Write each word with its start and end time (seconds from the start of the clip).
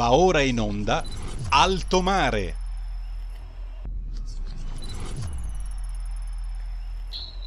Va 0.00 0.14
ora 0.14 0.40
in 0.40 0.58
onda 0.58 1.04
Alto 1.50 2.00
Mare. 2.00 2.54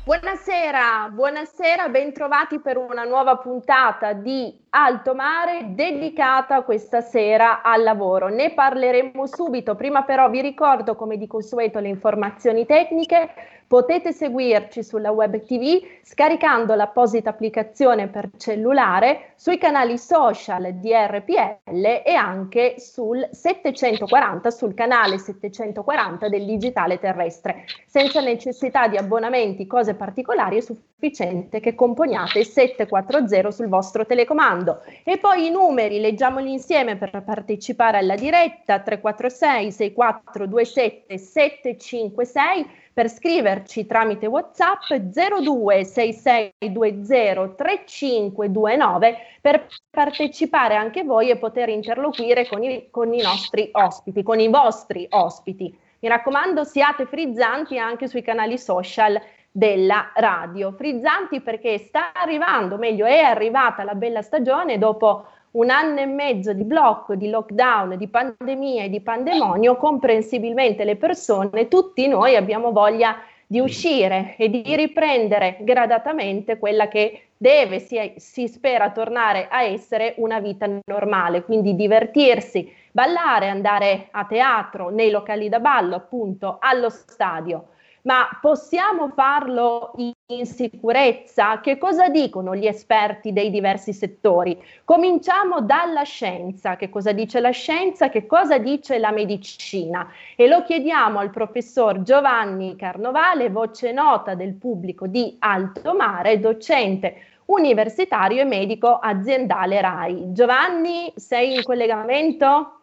Buonasera, 0.05 1.09
buonasera, 1.11 1.89
bentrovati 1.89 2.59
per 2.59 2.77
una 2.77 3.05
nuova 3.05 3.37
puntata 3.37 4.13
di 4.13 4.55
Alto 4.75 5.13
Mare 5.13 5.75
dedicata 5.75 6.63
questa 6.63 7.01
sera 7.01 7.61
al 7.61 7.83
lavoro. 7.83 8.29
Ne 8.29 8.55
parleremo 8.55 9.27
subito, 9.27 9.75
prima 9.75 10.01
però 10.01 10.31
vi 10.31 10.41
ricordo 10.41 10.95
come 10.95 11.17
di 11.17 11.27
consueto 11.27 11.77
le 11.77 11.89
informazioni 11.89 12.65
tecniche. 12.65 13.29
Potete 13.67 14.11
seguirci 14.11 14.83
sulla 14.83 15.11
web 15.11 15.43
TV 15.45 15.81
scaricando 16.03 16.75
l'apposita 16.75 17.29
applicazione 17.31 18.07
per 18.07 18.29
cellulare 18.37 19.33
sui 19.35 19.57
canali 19.57 19.97
social 19.97 20.73
di 20.73 20.91
RPL 20.93 22.01
e 22.05 22.13
anche 22.13 22.75
sul 22.77 23.27
740, 23.31 24.51
sul 24.51 24.73
canale 24.73 25.17
740 25.17 26.29
del 26.29 26.45
digitale 26.45 26.99
terrestre. 26.99 27.65
Senza 27.87 28.21
necessità 28.21 28.87
di 28.87 28.97
abbonamenti, 28.97 29.65
cose 29.65 29.95
particolari, 29.95 30.57
è 30.57 30.61
sufficiente 30.61 31.59
che 31.59 31.73
componiate 31.73 32.43
740 32.43 33.49
sul 33.49 33.69
vostro 33.69 34.05
telecomando. 34.05 34.62
E 35.03 35.17
poi 35.17 35.47
i 35.47 35.49
numeri, 35.49 35.99
leggiamoli 35.99 36.51
insieme 36.51 36.97
per 36.97 37.23
partecipare 37.23 37.97
alla 37.97 38.15
diretta 38.15 38.79
346 38.79 39.71
6427 39.71 41.17
756 41.17 42.81
per 42.93 43.09
scriverci 43.09 43.85
tramite 43.85 44.27
WhatsApp 44.27 44.91
026620 44.91 47.55
3529 47.55 49.17
per 49.41 49.67
partecipare 49.89 50.75
anche 50.75 51.03
voi 51.03 51.29
e 51.29 51.37
poter 51.37 51.69
interloquire 51.69 52.47
con 52.47 52.63
i, 52.63 52.87
con 52.91 53.13
i 53.13 53.21
nostri 53.21 53.69
ospiti, 53.71 54.23
con 54.23 54.39
i 54.39 54.47
vostri 54.47 55.05
ospiti. 55.09 55.75
Mi 55.99 56.09
raccomando, 56.09 56.63
siate 56.63 57.05
frizzanti 57.05 57.77
anche 57.79 58.07
sui 58.07 58.21
canali 58.21 58.57
social 58.57 59.19
della 59.55 60.11
radio. 60.15 60.71
Frizzanti 60.71 61.39
perché 61.39 61.77
sta 61.77 62.11
arrivando, 62.11 62.77
meglio 62.77 63.05
è 63.05 63.19
arrivata 63.19 63.83
la 63.83 63.93
bella 63.93 64.23
stagione 64.23 64.79
dopo 64.79 65.27
un 65.51 65.69
anno 65.69 65.99
e 65.99 66.07
mezzo 66.07 66.53
di 66.53 66.63
blocco, 66.63 67.13
di 67.13 67.29
lockdown, 67.29 67.95
di 67.95 68.07
pandemia 68.07 68.85
e 68.85 68.89
di 68.89 68.99
pandemonio, 69.01 69.77
comprensibilmente 69.77 70.83
le 70.83 70.95
persone, 70.95 71.67
tutti 71.67 72.07
noi 72.07 72.35
abbiamo 72.35 72.71
voglia 72.71 73.17
di 73.45 73.59
uscire 73.59 74.33
e 74.39 74.49
di 74.49 74.63
riprendere 74.75 75.57
gradatamente 75.59 76.57
quella 76.57 76.87
che 76.87 77.27
deve, 77.37 77.77
si, 77.77 78.13
si 78.15 78.47
spera, 78.47 78.89
tornare 78.89 79.47
a 79.51 79.61
essere 79.61 80.15
una 80.17 80.39
vita 80.39 80.67
normale, 80.85 81.43
quindi 81.43 81.75
divertirsi, 81.75 82.73
ballare, 82.91 83.49
andare 83.49 84.07
a 84.09 84.25
teatro, 84.25 84.89
nei 84.89 85.11
locali 85.11 85.49
da 85.49 85.59
ballo, 85.59 85.93
appunto, 85.93 86.57
allo 86.59 86.89
stadio 86.89 87.67
ma 88.03 88.27
possiamo 88.41 89.09
farlo 89.09 89.93
in 90.27 90.45
sicurezza? 90.45 91.59
Che 91.59 91.77
cosa 91.77 92.09
dicono 92.09 92.55
gli 92.55 92.65
esperti 92.65 93.31
dei 93.31 93.49
diversi 93.49 93.93
settori? 93.93 94.61
Cominciamo 94.83 95.61
dalla 95.61 96.03
scienza. 96.03 96.75
Che 96.75 96.89
cosa 96.89 97.11
dice 97.11 97.39
la 97.39 97.51
scienza? 97.51 98.09
Che 98.09 98.25
cosa 98.25 98.57
dice 98.57 98.97
la 98.97 99.11
medicina? 99.11 100.09
E 100.35 100.47
lo 100.47 100.63
chiediamo 100.63 101.19
al 101.19 101.29
professor 101.29 102.01
Giovanni 102.01 102.75
Carnovale, 102.75 103.49
voce 103.49 103.91
nota 103.91 104.35
del 104.35 104.53
pubblico 104.55 105.07
di 105.07 105.35
Alto 105.39 105.93
Mare, 105.95 106.39
docente 106.39 107.27
universitario 107.45 108.41
e 108.41 108.45
medico 108.45 108.97
aziendale 108.97 109.81
RAI. 109.81 110.33
Giovanni, 110.33 111.11
sei 111.15 111.55
in 111.55 111.63
collegamento? 111.63 112.79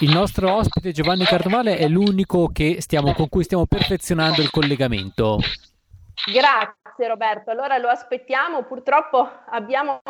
Il 0.00 0.10
nostro 0.10 0.54
ospite 0.54 0.92
Giovanni 0.92 1.24
Carnovale 1.24 1.76
è 1.76 1.88
l'unico 1.88 2.50
stiamo, 2.78 3.12
con 3.14 3.28
cui 3.28 3.44
stiamo 3.44 3.66
perfezionando 3.66 4.40
il 4.40 4.50
collegamento. 4.50 5.38
Grazie 6.26 7.08
Roberto, 7.08 7.50
allora 7.50 7.78
lo 7.78 7.88
aspettiamo, 7.88 8.64
purtroppo 8.64 9.28
abbiamo 9.50 10.00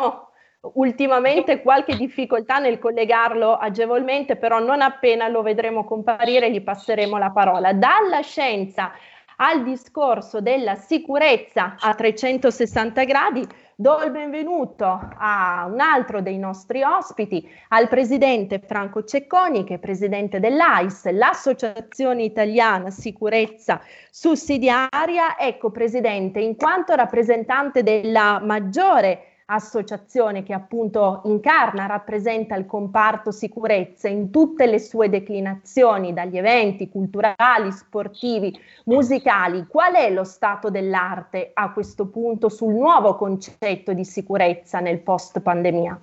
ultimamente 0.73 1.61
qualche 1.61 1.95
difficoltà 1.95 2.59
nel 2.59 2.79
collegarlo 2.79 3.55
agevolmente, 3.55 4.35
però 4.35 4.59
non 4.59 4.81
appena 4.81 5.27
lo 5.27 5.41
vedremo 5.41 5.85
comparire 5.85 6.51
gli 6.51 6.61
passeremo 6.61 7.17
la 7.17 7.31
parola. 7.31 7.73
Dalla 7.73 8.21
scienza 8.21 8.91
al 9.37 9.63
discorso 9.63 10.41
della 10.41 10.75
sicurezza 10.75 11.75
a 11.79 11.93
360 11.93 13.03
gradi, 13.05 13.47
Do 13.81 14.01
il 14.03 14.11
benvenuto 14.11 14.85
a 14.85 15.65
un 15.71 15.79
altro 15.79 16.19
dei 16.19 16.37
nostri 16.37 16.83
ospiti, 16.83 17.49
al 17.69 17.87
presidente 17.87 18.59
Franco 18.59 19.05
Cecconi, 19.05 19.63
che 19.63 19.75
è 19.75 19.79
presidente 19.79 20.41
dell'AIS, 20.41 21.09
l'Associazione 21.11 22.23
Italiana 22.23 22.89
Sicurezza 22.89 23.79
Sussidiaria. 24.11 25.39
Ecco, 25.39 25.71
presidente, 25.71 26.41
in 26.41 26.57
quanto 26.57 26.93
rappresentante 26.93 27.81
della 27.81 28.41
maggiore 28.43 29.28
associazione 29.51 30.43
che 30.43 30.53
appunto 30.53 31.21
incarna, 31.25 31.85
rappresenta 31.85 32.55
il 32.55 32.65
comparto 32.65 33.31
sicurezza 33.31 34.07
in 34.07 34.29
tutte 34.29 34.65
le 34.65 34.79
sue 34.79 35.09
declinazioni, 35.09 36.13
dagli 36.13 36.37
eventi 36.37 36.89
culturali, 36.89 37.71
sportivi, 37.71 38.57
musicali. 38.85 39.65
Qual 39.67 39.93
è 39.93 40.11
lo 40.11 40.23
stato 40.23 40.69
dell'arte 40.69 41.51
a 41.53 41.71
questo 41.71 42.07
punto 42.07 42.49
sul 42.49 42.73
nuovo 42.73 43.15
concetto 43.15 43.93
di 43.93 44.05
sicurezza 44.05 44.79
nel 44.79 44.99
post 44.99 45.39
pandemia? 45.39 45.99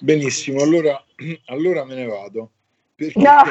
Benissimo, 0.00 0.62
allora, 0.62 1.02
allora 1.46 1.84
me 1.84 1.94
ne 1.94 2.06
vado. 2.06 2.50
Perché, 2.94 3.20
no. 3.20 3.42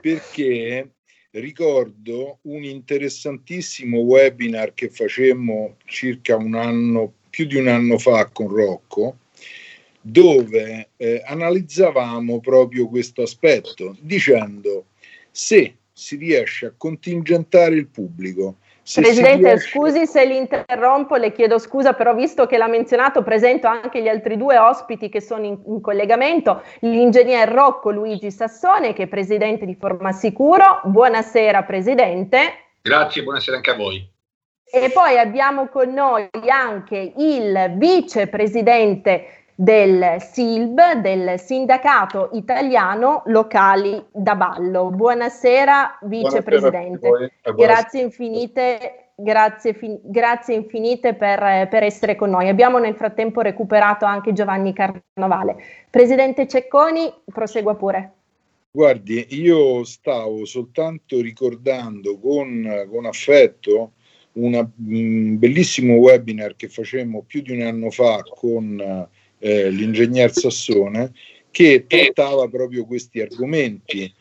perché 0.00 0.90
ricordo 1.40 2.38
un 2.42 2.64
interessantissimo 2.64 3.98
webinar 3.98 4.74
che 4.74 4.88
facemmo 4.88 5.76
circa 5.84 6.36
un 6.36 6.54
anno, 6.54 7.12
più 7.30 7.46
di 7.46 7.56
un 7.56 7.68
anno 7.68 7.98
fa 7.98 8.26
con 8.26 8.48
Rocco, 8.48 9.18
dove 10.00 10.90
eh, 10.96 11.22
analizzavamo 11.24 12.40
proprio 12.40 12.88
questo 12.88 13.22
aspetto, 13.22 13.96
dicendo 14.00 14.86
se 15.30 15.76
si 15.92 16.16
riesce 16.16 16.66
a 16.66 16.74
contingentare 16.76 17.74
il 17.74 17.88
pubblico, 17.88 18.58
se 18.86 19.00
Presidente, 19.00 19.58
scusi 19.58 20.06
se 20.06 20.24
l'interrompo, 20.24 21.16
le 21.16 21.32
chiedo 21.32 21.58
scusa, 21.58 21.94
però 21.94 22.14
visto 22.14 22.46
che 22.46 22.56
l'ha 22.56 22.68
menzionato, 22.68 23.24
presento 23.24 23.66
anche 23.66 24.00
gli 24.00 24.06
altri 24.06 24.36
due 24.36 24.58
ospiti 24.58 25.08
che 25.08 25.20
sono 25.20 25.44
in, 25.44 25.58
in 25.66 25.80
collegamento, 25.80 26.62
l'ingegner 26.82 27.48
Rocco 27.48 27.90
Luigi 27.90 28.30
Sassone, 28.30 28.92
che 28.92 29.02
è 29.02 29.06
presidente 29.08 29.66
di 29.66 29.74
Forma 29.74 30.12
Sicuro. 30.12 30.82
Buonasera, 30.84 31.64
Presidente. 31.64 32.38
Grazie, 32.80 33.24
buonasera 33.24 33.56
anche 33.56 33.70
a 33.72 33.74
voi. 33.74 34.08
E 34.70 34.90
poi 34.90 35.18
abbiamo 35.18 35.66
con 35.66 35.92
noi 35.92 36.28
anche 36.46 37.12
il 37.16 37.72
vicepresidente 37.74 39.45
del 39.58 40.16
SILB, 40.20 41.00
del 41.00 41.40
Sindacato 41.40 42.28
Italiano 42.34 43.22
Locali 43.26 44.04
da 44.12 44.36
Ballo. 44.36 44.90
Buonasera 44.90 45.98
vicepresidente. 46.02 47.08
Buonasera 47.08 47.54
grazie 47.54 48.02
infinite, 48.02 49.12
grazie, 49.16 49.72
fi, 49.72 49.98
grazie 50.02 50.56
infinite 50.56 51.14
per, 51.14 51.68
per, 51.68 51.82
essere 51.82 52.16
con 52.16 52.28
noi. 52.28 52.48
Abbiamo 52.48 52.78
nel 52.78 52.96
frattempo 52.96 53.40
recuperato 53.40 54.04
anche 54.04 54.34
Giovanni 54.34 54.74
Carnovale. 54.74 55.56
Presidente 55.88 56.46
Cecconi, 56.46 57.10
prosegua 57.24 57.74
pure. 57.76 58.12
Guardi, 58.70 59.26
io 59.30 59.84
stavo 59.84 60.44
soltanto 60.44 61.18
ricordando 61.22 62.18
con, 62.18 62.86
con 62.90 63.06
affetto 63.06 63.92
un 64.32 65.38
bellissimo 65.38 65.94
webinar 65.94 66.56
che 66.56 66.68
facemmo 66.68 67.24
più 67.26 67.40
di 67.40 67.52
un 67.52 67.62
anno 67.62 67.90
fa 67.90 68.22
con 68.22 69.08
eh, 69.38 69.70
l'ingegner 69.70 70.32
Sassone, 70.32 71.12
che 71.50 71.84
trattava 71.86 72.48
proprio 72.48 72.84
questi 72.84 73.20
argomenti, 73.20 74.12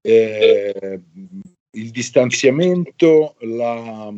eh, 0.00 1.00
il 1.72 1.90
distanziamento, 1.90 3.36
la, 3.40 4.12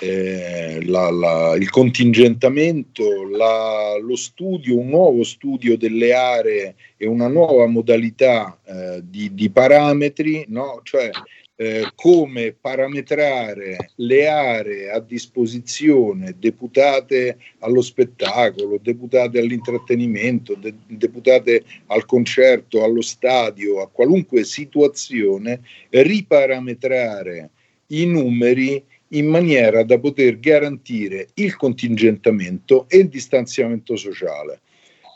eh, 0.00 0.84
la, 0.86 1.10
la, 1.10 1.54
il 1.56 1.70
contingentamento, 1.70 3.04
lo 3.22 4.16
studio, 4.16 4.78
un 4.78 4.88
nuovo 4.88 5.22
studio 5.22 5.76
delle 5.76 6.12
aree 6.12 6.74
e 6.96 7.06
una 7.06 7.28
nuova 7.28 7.66
modalità 7.66 8.58
eh, 8.64 9.00
di, 9.04 9.34
di, 9.34 9.50
parametri, 9.50 10.46
no? 10.48 10.80
cioè 10.82 11.10
eh, 11.60 11.92
come 11.94 12.56
parametrare 12.58 13.90
le 13.96 14.26
aree 14.26 14.90
a 14.90 14.98
disposizione 14.98 16.34
deputate 16.38 17.36
allo 17.58 17.82
spettacolo, 17.82 18.78
deputate 18.80 19.38
all'intrattenimento, 19.38 20.54
de- 20.54 20.72
deputate 20.86 21.64
al 21.88 22.06
concerto, 22.06 22.82
allo 22.82 23.02
stadio, 23.02 23.82
a 23.82 23.90
qualunque 23.90 24.42
situazione, 24.44 25.60
riparametrare 25.90 27.50
i 27.88 28.06
numeri 28.06 28.82
in 29.08 29.26
maniera 29.26 29.82
da 29.82 29.98
poter 29.98 30.40
garantire 30.40 31.28
il 31.34 31.56
contingentamento 31.56 32.86
e 32.88 32.96
il 32.96 33.08
distanziamento 33.08 33.96
sociale. 33.96 34.60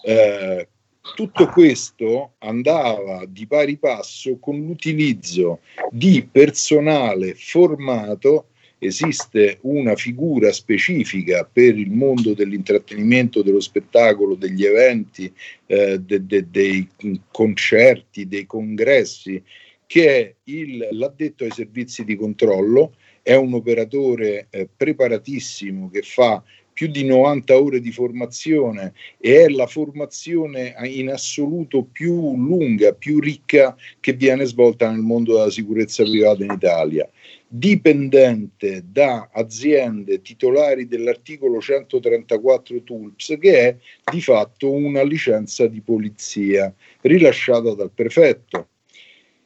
Eh, 0.05 0.69
tutto 1.15 1.49
questo 1.49 2.33
andava 2.39 3.25
di 3.29 3.47
pari 3.47 3.77
passo 3.77 4.39
con 4.39 4.65
l'utilizzo 4.65 5.61
di 5.91 6.27
personale 6.31 7.35
formato. 7.35 8.47
Esiste 8.79 9.59
una 9.63 9.95
figura 9.97 10.53
specifica 10.53 11.49
per 11.51 11.79
il 11.79 11.91
mondo 11.91 12.35
dell'intrattenimento, 12.35 13.43
dello 13.43 13.61
spettacolo, 13.61 14.35
degli 14.35 14.65
eventi, 14.65 15.33
eh, 15.67 15.99
de, 16.01 16.27
de, 16.27 16.51
dei 16.51 16.89
concerti, 17.31 18.27
dei 18.27 18.47
congressi, 18.47 19.43
che 19.87 20.17
è 20.17 20.35
il, 20.45 20.89
l'addetto 20.91 21.45
ai 21.45 21.51
servizi 21.51 22.05
di 22.05 22.17
controllo, 22.17 22.95
è 23.23 23.35
un 23.35 23.55
operatore 23.55 24.49
eh, 24.51 24.69
preparatissimo 24.75 25.89
che 25.89 26.03
fa 26.03 26.43
più 26.75 26.89
di 26.89 27.05
90 27.05 27.59
ore 27.59 27.81
di 27.81 27.91
formazione 27.91 28.93
e 29.19 29.45
è 29.45 29.49
la 29.49 29.67
formazione 29.67 30.75
in 30.85 31.09
assoluto 31.09 31.85
più 31.91 32.37
lunga, 32.37 32.93
più 32.93 33.21
ricca 33.21 33.75
che 34.01 34.13
viene 34.13 34.45
svolta 34.45 34.91
nel 34.91 35.01
mondo 35.01 35.35
della 35.35 35.51
sicurezza 35.51 36.03
privata 36.03 36.45
in 36.45 36.51
Italia 36.51 37.09
dipendente 37.57 38.83
da 38.85 39.29
aziende 39.33 40.21
titolari 40.23 40.89
dell'articolo 40.89 41.61
134 41.61 42.83
TULPS, 42.83 43.37
che 43.39 43.59
è 43.61 43.77
di 44.11 44.21
fatto 44.21 44.73
una 44.73 45.03
licenza 45.05 45.69
di 45.69 45.81
polizia 45.81 46.75
rilasciata 47.03 47.73
dal 47.75 47.93
prefetto. 47.93 48.71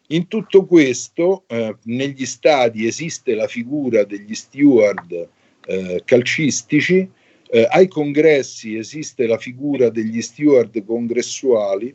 In 0.09 0.27
tutto 0.27 0.65
questo, 0.65 1.45
eh, 1.49 1.77
negli 1.83 2.25
stadi 2.25 2.87
esiste 2.87 3.35
la 3.35 3.47
figura 3.47 4.05
degli 4.05 4.35
steward 4.35 5.29
eh, 5.67 6.01
calcistici, 6.03 7.07
eh, 7.51 7.67
ai 7.71 7.89
congressi 7.89 8.77
esiste 8.77 9.27
la 9.27 9.39
figura 9.39 9.89
degli 9.89 10.21
steward 10.21 10.85
congressuali, 10.85 11.95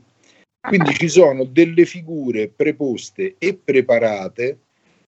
quindi 0.59 0.93
ci 0.93 1.09
sono 1.09 1.43
delle 1.43 1.85
figure 1.85 2.47
preposte 2.47 3.35
e 3.37 3.53
preparate 3.55 4.57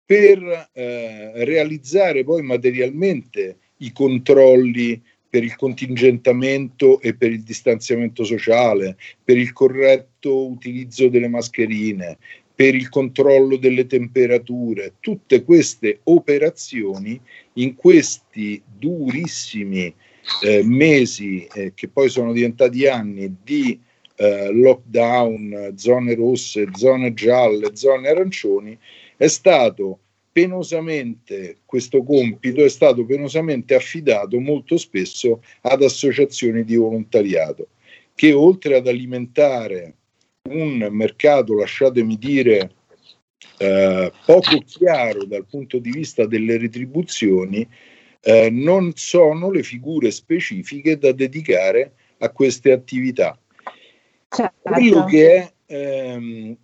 per 0.05 0.71
eh, 0.73 1.45
realizzare 1.45 2.25
poi 2.25 2.43
materialmente 2.43 3.59
i 3.79 3.93
controlli 3.93 5.01
per 5.35 5.43
il 5.43 5.57
contingentamento 5.57 7.01
e 7.01 7.15
per 7.15 7.33
il 7.33 7.43
distanziamento 7.43 8.23
sociale, 8.23 8.97
per 9.25 9.37
il 9.37 9.53
corretto 9.53 10.47
utilizzo 10.47 11.09
delle 11.09 11.29
mascherine, 11.29 12.19
per 12.55 12.75
il 12.75 12.89
controllo 12.89 13.57
delle 13.57 13.87
temperature, 13.87 14.95
tutte 15.01 15.43
queste 15.43 16.01
operazioni 16.05 17.21
in 17.55 17.75
questi 17.75 18.63
durissimi 18.79 19.93
eh, 20.43 20.63
mesi 20.65 21.47
eh, 21.53 21.73
che 21.75 21.89
poi 21.89 22.09
sono 22.09 22.33
diventati 22.33 22.87
anni 22.87 23.37
di 23.43 23.81
eh, 24.17 24.53
lockdown, 24.53 25.73
zone 25.77 26.15
rosse, 26.15 26.69
zone 26.75 27.15
gialle, 27.15 27.75
zone 27.75 28.09
arancioni, 28.09 28.79
è 29.17 29.27
stato 29.27 29.99
penosamente, 30.31 31.59
questo 31.65 32.03
compito 32.03 32.65
è 32.65 32.69
stato 32.69 33.05
penosamente 33.05 33.75
affidato 33.75 34.41
molto 34.41 34.77
spesso 34.77 35.43
ad 35.61 35.83
associazioni 35.83 36.65
di 36.65 36.75
volontariato, 36.75 37.69
che 38.15 38.33
oltre 38.33 38.77
ad 38.77 38.89
alimentare 38.89 39.95
un 40.51 40.89
mercato, 40.91 41.55
lasciatemi 41.55 42.19
dire, 42.19 42.73
eh, 43.59 44.13
poco 44.27 44.59
chiaro 44.67 45.25
dal 45.25 45.47
punto 45.47 45.79
di 45.79 45.91
vista 45.91 46.27
delle 46.27 46.59
retribuzioni, 46.59 47.67
eh, 48.25 48.49
non 48.51 48.93
sono 48.95 49.51
le 49.51 49.63
figure 49.63 50.11
specifiche 50.11 50.99
da 50.99 51.13
dedicare 51.13 51.93
a 52.19 52.31
queste 52.31 52.73
attività. 52.73 53.39
Certo. 54.29 54.73
Quello 54.73 55.05
che 55.05 55.35
è 55.35 55.53
ehm, 55.67 56.57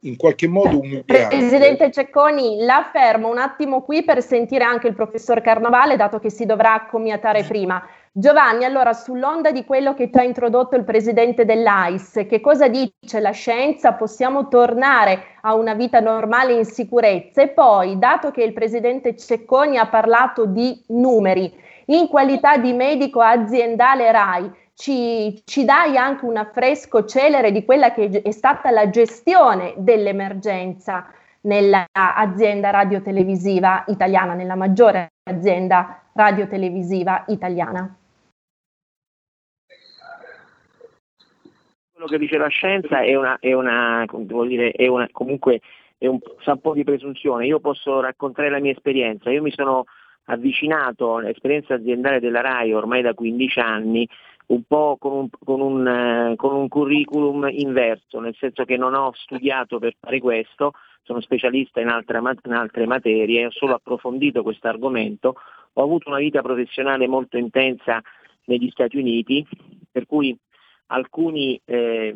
in 0.00 0.16
qualche 0.16 0.48
modo 0.48 0.78
umiliante. 0.80 1.28
Presidente 1.28 1.90
Cecconi, 1.90 2.64
la 2.64 2.88
fermo 2.92 3.30
un 3.30 3.38
attimo 3.38 3.82
qui 3.82 4.02
per 4.04 4.22
sentire 4.22 4.64
anche 4.64 4.88
il 4.88 4.94
professor 4.94 5.40
Carnovale, 5.40 5.96
dato 5.96 6.18
che 6.18 6.30
si 6.30 6.46
dovrà 6.46 6.74
accomiatare 6.74 7.44
prima. 7.44 7.82
Giovanni, 8.16 8.64
allora 8.64 8.92
sull'onda 8.92 9.50
di 9.50 9.64
quello 9.64 9.92
che 9.92 10.08
ti 10.08 10.18
ha 10.18 10.22
introdotto 10.22 10.76
il 10.76 10.84
presidente 10.84 11.44
dell'AIS, 11.44 12.26
che 12.28 12.40
cosa 12.40 12.68
dice 12.68 13.18
la 13.18 13.32
scienza? 13.32 13.94
Possiamo 13.94 14.46
tornare 14.46 15.38
a 15.40 15.56
una 15.56 15.74
vita 15.74 15.98
normale 15.98 16.52
in 16.52 16.64
sicurezza? 16.64 17.42
E 17.42 17.48
poi, 17.48 17.98
dato 17.98 18.30
che 18.30 18.44
il 18.44 18.52
presidente 18.52 19.16
Cecconi 19.16 19.78
ha 19.78 19.88
parlato 19.88 20.46
di 20.46 20.80
numeri, 20.90 21.52
in 21.86 22.06
qualità 22.06 22.56
di 22.56 22.72
medico 22.72 23.20
aziendale 23.20 24.12
RAI, 24.12 24.52
ci, 24.74 25.42
ci 25.44 25.64
dai 25.64 25.96
anche 25.96 26.24
un 26.24 26.36
affresco 26.36 27.04
celere 27.06 27.50
di 27.50 27.64
quella 27.64 27.92
che 27.92 28.22
è 28.22 28.30
stata 28.30 28.70
la 28.70 28.90
gestione 28.90 29.74
dell'emergenza 29.76 31.04
nell'azienda 31.40 32.70
radiotelevisiva 32.70 33.82
italiana, 33.88 34.34
nella 34.34 34.54
maggiore 34.54 35.14
azienda 35.24 36.00
radiotelevisiva 36.12 37.24
italiana. 37.26 37.92
Quello 42.04 42.18
che 42.18 42.24
dice 42.26 42.36
la 42.36 42.48
scienza 42.48 43.00
è 43.00 43.14
una, 43.14 43.38
è 43.40 43.54
una, 43.54 44.04
dire, 44.46 44.72
è 44.72 44.86
una 44.88 45.08
comunque 45.10 45.62
è 45.96 46.06
un, 46.06 46.18
un 46.44 46.60
po' 46.60 46.74
di 46.74 46.84
presunzione. 46.84 47.46
Io 47.46 47.60
posso 47.60 47.98
raccontare 48.00 48.50
la 48.50 48.60
mia 48.60 48.72
esperienza. 48.72 49.30
Io 49.30 49.40
mi 49.40 49.50
sono 49.50 49.84
avvicinato 50.24 51.16
all'esperienza 51.16 51.72
aziendale 51.72 52.20
della 52.20 52.42
RAI 52.42 52.74
ormai 52.74 53.00
da 53.00 53.14
15 53.14 53.58
anni 53.60 54.06
un 54.48 54.64
po' 54.64 54.98
con 55.00 55.12
un, 55.12 55.28
con, 55.42 55.62
un, 55.62 55.88
eh, 55.88 56.36
con 56.36 56.54
un, 56.54 56.68
curriculum 56.68 57.48
inverso, 57.50 58.20
nel 58.20 58.36
senso 58.38 58.66
che 58.66 58.76
non 58.76 58.92
ho 58.92 59.10
studiato 59.14 59.78
per 59.78 59.94
fare 59.98 60.20
questo, 60.20 60.72
sono 61.04 61.22
specialista 61.22 61.80
in, 61.80 61.88
altre, 61.88 62.18
in 62.18 62.52
altre 62.52 62.84
materie, 62.84 63.46
ho 63.46 63.50
solo 63.50 63.76
approfondito 63.76 64.42
questo 64.42 64.68
argomento, 64.68 65.36
ho 65.72 65.82
avuto 65.82 66.10
una 66.10 66.18
vita 66.18 66.42
professionale 66.42 67.06
molto 67.06 67.38
intensa 67.38 68.02
negli 68.44 68.68
Stati 68.68 68.98
Uniti, 68.98 69.46
per 69.90 70.04
cui 70.04 70.38
alcuni 70.86 71.60
eh, 71.64 72.14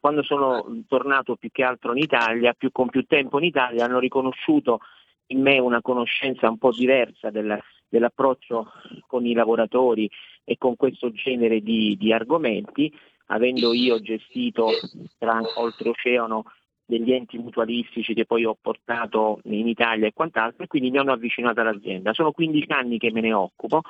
quando 0.00 0.22
sono 0.22 0.82
tornato 0.86 1.36
più 1.36 1.50
che 1.50 1.62
altro 1.62 1.92
in 1.92 2.02
Italia, 2.02 2.52
più, 2.52 2.70
con 2.70 2.90
più 2.90 3.04
tempo 3.04 3.38
in 3.38 3.44
Italia, 3.44 3.84
hanno 3.84 3.98
riconosciuto 3.98 4.80
in 5.28 5.40
me 5.40 5.58
una 5.58 5.80
conoscenza 5.80 6.48
un 6.48 6.58
po' 6.58 6.72
diversa 6.72 7.30
della, 7.30 7.58
dell'approccio 7.88 8.70
con 9.06 9.24
i 9.24 9.32
lavoratori 9.32 10.10
e 10.44 10.58
con 10.58 10.76
questo 10.76 11.10
genere 11.12 11.60
di, 11.60 11.96
di 11.96 12.12
argomenti, 12.12 12.92
avendo 13.26 13.72
io 13.72 14.00
gestito 14.00 14.68
tra 15.16 15.40
oltreoceano 15.56 16.44
degli 16.84 17.12
enti 17.12 17.38
mutualistici 17.38 18.12
che 18.12 18.26
poi 18.26 18.44
ho 18.44 18.56
portato 18.60 19.40
in 19.44 19.66
Italia 19.66 20.06
e 20.06 20.12
quant'altro 20.12 20.64
e 20.64 20.66
quindi 20.66 20.90
mi 20.90 20.98
hanno 20.98 21.12
avvicinato 21.12 21.60
all'azienda. 21.60 22.12
Sono 22.12 22.32
15 22.32 22.70
anni 22.72 22.98
che 22.98 23.10
me 23.10 23.22
ne 23.22 23.32
occupo 23.32 23.80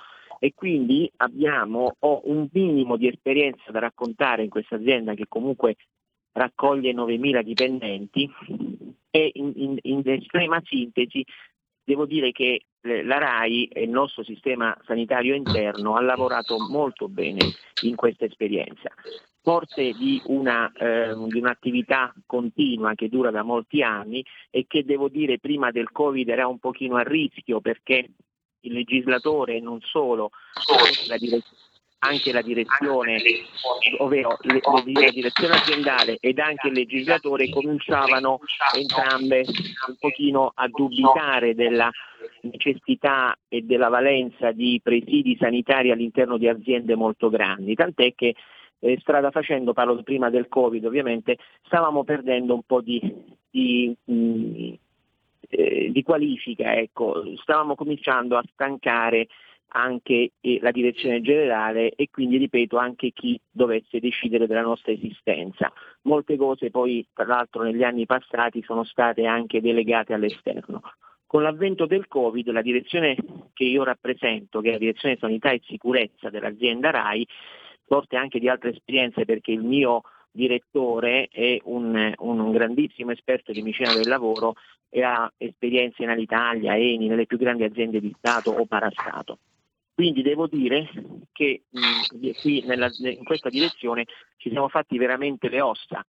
e 0.44 0.52
quindi 0.54 1.10
abbiamo, 1.16 1.96
ho 2.00 2.20
un 2.24 2.48
minimo 2.52 2.98
di 2.98 3.08
esperienza 3.08 3.70
da 3.70 3.78
raccontare 3.78 4.42
in 4.42 4.50
questa 4.50 4.74
azienda 4.74 5.14
che 5.14 5.24
comunque 5.26 5.76
raccoglie 6.32 6.92
9.000 6.92 7.40
dipendenti 7.40 8.30
e 9.10 9.30
in, 9.36 9.52
in, 9.56 9.78
in 9.80 10.02
estrema 10.04 10.60
sintesi 10.62 11.24
devo 11.82 12.04
dire 12.04 12.30
che 12.32 12.66
la 12.82 13.16
RAI 13.16 13.68
e 13.72 13.84
il 13.84 13.88
nostro 13.88 14.22
sistema 14.22 14.76
sanitario 14.84 15.34
interno 15.34 15.96
ha 15.96 16.02
lavorato 16.02 16.58
molto 16.68 17.08
bene 17.08 17.40
in 17.84 17.94
questa 17.94 18.26
esperienza. 18.26 18.90
Forte 19.40 19.92
di, 19.92 20.20
una, 20.26 20.70
eh, 20.72 21.14
di 21.26 21.38
un'attività 21.38 22.12
continua 22.26 22.94
che 22.94 23.08
dura 23.08 23.30
da 23.30 23.42
molti 23.42 23.82
anni 23.82 24.22
e 24.50 24.66
che 24.68 24.84
devo 24.84 25.08
dire 25.08 25.38
prima 25.38 25.70
del 25.70 25.90
Covid 25.90 26.28
era 26.28 26.46
un 26.46 26.58
pochino 26.58 26.96
a 26.96 27.02
rischio 27.02 27.62
perché 27.62 28.10
il 28.64 28.72
legislatore 28.72 29.60
non 29.60 29.80
solo, 29.80 30.30
la 31.08 31.16
direzione 31.16 31.62
anche 32.04 32.32
la 32.32 32.42
direzione, 32.42 33.18
ovvero 33.98 34.36
le, 34.42 34.60
la 34.62 35.10
direzione 35.10 35.54
aziendale 35.54 36.18
ed 36.20 36.38
anche 36.38 36.68
il 36.68 36.74
legislatore 36.74 37.48
cominciavano 37.48 38.40
entrambe 38.76 39.44
un 39.88 39.96
pochino 39.98 40.52
a 40.54 40.68
dubitare 40.68 41.54
della 41.54 41.90
necessità 42.42 43.34
e 43.48 43.62
della 43.62 43.88
valenza 43.88 44.52
di 44.52 44.80
presidi 44.82 45.36
sanitari 45.40 45.90
all'interno 45.90 46.36
di 46.36 46.46
aziende 46.46 46.94
molto 46.94 47.30
grandi, 47.30 47.74
tant'è 47.74 48.14
che 48.14 48.34
eh, 48.80 48.98
strada 49.00 49.30
facendo, 49.30 49.72
parlo 49.72 50.02
prima 50.02 50.28
del 50.28 50.48
Covid 50.48 50.84
ovviamente, 50.84 51.38
stavamo 51.64 52.04
perdendo 52.04 52.54
un 52.54 52.62
po' 52.66 52.82
di, 52.82 53.00
di, 53.50 53.96
mh, 54.04 54.72
eh, 55.48 55.90
di 55.90 56.02
qualifica, 56.02 56.74
ecco. 56.74 57.22
stavamo 57.36 57.74
cominciando 57.74 58.36
a 58.36 58.44
stancare 58.52 59.28
anche 59.76 60.32
eh, 60.40 60.58
la 60.60 60.70
direzione 60.70 61.20
generale 61.20 61.90
e 61.90 62.08
quindi, 62.10 62.36
ripeto, 62.36 62.76
anche 62.76 63.10
chi 63.10 63.40
dovesse 63.50 64.00
decidere 64.00 64.46
della 64.46 64.62
nostra 64.62 64.92
esistenza. 64.92 65.72
Molte 66.02 66.36
cose 66.36 66.70
poi, 66.70 67.06
tra 67.12 67.24
l'altro, 67.24 67.62
negli 67.62 67.82
anni 67.82 68.06
passati 68.06 68.62
sono 68.62 68.84
state 68.84 69.26
anche 69.26 69.60
delegate 69.60 70.12
all'esterno. 70.12 70.82
Con 71.26 71.42
l'avvento 71.42 71.86
del 71.86 72.06
Covid 72.06 72.48
la 72.50 72.62
direzione 72.62 73.16
che 73.52 73.64
io 73.64 73.82
rappresento, 73.82 74.60
che 74.60 74.68
è 74.68 74.72
la 74.72 74.78
direzione 74.78 75.16
sanità 75.18 75.50
e 75.50 75.60
sicurezza 75.64 76.30
dell'azienda 76.30 76.90
RAI, 76.90 77.26
forte 77.86 78.16
anche 78.16 78.38
di 78.38 78.48
altre 78.48 78.70
esperienze 78.70 79.24
perché 79.24 79.50
il 79.50 79.62
mio 79.62 80.02
direttore 80.34 81.28
è 81.30 81.60
un, 81.64 82.12
un 82.18 82.50
grandissimo 82.50 83.12
esperto 83.12 83.52
di 83.52 83.62
medicina 83.62 83.94
del 83.94 84.08
lavoro 84.08 84.56
e 84.88 85.02
ha 85.02 85.32
esperienze 85.36 86.02
in 86.02 86.08
Alitalia, 86.08 86.76
Eni, 86.76 87.06
nelle 87.06 87.26
più 87.26 87.38
grandi 87.38 87.62
aziende 87.62 88.00
di 88.00 88.12
Stato 88.18 88.50
o 88.50 88.66
parastato. 88.66 89.38
Quindi 89.94 90.22
devo 90.22 90.48
dire 90.48 90.90
che 91.32 91.62
mh, 91.70 92.30
qui 92.40 92.64
nella, 92.66 92.90
in 92.98 93.22
questa 93.22 93.48
direzione 93.48 94.06
ci 94.38 94.50
siamo 94.50 94.68
fatti 94.68 94.98
veramente 94.98 95.48
le 95.48 95.60
ossa 95.60 96.04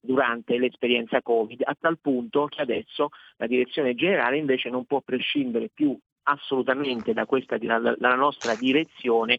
durante 0.00 0.56
l'esperienza 0.58 1.20
Covid, 1.20 1.62
a 1.64 1.76
tal 1.78 1.98
punto 1.98 2.46
che 2.46 2.62
adesso 2.62 3.10
la 3.36 3.46
direzione 3.46 3.94
generale 3.94 4.38
invece 4.38 4.70
non 4.70 4.86
può 4.86 5.00
prescindere 5.00 5.68
più 5.72 5.98
assolutamente 6.28 7.12
da 7.12 7.26
questa, 7.26 7.56
dalla 7.58 8.14
nostra 8.14 8.54
direzione, 8.54 9.38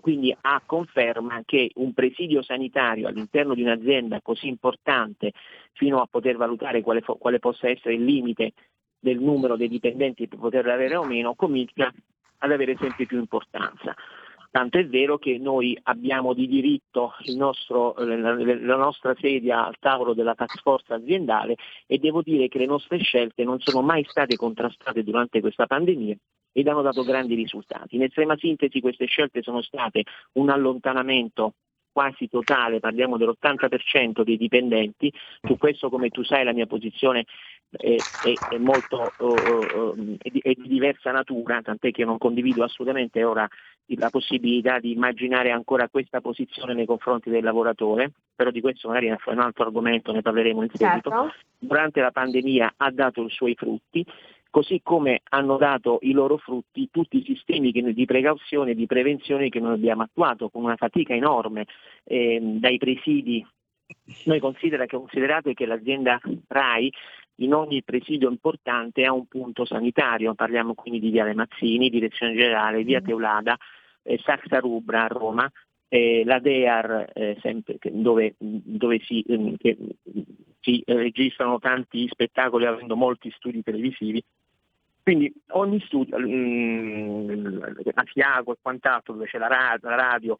quindi 0.00 0.34
a 0.40 0.62
conferma 0.64 1.42
che 1.44 1.70
un 1.74 1.92
presidio 1.92 2.42
sanitario 2.42 3.08
all'interno 3.08 3.54
di 3.54 3.62
un'azienda 3.62 4.20
così 4.20 4.48
importante, 4.48 5.32
fino 5.72 6.00
a 6.00 6.06
poter 6.10 6.36
valutare 6.36 6.82
quale, 6.82 7.02
quale 7.02 7.38
possa 7.38 7.68
essere 7.68 7.94
il 7.94 8.04
limite 8.04 8.52
del 8.98 9.18
numero 9.18 9.56
dei 9.56 9.68
dipendenti 9.68 10.28
per 10.28 10.38
poterlo 10.38 10.72
avere 10.72 10.96
o 10.96 11.04
meno, 11.04 11.34
comincia 11.34 11.92
ad 12.38 12.50
avere 12.50 12.76
sempre 12.78 13.06
più 13.06 13.18
importanza. 13.18 13.94
Tanto 14.52 14.76
è 14.76 14.86
vero 14.86 15.16
che 15.16 15.38
noi 15.38 15.78
abbiamo 15.84 16.34
di 16.34 16.46
diritto 16.46 17.14
nostro, 17.36 17.94
la, 17.96 18.34
la, 18.34 18.76
nostra 18.76 19.14
sedia 19.18 19.64
al 19.64 19.78
tavolo 19.78 20.12
della 20.12 20.34
task 20.34 20.60
force 20.60 20.92
aziendale 20.92 21.56
e 21.86 21.96
devo 21.96 22.20
dire 22.20 22.48
che 22.48 22.58
le 22.58 22.66
nostre 22.66 22.98
scelte 22.98 23.44
non 23.44 23.60
sono 23.60 23.80
mai 23.80 24.04
state 24.06 24.36
contrastate 24.36 25.02
durante 25.04 25.40
questa 25.40 25.66
pandemia 25.66 26.14
ed 26.52 26.68
hanno 26.68 26.82
dato 26.82 27.02
grandi 27.02 27.34
risultati. 27.34 27.96
In 27.96 28.02
estrema 28.02 28.36
sintesi 28.36 28.82
queste 28.82 29.06
scelte 29.06 29.40
sono 29.40 29.62
state 29.62 30.04
un 30.32 30.50
allontanamento 30.50 31.54
quasi 31.90 32.28
totale, 32.28 32.78
parliamo 32.78 33.16
dell'80% 33.16 34.22
dei 34.22 34.36
dipendenti, 34.36 35.10
su 35.40 35.56
questo 35.56 35.88
come 35.88 36.10
tu 36.10 36.22
sai 36.24 36.44
la 36.44 36.52
mia 36.52 36.66
posizione 36.66 37.24
è, 37.76 37.96
è, 37.96 38.54
è 38.54 38.58
molto 38.58 39.12
è, 40.18 40.28
di, 40.28 40.40
è, 40.40 40.52
di, 40.52 40.68
diversa 40.68 41.10
natura, 41.10 41.62
tant'è 41.62 41.90
che 41.90 42.04
non 42.04 42.18
condivido 42.18 42.64
assolutamente 42.64 43.24
ora 43.24 43.48
la 43.86 44.10
possibilità 44.10 44.78
di 44.78 44.92
immaginare 44.92 45.50
ancora 45.50 45.88
questa 45.88 46.20
posizione 46.20 46.74
nei 46.74 46.86
confronti 46.86 47.30
del 47.30 47.42
lavoratore, 47.42 48.12
però 48.34 48.50
di 48.50 48.60
questo 48.60 48.88
magari 48.88 49.08
è 49.08 49.16
un 49.26 49.40
altro 49.40 49.64
argomento, 49.64 50.12
ne 50.12 50.22
parleremo 50.22 50.62
in 50.62 50.70
seguito. 50.72 51.10
Certo. 51.10 51.34
Durante 51.58 52.00
la 52.00 52.10
pandemia 52.10 52.74
ha 52.76 52.90
dato 52.90 53.24
i 53.24 53.30
suoi 53.30 53.54
frutti, 53.54 54.04
così 54.50 54.80
come 54.82 55.22
hanno 55.30 55.56
dato 55.56 55.98
i 56.02 56.12
loro 56.12 56.36
frutti 56.36 56.88
tutti 56.90 57.18
i 57.18 57.24
sistemi 57.24 57.70
di 57.70 58.04
precauzione 58.04 58.72
e 58.72 58.74
di 58.74 58.86
prevenzione 58.86 59.48
che 59.48 59.60
noi 59.60 59.74
abbiamo 59.74 60.02
attuato 60.02 60.50
con 60.50 60.64
una 60.64 60.76
fatica 60.76 61.14
enorme 61.14 61.66
eh, 62.04 62.38
dai 62.40 62.78
presidi. 62.78 63.44
Noi 64.24 64.40
considera 64.40 64.86
che, 64.86 64.96
considerate 64.96 65.52
che 65.54 65.66
l'azienda 65.66 66.18
RAI 66.48 66.92
in 67.36 67.54
ogni 67.54 67.82
presidio 67.82 68.28
importante 68.28 69.04
ha 69.04 69.12
un 69.12 69.26
punto 69.26 69.64
sanitario, 69.64 70.34
parliamo 70.34 70.74
quindi 70.74 71.00
di 71.00 71.10
Viale 71.10 71.34
Mazzini, 71.34 71.90
Direzione 71.90 72.34
Generale, 72.34 72.84
Via 72.84 73.00
mm. 73.00 73.04
Teulada, 73.04 73.56
eh, 74.02 74.18
Saxa 74.22 74.58
Rubra 74.58 75.04
a 75.04 75.08
Roma, 75.08 75.50
eh, 75.88 76.22
la 76.24 76.38
DEAR 76.38 77.10
eh, 77.12 77.36
sempre, 77.40 77.78
dove, 77.90 78.34
dove 78.38 79.00
si, 79.04 79.22
eh, 79.22 79.56
che, 79.58 79.76
si 80.60 80.82
registrano 80.86 81.58
tanti 81.58 82.08
spettacoli 82.08 82.66
avendo 82.66 82.96
molti 82.96 83.30
studi 83.36 83.62
televisivi. 83.62 84.22
Quindi 85.02 85.32
ogni 85.48 85.80
studio, 85.80 86.16
mh, 86.16 87.82
a 87.94 88.04
Fiago 88.04 88.52
e 88.52 88.56
quant'altro, 88.62 89.14
dove 89.14 89.26
c'è 89.26 89.38
la 89.38 89.48
radio, 89.48 89.88
la 89.88 89.96
radio, 89.96 90.36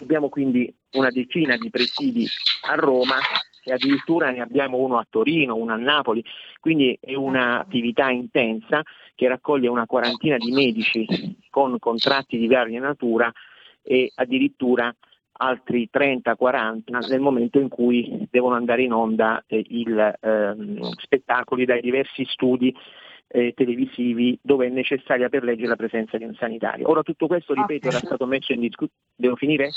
abbiamo 0.00 0.28
quindi 0.28 0.72
una 0.92 1.10
decina 1.10 1.56
di 1.56 1.70
presidi 1.70 2.26
a 2.68 2.74
Roma 2.74 3.16
e 3.64 3.72
addirittura 3.72 4.30
ne 4.30 4.40
abbiamo 4.40 4.78
uno 4.78 4.98
a 4.98 5.06
Torino, 5.08 5.56
uno 5.56 5.72
a 5.72 5.76
Napoli, 5.76 6.24
quindi 6.60 6.98
è 7.00 7.14
un'attività 7.14 8.10
intensa 8.10 8.82
che 9.14 9.28
raccoglie 9.28 9.68
una 9.68 9.86
quarantina 9.86 10.36
di 10.36 10.50
medici 10.50 11.06
con 11.50 11.78
contratti 11.78 12.38
di 12.38 12.48
varia 12.48 12.80
natura 12.80 13.32
e 13.82 14.10
addirittura 14.14 14.94
altri 15.34 15.88
30-40 15.92 17.08
nel 17.08 17.20
momento 17.20 17.58
in 17.58 17.68
cui 17.68 18.26
devono 18.30 18.54
andare 18.54 18.82
in 18.82 18.92
onda 18.92 19.42
eh, 19.46 19.64
il, 19.68 20.18
ehm, 20.20 20.90
spettacoli 20.92 21.64
dai 21.64 21.80
diversi 21.80 22.24
studi 22.26 22.74
eh, 23.28 23.52
televisivi 23.54 24.38
dove 24.42 24.66
è 24.66 24.70
necessaria 24.70 25.28
per 25.28 25.42
legge 25.42 25.66
la 25.66 25.76
presenza 25.76 26.18
di 26.18 26.24
un 26.24 26.34
sanitario. 26.34 26.88
Ora 26.88 27.02
tutto 27.02 27.26
questo, 27.26 27.54
ripeto, 27.54 27.88
era 27.88 27.98
stato 27.98 28.26
messo 28.26 28.52
in 28.52 28.60
discussione. 28.60 29.00
Devo 29.14 29.36
finire? 29.36 29.70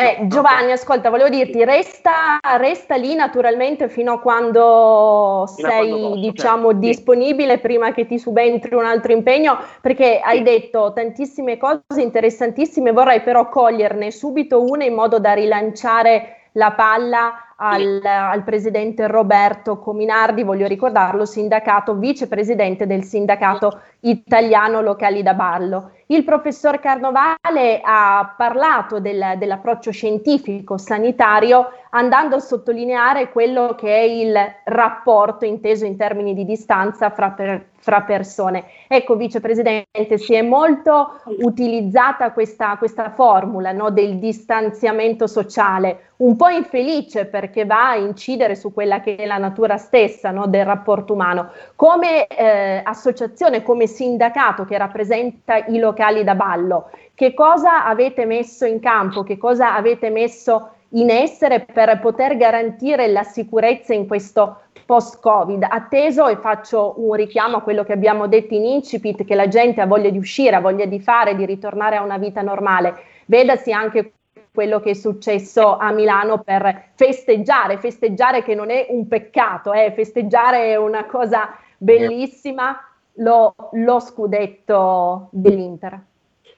Eh, 0.00 0.28
Giovanni, 0.28 0.70
ascolta, 0.70 1.10
volevo 1.10 1.28
dirti, 1.28 1.64
resta, 1.64 2.38
resta, 2.56 2.94
lì 2.94 3.16
naturalmente 3.16 3.88
fino 3.88 4.12
a 4.12 4.20
quando 4.20 5.44
fino 5.56 5.68
sei, 5.68 5.76
a 5.76 5.88
quando 5.88 6.08
posso, 6.10 6.20
diciamo, 6.20 6.64
certo. 6.66 6.78
disponibile 6.78 7.54
sì. 7.54 7.58
prima 7.58 7.92
che 7.92 8.06
ti 8.06 8.16
subentri 8.16 8.76
un 8.76 8.84
altro 8.84 9.10
impegno, 9.10 9.58
perché 9.80 10.18
sì. 10.18 10.20
hai 10.22 10.42
detto 10.44 10.92
tantissime 10.94 11.56
cose 11.56 12.00
interessantissime, 12.00 12.92
vorrei 12.92 13.22
però 13.22 13.48
coglierne 13.48 14.12
subito 14.12 14.62
una 14.62 14.84
in 14.84 14.94
modo 14.94 15.18
da 15.18 15.32
rilanciare 15.32 16.37
la 16.58 16.72
palla 16.72 17.54
al, 17.56 18.00
al, 18.04 18.42
presidente 18.42 19.06
Roberto 19.06 19.78
Cominardi, 19.78 20.42
voglio 20.42 20.66
ricordarlo, 20.66 21.24
sindacato, 21.24 21.94
vicepresidente 21.94 22.86
del 22.86 23.04
sindacato 23.04 23.80
italiano 24.00 24.80
locali 24.80 25.22
da 25.22 25.34
ballo. 25.34 25.92
Il 26.06 26.24
professor 26.24 26.78
Carnovale 26.80 27.80
ha 27.82 28.34
parlato 28.36 29.00
del, 29.00 29.34
dell'approccio 29.38 29.90
scientifico 29.90 30.78
sanitario 30.78 31.70
andando 31.90 32.36
a 32.36 32.40
sottolineare 32.40 33.30
quello 33.30 33.74
che 33.76 33.96
è 33.96 34.02
il 34.02 34.36
rapporto 34.64 35.44
inteso 35.44 35.84
in 35.84 35.96
termini 35.96 36.34
di 36.34 36.44
distanza 36.44 37.10
fra, 37.10 37.30
per, 37.30 37.70
fra 37.88 38.02
persone. 38.02 38.64
Ecco, 38.86 39.16
vicepresidente, 39.16 40.18
si 40.18 40.34
è 40.34 40.42
molto 40.42 41.22
utilizzata 41.38 42.32
questa, 42.32 42.76
questa 42.76 43.08
formula 43.08 43.72
no, 43.72 43.88
del 43.88 44.18
distanziamento 44.18 45.26
sociale, 45.26 46.10
un 46.16 46.36
po' 46.36 46.48
infelice 46.48 47.24
perché 47.24 47.64
va 47.64 47.88
a 47.88 47.96
incidere 47.96 48.56
su 48.56 48.74
quella 48.74 49.00
che 49.00 49.16
è 49.16 49.24
la 49.24 49.38
natura 49.38 49.78
stessa 49.78 50.30
no, 50.30 50.46
del 50.48 50.66
rapporto 50.66 51.14
umano. 51.14 51.48
Come 51.76 52.26
eh, 52.26 52.82
associazione, 52.84 53.62
come 53.62 53.86
sindacato 53.86 54.66
che 54.66 54.76
rappresenta 54.76 55.56
i 55.56 55.78
locali 55.78 56.24
da 56.24 56.34
ballo, 56.34 56.90
che 57.14 57.32
cosa 57.32 57.86
avete 57.86 58.26
messo 58.26 58.66
in 58.66 58.80
campo, 58.80 59.22
che 59.22 59.38
cosa 59.38 59.74
avete 59.74 60.10
messo 60.10 60.72
in 60.90 61.10
essere 61.10 61.60
per 61.60 61.98
poter 62.00 62.36
garantire 62.36 63.08
la 63.08 63.22
sicurezza 63.22 63.92
in 63.92 64.06
questo 64.06 64.60
post-Covid, 64.88 65.66
atteso 65.68 66.28
e 66.28 66.36
faccio 66.36 66.94
un 66.96 67.12
richiamo 67.12 67.58
a 67.58 67.60
quello 67.60 67.84
che 67.84 67.92
abbiamo 67.92 68.26
detto 68.26 68.54
in 68.54 68.64
incipit, 68.64 69.26
che 69.26 69.34
la 69.34 69.46
gente 69.46 69.82
ha 69.82 69.86
voglia 69.86 70.08
di 70.08 70.16
uscire, 70.16 70.56
ha 70.56 70.60
voglia 70.60 70.86
di 70.86 70.98
fare, 70.98 71.36
di 71.36 71.44
ritornare 71.44 71.96
a 71.96 72.02
una 72.02 72.16
vita 72.16 72.40
normale. 72.40 72.94
Vedasi 73.26 73.70
anche 73.70 74.12
quello 74.50 74.80
che 74.80 74.92
è 74.92 74.94
successo 74.94 75.76
a 75.76 75.92
Milano 75.92 76.38
per 76.38 76.92
festeggiare, 76.94 77.76
festeggiare 77.76 78.42
che 78.42 78.54
non 78.54 78.70
è 78.70 78.86
un 78.88 79.06
peccato, 79.08 79.74
eh, 79.74 79.92
festeggiare 79.94 80.70
è 80.70 80.76
una 80.76 81.04
cosa 81.04 81.54
bellissima, 81.76 82.80
lo, 83.16 83.54
lo 83.72 84.00
scudetto 84.00 85.28
dell'Inter. 85.32 86.00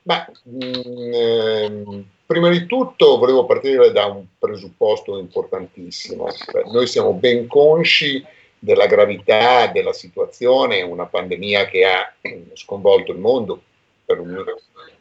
Mh, 0.05 0.67
mm, 0.67 1.13
ehm, 1.13 2.05
prima 2.31 2.49
di 2.49 2.65
tutto 2.65 3.19
volevo 3.19 3.45
partire 3.45 3.91
da 3.91 4.07
un 4.07 4.25
presupposto 4.39 5.19
importantissimo. 5.19 6.29
Noi 6.71 6.87
siamo 6.87 7.13
ben 7.13 7.49
consci 7.49 8.25
della 8.57 8.87
gravità 8.87 9.67
della 9.67 9.93
situazione, 9.93 10.81
una 10.83 11.07
pandemia 11.07 11.67
che 11.67 11.85
ha 11.85 12.15
sconvolto 12.53 13.11
il 13.11 13.19
mondo, 13.19 13.61
per, 14.05 14.23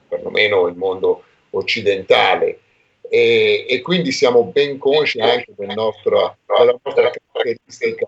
perlomeno 0.07 0.65
il 0.65 0.75
mondo 0.75 1.21
occidentale, 1.51 2.61
e, 3.07 3.67
e, 3.69 3.81
quindi 3.81 4.11
siamo 4.11 4.45
ben 4.45 4.79
consci 4.79 5.19
anche 5.19 5.53
del 5.55 5.75
nostro, 5.75 6.37
della 6.47 6.79
nostra 6.83 7.11
caratteristica 7.11 8.07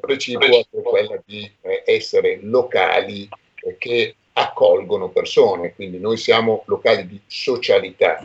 precipua, 0.00 0.46
che 0.46 0.66
è 0.70 0.80
quella 0.80 1.22
di 1.26 1.50
eh, 1.60 1.82
essere 1.84 2.38
locali 2.40 3.28
eh, 3.66 3.76
che 3.76 4.14
accolgono 4.32 5.10
persone, 5.10 5.74
quindi 5.74 5.98
noi 5.98 6.16
siamo 6.16 6.62
locali 6.64 7.06
di 7.06 7.20
socialità. 7.26 8.24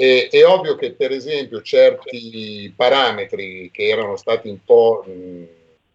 E, 0.00 0.28
è 0.30 0.46
ovvio 0.46 0.76
che 0.76 0.92
per 0.92 1.12
esempio 1.12 1.60
certi 1.60 2.72
parametri 2.74 3.70
che 3.70 3.88
erano 3.88 4.16
stati 4.16 4.48
un 4.48 4.64
po' 4.64 5.04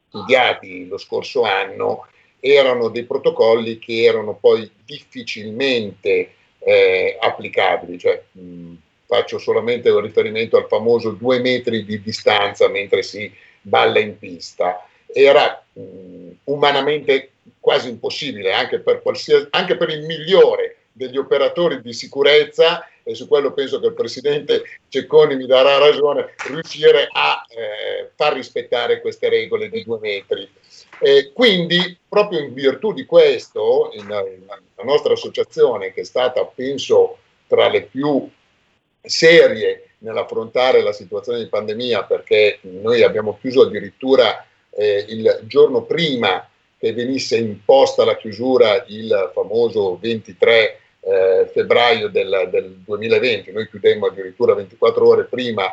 studiati 0.10 0.86
lo 0.86 1.00
scorso 1.00 1.42
anno 1.42 2.06
erano 2.40 2.90
dei 2.90 3.06
protocolli 3.06 3.80
che 3.80 4.04
erano 4.04 4.36
poi 4.36 4.70
difficilmente 4.86 6.34
eh, 6.60 7.18
applicabili, 7.20 7.98
cioè 7.98 8.22
mh, 8.32 8.74
faccio 9.08 9.40
solamente 9.40 9.90
un 9.90 10.02
riferimento 10.02 10.56
al 10.58 10.68
famoso 10.68 11.10
due 11.10 11.40
metri 11.40 11.84
di 11.84 12.00
distanza 12.00 12.70
mentre 12.70 13.02
si 13.02 13.34
balla 13.60 13.98
in 13.98 14.20
pista. 14.20 14.88
era 15.12 15.66
mh, 15.74 16.30
umanamente 16.44 17.32
quasi 17.60 17.90
impossibile, 17.90 18.54
anche 18.54 18.78
per, 18.82 19.02
anche 19.50 19.78
per 19.78 19.90
il 19.90 20.06
migliore 20.06 20.76
degli 20.92 21.18
operatori 21.18 21.82
di 21.82 21.92
sicurezza, 21.92 22.88
e 23.08 23.14
su 23.14 23.28
quello 23.28 23.54
penso 23.54 23.80
che 23.80 23.86
il 23.86 23.94
Presidente 23.94 24.64
Cecconi 24.90 25.36
mi 25.36 25.46
darà 25.46 25.78
ragione, 25.78 26.34
riuscire 26.48 27.08
a 27.12 27.46
eh, 27.48 28.10
far 28.16 28.34
rispettare 28.34 29.00
queste 29.00 29.30
regole 29.30 29.70
di 29.70 29.84
due 29.84 30.00
metri. 30.02 30.50
Eh, 31.00 31.32
quindi, 31.32 31.96
proprio 32.10 32.40
in 32.40 32.52
virtù 32.52 32.94
di 32.94 33.06
questo, 33.06 33.92
in, 33.94 34.02
in, 34.02 34.46
la 34.48 34.84
nostra 34.84 35.14
associazione, 35.14 35.94
che 35.94 36.02
è 36.02 36.04
stata, 36.04 36.44
penso, 36.46 37.20
tra 37.46 37.70
le 37.70 37.84
più 37.84 38.28
serie 39.04 39.90
nell'affrontare 40.00 40.82
la 40.82 40.92
situazione 40.92 41.38
di 41.38 41.48
pandemia, 41.48 42.06
perché 42.06 42.58
noi 42.62 43.04
abbiamo 43.04 43.38
chiuso 43.40 43.62
addirittura 43.62 44.48
eh, 44.72 45.06
il 45.10 45.42
giorno 45.44 45.84
prima 45.84 46.50
che 46.80 46.92
venisse 46.92 47.38
imposta 47.38 48.04
la 48.04 48.18
chiusura 48.18 48.84
il 48.88 49.32
famoso 49.32 50.00
23 50.02 50.80
eh, 51.06 51.48
febbraio 51.54 52.10
del, 52.10 52.50
del, 52.52 52.78
2020, 52.84 53.52
noi 53.52 53.70
chiudemmo 53.70 54.08
addirittura 54.08 54.56
24 54.56 55.08
ore 55.08 55.26
prima 55.26 55.66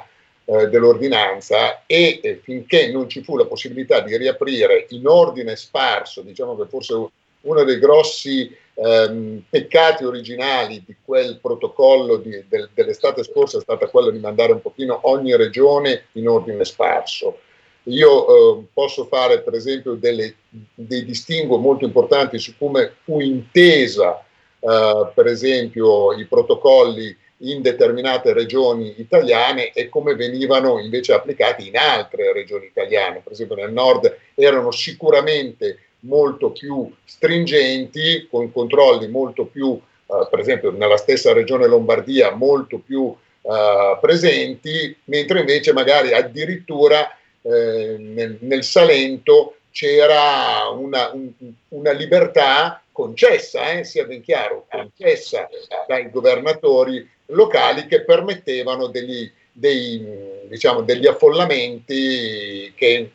eh, 0.45 0.69
dell'ordinanza 0.69 1.85
e 1.87 2.21
eh, 2.23 2.41
finché 2.43 2.91
non 2.91 3.09
ci 3.09 3.23
fu 3.23 3.39
la 3.39 3.47
possibilità 3.47 4.01
di 4.01 4.15
riaprire 4.17 4.87
in 4.91 5.07
ordine 5.07 5.57
sparso, 5.57 6.21
diciamo 6.21 6.55
che 6.57 6.67
forse 6.69 6.95
uno 7.41 7.65
dei 7.65 7.79
grossi 7.79 8.55
ehm, 8.75 9.45
peccati 9.49 10.05
originali 10.05 10.83
di 10.87 10.95
quel 11.03 11.39
protocollo 11.41 12.17
di, 12.17 12.45
del, 12.47 12.69
dell'estate 12.75 13.25
scorsa 13.25 13.57
è 13.57 13.63
stata 13.63 13.89
quella 13.89 14.11
di 14.11 14.19
mandare 14.19 14.53
un 14.53 14.61
pochino 14.61 15.01
ogni 15.05 15.35
regione 15.35 16.09
in 16.13 16.29
ordine 16.29 16.65
sparso. 16.65 17.39
Io 17.85 18.61
eh, 18.61 18.65
posso 18.73 19.07
fare 19.07 19.41
per 19.41 19.55
esempio 19.55 19.95
delle, 19.95 20.35
dei 20.75 21.05
distinguo 21.05 21.57
molto 21.57 21.85
importanti 21.85 22.39
su 22.39 22.55
come 22.59 22.93
fu 23.03 23.19
intesa 23.19 24.23
eh, 24.65 25.11
per 25.13 25.27
esempio 25.27 26.13
i 26.13 26.25
protocolli 26.27 27.17
in 27.39 27.61
determinate 27.63 28.33
regioni 28.33 28.95
italiane 28.99 29.73
e 29.73 29.89
come 29.89 30.15
venivano 30.15 30.79
invece 30.79 31.13
applicati 31.13 31.67
in 31.67 31.77
altre 31.77 32.33
regioni 32.33 32.67
italiane. 32.67 33.21
Per 33.23 33.33
esempio 33.33 33.57
nel 33.57 33.73
nord 33.73 34.17
erano 34.35 34.71
sicuramente 34.71 35.79
molto 36.01 36.51
più 36.51 36.93
stringenti, 37.05 38.29
con 38.31 38.53
controlli 38.53 39.09
molto 39.09 39.47
più, 39.47 39.79
eh, 40.07 40.27
per 40.31 40.39
esempio 40.39 40.71
nella 40.71 40.97
stessa 40.97 41.33
regione 41.33 41.67
Lombardia, 41.67 42.33
molto 42.33 42.79
più 42.79 43.15
eh, 43.43 43.99
presenti, 44.01 44.97
mentre 45.05 45.41
invece 45.41 45.73
magari 45.73 46.13
addirittura 46.13 47.17
eh, 47.43 47.97
nel, 47.99 48.39
nel, 48.41 48.63
Salento 48.63 49.57
c'era 49.73 50.69
una, 50.69 51.11
un, 51.13 51.33
una 51.69 51.91
libertà 51.91 52.82
concessa, 52.93 53.73
eh, 53.73 53.85
sia 53.85 54.05
ben 54.05 54.23
chiaro, 54.23 54.67
concessa 54.71 55.49
dai 55.89 56.11
governatori 56.11 57.09
locali 57.27 57.87
che 57.87 58.05
permettevano 58.05 58.87
degli, 58.89 59.31
dei, 59.51 60.07
diciamo, 60.45 60.83
degli 60.83 61.07
affollamenti 61.07 62.73
che 62.77 63.11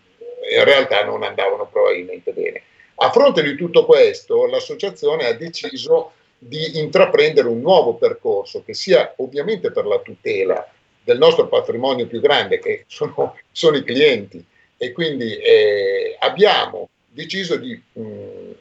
in 0.49 0.63
realtà 0.63 1.03
non 1.03 1.23
andavano 1.23 1.67
probabilmente 1.67 2.31
bene. 2.31 2.61
A 2.95 3.11
fronte 3.11 3.43
di 3.43 3.55
tutto 3.55 3.85
questo, 3.85 4.47
l'associazione 4.47 5.25
ha 5.25 5.33
deciso 5.33 6.13
di 6.39 6.79
intraprendere 6.79 7.47
un 7.47 7.61
nuovo 7.61 7.95
percorso 7.95 8.63
che 8.63 8.73
sia 8.73 9.13
ovviamente 9.17 9.71
per 9.71 9.85
la 9.85 9.99
tutela 9.99 10.67
del 11.03 11.17
nostro 11.17 11.47
patrimonio 11.47 12.07
più 12.07 12.19
grande, 12.19 12.59
che 12.59 12.85
sono, 12.87 13.37
sono 13.51 13.77
i 13.77 13.83
clienti, 13.83 14.43
e 14.77 14.91
quindi 14.91 15.35
eh, 15.37 16.15
abbiamo 16.19 16.89
deciso 17.09 17.55
di 17.55 17.81
mh, 17.93 18.51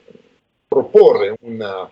proporre 0.77 1.35
un 1.41 1.89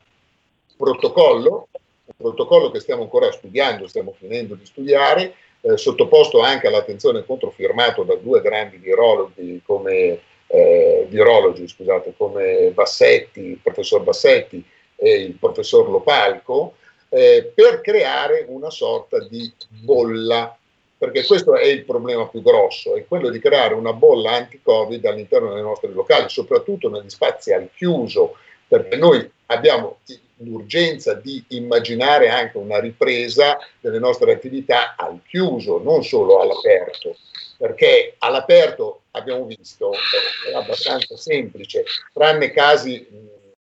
protocollo, 0.76 1.68
un 1.72 2.14
protocollo 2.18 2.70
che 2.70 2.80
stiamo 2.80 3.00
ancora 3.00 3.32
studiando, 3.32 3.88
stiamo 3.88 4.12
finendo 4.12 4.54
di 4.56 4.66
studiare, 4.66 5.34
eh, 5.62 5.78
sottoposto 5.78 6.40
anche 6.40 6.66
all'attenzione 6.66 7.24
controfirmato 7.24 8.02
da 8.02 8.14
due 8.16 8.42
grandi 8.42 8.76
virologi 8.76 9.62
come, 9.64 10.20
eh, 10.48 11.06
virologi, 11.08 11.66
scusate, 11.66 12.12
come 12.14 12.72
Bassetti, 12.74 13.40
il 13.40 13.58
professor 13.62 14.02
Bassetti 14.02 14.62
e 14.96 15.10
il 15.14 15.32
professor 15.32 15.88
Lopalco, 15.88 16.74
eh, 17.08 17.50
per 17.54 17.80
creare 17.80 18.44
una 18.46 18.68
sorta 18.68 19.18
di 19.26 19.50
bolla, 19.66 20.54
perché 20.98 21.24
questo 21.24 21.56
è 21.56 21.68
il 21.68 21.86
problema 21.86 22.28
più 22.28 22.42
grosso, 22.42 22.96
è 22.96 23.06
quello 23.06 23.30
di 23.30 23.38
creare 23.38 23.72
una 23.72 23.94
bolla 23.94 24.32
anti-Covid 24.32 25.02
all'interno 25.06 25.54
dei 25.54 25.62
nostri 25.62 25.90
locali, 25.90 26.28
soprattutto 26.28 26.90
negli 26.90 27.08
spazi 27.08 27.50
al 27.54 27.70
chiuso, 27.74 28.36
perché 28.74 28.96
noi 28.96 29.30
abbiamo 29.46 29.98
l'urgenza 30.38 31.14
di 31.14 31.44
immaginare 31.50 32.28
anche 32.28 32.58
una 32.58 32.80
ripresa 32.80 33.56
delle 33.78 34.00
nostre 34.00 34.32
attività 34.32 34.96
al 34.96 35.20
chiuso, 35.24 35.78
non 35.78 36.02
solo 36.02 36.40
all'aperto, 36.40 37.16
perché 37.56 38.16
all'aperto 38.18 39.02
abbiamo 39.12 39.44
visto 39.44 39.92
è 39.92 40.52
abbastanza 40.54 41.16
semplice, 41.16 41.84
tranne 42.12 42.50
casi, 42.50 43.06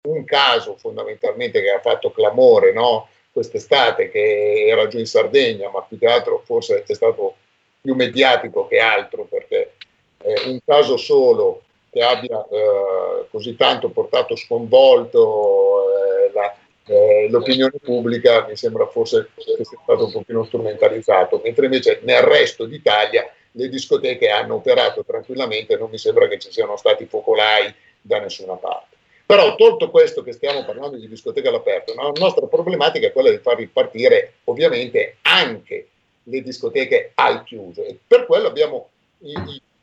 un 0.07 0.23
caso 0.23 0.75
fondamentalmente 0.77 1.61
che 1.61 1.69
ha 1.69 1.79
fatto 1.79 2.09
clamore 2.09 2.73
no? 2.73 3.07
quest'estate, 3.31 4.09
che 4.09 4.65
era 4.67 4.87
giù 4.87 4.97
in 4.97 5.05
Sardegna, 5.05 5.69
ma 5.69 5.83
più 5.83 5.99
che 5.99 6.07
altro 6.07 6.41
forse 6.43 6.83
è 6.83 6.93
stato 6.95 7.35
più 7.81 7.93
mediatico 7.93 8.65
che 8.65 8.79
altro, 8.79 9.25
perché 9.25 9.73
è 10.17 10.47
un 10.47 10.57
caso 10.65 10.97
solo 10.97 11.65
che 11.97 12.03
abbia 12.03 12.45
eh, 12.45 13.25
così 13.31 13.55
tanto 13.55 13.89
portato 13.89 14.35
sconvolto 14.35 15.85
eh, 15.89 16.31
la, 16.31 16.55
eh, 16.85 17.27
l'opinione 17.29 17.73
pubblica 17.81 18.45
mi 18.47 18.55
sembra 18.55 18.85
forse 18.85 19.29
che 19.35 19.63
sia 19.63 19.79
stato 19.81 20.05
un 20.05 20.11
pochino 20.11 20.43
strumentalizzato, 20.43 21.41
mentre 21.43 21.65
invece 21.65 22.01
nel 22.03 22.21
resto 22.21 22.65
d'Italia 22.65 23.29
le 23.51 23.69
discoteche 23.69 24.29
hanno 24.29 24.55
operato 24.55 25.03
tranquillamente 25.03 25.73
e 25.73 25.77
non 25.77 25.89
mi 25.89 25.97
sembra 25.97 26.27
che 26.27 26.37
ci 26.37 26.51
siano 26.51 26.77
stati 26.77 27.07
focolai 27.07 27.73
da 27.99 28.19
nessuna 28.19 28.53
parte. 28.53 28.95
Però 29.25 29.55
tolto 29.55 29.89
questo 29.89 30.21
che 30.21 30.31
stiamo 30.31 30.63
parlando 30.63 30.97
di 30.97 31.07
discoteche 31.07 31.47
all'aperto, 31.47 31.93
la 31.95 32.11
nostra 32.15 32.45
problematica 32.45 33.07
è 33.07 33.11
quella 33.11 33.31
di 33.31 33.39
far 33.39 33.57
ripartire 33.57 34.35
ovviamente 34.45 35.17
anche 35.23 35.87
le 36.23 36.41
discoteche 36.41 37.11
al 37.15 37.43
chiuso 37.43 37.83
e 37.83 37.97
per 38.05 38.25
quello 38.25 38.47
abbiamo 38.47 38.89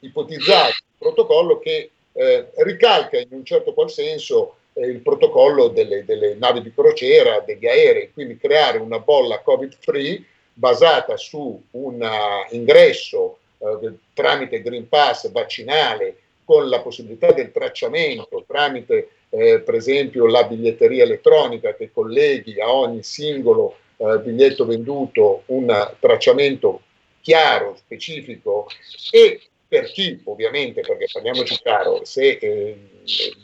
ipotizzato 0.00 0.74
un 0.98 0.98
protocollo 0.98 1.58
che 1.58 1.90
eh, 2.14 2.48
ricalca 2.56 3.18
in 3.18 3.28
un 3.30 3.44
certo 3.44 3.74
qual 3.74 3.90
senso 3.90 4.56
eh, 4.72 4.86
il 4.86 5.00
protocollo 5.00 5.68
delle, 5.68 6.04
delle, 6.04 6.34
navi 6.34 6.62
di 6.62 6.72
crociera, 6.72 7.40
degli 7.40 7.66
aerei, 7.66 8.12
quindi 8.12 8.36
creare 8.38 8.78
una 8.78 8.98
bolla 9.00 9.40
covid-free 9.40 10.24
basata 10.52 11.16
su 11.16 11.60
un 11.72 12.00
uh, 12.00 12.54
ingresso 12.54 13.38
uh, 13.58 13.98
tramite 14.12 14.62
Green 14.62 14.88
Pass 14.88 15.30
vaccinale 15.30 16.16
con 16.44 16.68
la 16.68 16.80
possibilità 16.80 17.32
del 17.32 17.50
tracciamento 17.50 18.44
tramite 18.46 19.08
eh, 19.30 19.60
per 19.60 19.74
esempio 19.74 20.26
la 20.26 20.44
biglietteria 20.44 21.02
elettronica 21.02 21.74
che 21.74 21.90
colleghi 21.92 22.60
a 22.60 22.72
ogni 22.72 23.02
singolo 23.02 23.76
eh, 23.96 24.18
biglietto 24.20 24.64
venduto 24.64 25.42
un 25.46 25.92
tracciamento 25.98 26.82
chiaro, 27.20 27.74
specifico 27.76 28.68
e 29.10 29.40
per 29.74 29.90
chi 29.90 30.20
ovviamente, 30.26 30.82
perché 30.82 31.06
parliamoci 31.12 31.56
chiaro, 31.56 32.04
se 32.04 32.38
eh, 32.40 32.76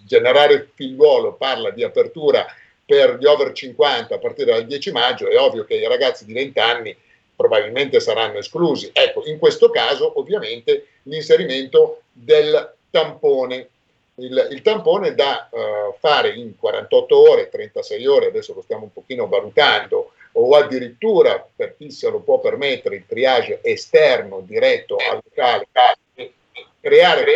generare 0.06 0.70
figliuolo 0.72 1.32
parla 1.34 1.70
di 1.70 1.82
apertura 1.82 2.46
per 2.86 3.18
gli 3.18 3.24
over 3.24 3.50
50 3.50 4.14
a 4.14 4.18
partire 4.18 4.52
dal 4.52 4.64
10 4.64 4.92
maggio, 4.92 5.28
è 5.28 5.36
ovvio 5.36 5.64
che 5.64 5.74
i 5.74 5.88
ragazzi 5.88 6.24
di 6.24 6.32
20 6.32 6.58
anni 6.60 6.96
probabilmente 7.34 7.98
saranno 7.98 8.38
esclusi. 8.38 8.90
Ecco, 8.92 9.26
in 9.26 9.40
questo 9.40 9.70
caso 9.70 10.20
ovviamente 10.20 10.86
l'inserimento 11.04 12.02
del 12.12 12.74
tampone. 12.90 13.68
Il, 14.20 14.48
il 14.52 14.62
tampone 14.62 15.14
da 15.14 15.48
uh, 15.50 15.96
fare 15.98 16.28
in 16.34 16.56
48 16.56 17.30
ore, 17.30 17.48
36 17.48 18.06
ore, 18.06 18.26
adesso 18.26 18.54
lo 18.54 18.62
stiamo 18.62 18.84
un 18.84 18.92
pochino 18.92 19.26
valutando, 19.26 20.12
o 20.32 20.54
addirittura 20.54 21.44
per 21.56 21.74
chi 21.76 21.90
se 21.90 22.08
lo 22.08 22.20
può 22.20 22.38
permettere 22.38 22.96
il 22.96 23.06
triage 23.06 23.58
esterno 23.62 24.42
diretto 24.46 24.96
al 24.96 25.20
locale 25.24 25.66
creare 26.80 27.34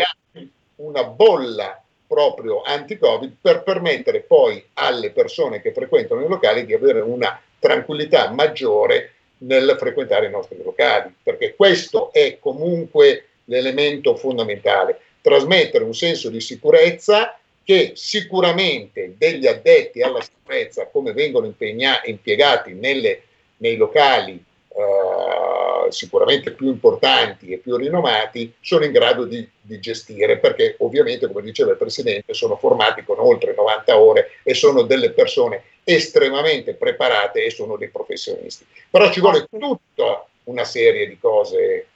una 0.76 1.04
bolla 1.04 1.82
proprio 2.06 2.62
anti-Covid 2.62 3.36
per 3.40 3.62
permettere 3.62 4.20
poi 4.20 4.64
alle 4.74 5.10
persone 5.10 5.60
che 5.60 5.72
frequentano 5.72 6.24
i 6.24 6.28
locali 6.28 6.64
di 6.64 6.74
avere 6.74 7.00
una 7.00 7.40
tranquillità 7.58 8.30
maggiore 8.30 9.12
nel 9.38 9.76
frequentare 9.78 10.26
i 10.26 10.30
nostri 10.30 10.60
locali, 10.62 11.12
perché 11.22 11.54
questo 11.54 12.12
è 12.12 12.38
comunque 12.38 13.26
l'elemento 13.44 14.16
fondamentale, 14.16 14.98
trasmettere 15.20 15.84
un 15.84 15.94
senso 15.94 16.30
di 16.30 16.40
sicurezza 16.40 17.38
che 17.62 17.92
sicuramente 17.94 19.14
degli 19.16 19.46
addetti 19.46 20.02
alla 20.02 20.20
sicurezza, 20.20 20.86
come 20.86 21.12
vengono 21.12 21.46
impegna- 21.46 22.02
impiegati 22.04 22.74
nelle, 22.74 23.22
nei 23.58 23.76
locali 23.76 24.42
eh, 24.76 25.92
sicuramente 25.92 26.50
più 26.50 26.66
importanti 26.66 27.52
e 27.52 27.58
più 27.58 27.76
rinomati 27.76 28.52
sono 28.60 28.84
in 28.84 28.90
grado 28.90 29.24
di, 29.24 29.48
di, 29.60 29.78
gestire 29.78 30.38
perché 30.38 30.74
ovviamente, 30.80 31.28
come 31.28 31.42
diceva 31.42 31.70
il 31.70 31.76
Presidente, 31.76 32.34
sono 32.34 32.56
formati 32.56 33.04
con 33.04 33.20
oltre 33.20 33.54
90 33.56 33.96
ore 33.96 34.30
e 34.42 34.52
sono 34.54 34.82
delle 34.82 35.12
persone 35.12 35.62
estremamente 35.84 36.74
preparate 36.74 37.44
e 37.44 37.50
sono 37.50 37.76
dei 37.76 37.88
professionisti. 37.88 38.66
Però 38.90 39.12
ci 39.12 39.20
vuole 39.20 39.46
tutta 39.48 40.26
una 40.44 40.64
serie 40.64 41.06
di 41.06 41.18
cose. 41.20 41.86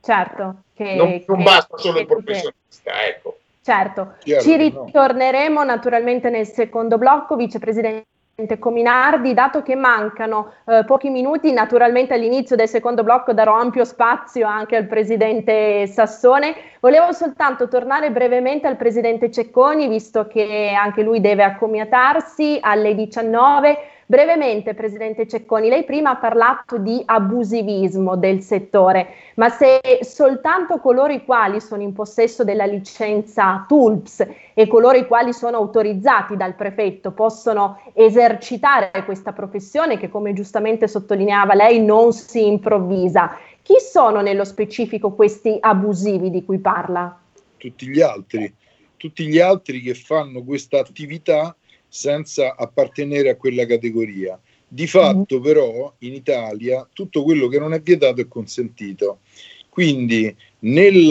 Certo. 0.00 0.62
Che, 0.72 0.94
non, 0.94 1.24
non 1.26 1.36
che, 1.38 1.42
basta 1.42 1.76
solo 1.78 1.98
il 1.98 2.06
professionista, 2.06 3.04
ecco. 3.06 3.38
Certo, 3.60 4.14
Chiaro, 4.20 4.42
ci 4.42 4.56
ritorneremo 4.56 5.58
no. 5.58 5.64
naturalmente 5.64 6.30
nel 6.30 6.46
secondo 6.46 6.96
blocco, 6.96 7.34
vicepresidente 7.34 8.06
Cominardi, 8.60 9.34
dato 9.34 9.62
che 9.62 9.74
mancano 9.74 10.52
eh, 10.64 10.84
pochi 10.86 11.10
minuti, 11.10 11.50
naturalmente 11.50 12.14
all'inizio 12.14 12.54
del 12.54 12.68
secondo 12.68 13.02
blocco 13.02 13.32
darò 13.32 13.58
ampio 13.58 13.84
spazio 13.84 14.46
anche 14.46 14.76
al 14.76 14.86
presidente 14.86 15.88
Sassone. 15.88 16.54
Volevo 16.78 17.10
soltanto 17.10 17.66
tornare 17.66 18.12
brevemente 18.12 18.68
al 18.68 18.76
presidente 18.76 19.32
Cecconi, 19.32 19.88
visto 19.88 20.28
che 20.28 20.72
anche 20.72 21.02
lui 21.02 21.20
deve 21.20 21.42
accomiatarsi 21.42 22.58
alle 22.60 22.94
19 22.94 23.76
Brevemente, 24.10 24.72
Presidente 24.72 25.28
Cecconi, 25.28 25.68
lei 25.68 25.84
prima 25.84 26.12
ha 26.12 26.16
parlato 26.16 26.78
di 26.78 27.02
abusivismo 27.04 28.16
del 28.16 28.40
settore, 28.40 29.08
ma 29.34 29.50
se 29.50 29.80
soltanto 30.00 30.78
coloro 30.78 31.12
i 31.12 31.26
quali 31.26 31.60
sono 31.60 31.82
in 31.82 31.92
possesso 31.92 32.42
della 32.42 32.64
licenza 32.64 33.66
TULPS 33.68 34.26
e 34.54 34.66
coloro 34.66 34.96
i 34.96 35.06
quali 35.06 35.34
sono 35.34 35.58
autorizzati 35.58 36.38
dal 36.38 36.54
prefetto 36.54 37.10
possono 37.10 37.82
esercitare 37.92 39.04
questa 39.04 39.34
professione 39.34 39.98
che, 39.98 40.08
come 40.08 40.32
giustamente 40.32 40.88
sottolineava 40.88 41.52
lei, 41.52 41.84
non 41.84 42.14
si 42.14 42.46
improvvisa, 42.46 43.36
chi 43.60 43.74
sono 43.78 44.22
nello 44.22 44.44
specifico 44.44 45.12
questi 45.12 45.58
abusivi 45.60 46.30
di 46.30 46.46
cui 46.46 46.60
parla? 46.60 47.14
Tutti 47.58 47.86
gli 47.86 48.00
altri, 48.00 48.50
tutti 48.96 49.26
gli 49.26 49.38
altri 49.38 49.82
che 49.82 49.92
fanno 49.92 50.42
questa 50.44 50.78
attività 50.78 51.54
senza 51.88 52.54
appartenere 52.56 53.30
a 53.30 53.36
quella 53.36 53.66
categoria. 53.66 54.38
Di 54.66 54.86
fatto, 54.86 55.38
mm. 55.38 55.42
però, 55.42 55.94
in 56.00 56.14
Italia 56.14 56.86
tutto 56.92 57.22
quello 57.22 57.48
che 57.48 57.58
non 57.58 57.72
è 57.72 57.80
vietato 57.80 58.20
è 58.20 58.28
consentito. 58.28 59.20
Quindi, 59.68 60.34
nel, 60.60 61.10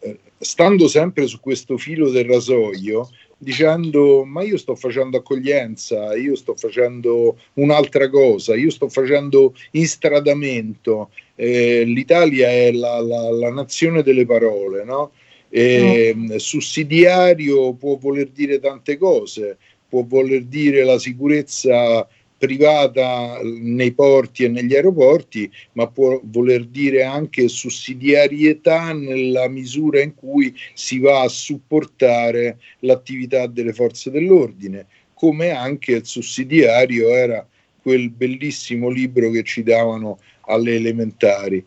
eh, 0.00 0.18
stando 0.38 0.88
sempre 0.88 1.26
su 1.26 1.38
questo 1.38 1.76
filo 1.76 2.10
del 2.10 2.24
rasoio, 2.24 3.08
dicendo 3.42 4.24
ma 4.24 4.42
io 4.42 4.56
sto 4.56 4.76
facendo 4.76 5.18
accoglienza, 5.18 6.14
io 6.14 6.36
sto 6.36 6.54
facendo 6.54 7.36
un'altra 7.54 8.08
cosa, 8.08 8.54
io 8.54 8.70
sto 8.70 8.88
facendo 8.88 9.54
instradamento, 9.72 11.10
eh, 11.34 11.82
l'Italia 11.84 12.48
è 12.48 12.70
la, 12.72 13.00
la, 13.00 13.30
la, 13.30 13.50
nazione 13.50 14.02
delle 14.02 14.24
parole, 14.24 14.84
no? 14.84 15.10
Eh, 15.54 16.14
mm. 16.16 16.36
Sussidiario 16.36 17.74
può 17.74 17.98
voler 17.98 18.30
dire 18.30 18.58
tante 18.58 18.96
cose, 18.96 19.58
può 19.86 20.02
voler 20.02 20.44
dire 20.44 20.82
la 20.82 20.98
sicurezza 20.98 22.08
privata 22.38 23.38
nei 23.42 23.92
porti 23.92 24.44
e 24.44 24.48
negli 24.48 24.74
aeroporti, 24.74 25.48
ma 25.72 25.86
può 25.88 26.18
voler 26.24 26.64
dire 26.64 27.04
anche 27.04 27.48
sussidiarietà 27.48 28.94
nella 28.94 29.46
misura 29.48 30.00
in 30.00 30.14
cui 30.14 30.54
si 30.72 30.98
va 30.98 31.20
a 31.20 31.28
supportare 31.28 32.58
l'attività 32.80 33.46
delle 33.46 33.74
forze 33.74 34.10
dell'ordine, 34.10 34.86
come 35.12 35.50
anche 35.50 35.92
il 35.92 36.06
sussidiario 36.06 37.10
era 37.10 37.46
quel 37.82 38.08
bellissimo 38.08 38.88
libro 38.88 39.30
che 39.30 39.42
ci 39.42 39.62
davano 39.62 40.18
alle 40.46 40.76
elementari, 40.76 41.62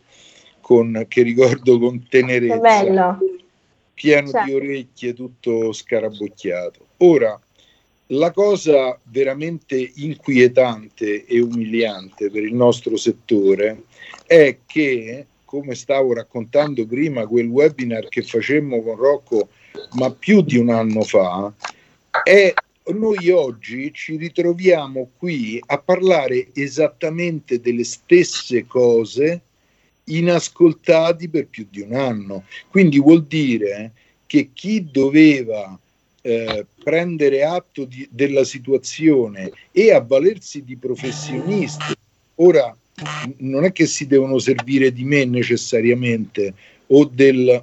con, 0.60 1.04
che 1.06 1.22
ricordo 1.22 1.78
con 1.78 2.04
tenerezza. 2.08 2.58
Bello 2.58 3.18
pieno 3.96 4.28
certo. 4.28 4.46
di 4.46 4.54
orecchie, 4.54 5.14
tutto 5.14 5.72
scarabocchiato. 5.72 6.86
Ora, 6.98 7.40
la 8.10 8.30
cosa 8.30 8.96
veramente 9.04 9.92
inquietante 9.94 11.24
e 11.24 11.40
umiliante 11.40 12.30
per 12.30 12.42
il 12.42 12.54
nostro 12.54 12.98
settore 12.98 13.84
è 14.26 14.58
che, 14.66 15.26
come 15.46 15.74
stavo 15.74 16.12
raccontando 16.12 16.86
prima, 16.86 17.26
quel 17.26 17.46
webinar 17.46 18.08
che 18.08 18.22
facemmo 18.22 18.82
con 18.82 18.96
Rocco, 18.96 19.48
ma 19.92 20.12
più 20.12 20.42
di 20.42 20.58
un 20.58 20.68
anno 20.68 21.02
fa, 21.02 21.50
è 22.22 22.52
noi 22.88 23.30
oggi 23.30 23.92
ci 23.92 24.16
ritroviamo 24.16 25.10
qui 25.16 25.60
a 25.66 25.78
parlare 25.78 26.48
esattamente 26.52 27.60
delle 27.60 27.82
stesse 27.82 28.66
cose 28.66 29.40
inascoltati 30.06 31.28
per 31.28 31.46
più 31.46 31.66
di 31.70 31.80
un 31.80 31.94
anno. 31.94 32.44
Quindi 32.68 32.98
vuol 32.98 33.24
dire 33.24 33.92
che 34.26 34.50
chi 34.52 34.88
doveva 34.90 35.78
eh, 36.22 36.66
prendere 36.82 37.44
atto 37.44 37.84
di, 37.84 38.06
della 38.10 38.44
situazione 38.44 39.50
e 39.70 39.92
avvalersi 39.92 40.64
di 40.64 40.76
professionisti, 40.76 41.94
ora 42.36 42.76
non 43.38 43.64
è 43.64 43.72
che 43.72 43.86
si 43.86 44.06
devono 44.06 44.38
servire 44.38 44.92
di 44.92 45.04
me 45.04 45.24
necessariamente 45.24 46.54
o 46.88 47.04
del... 47.04 47.62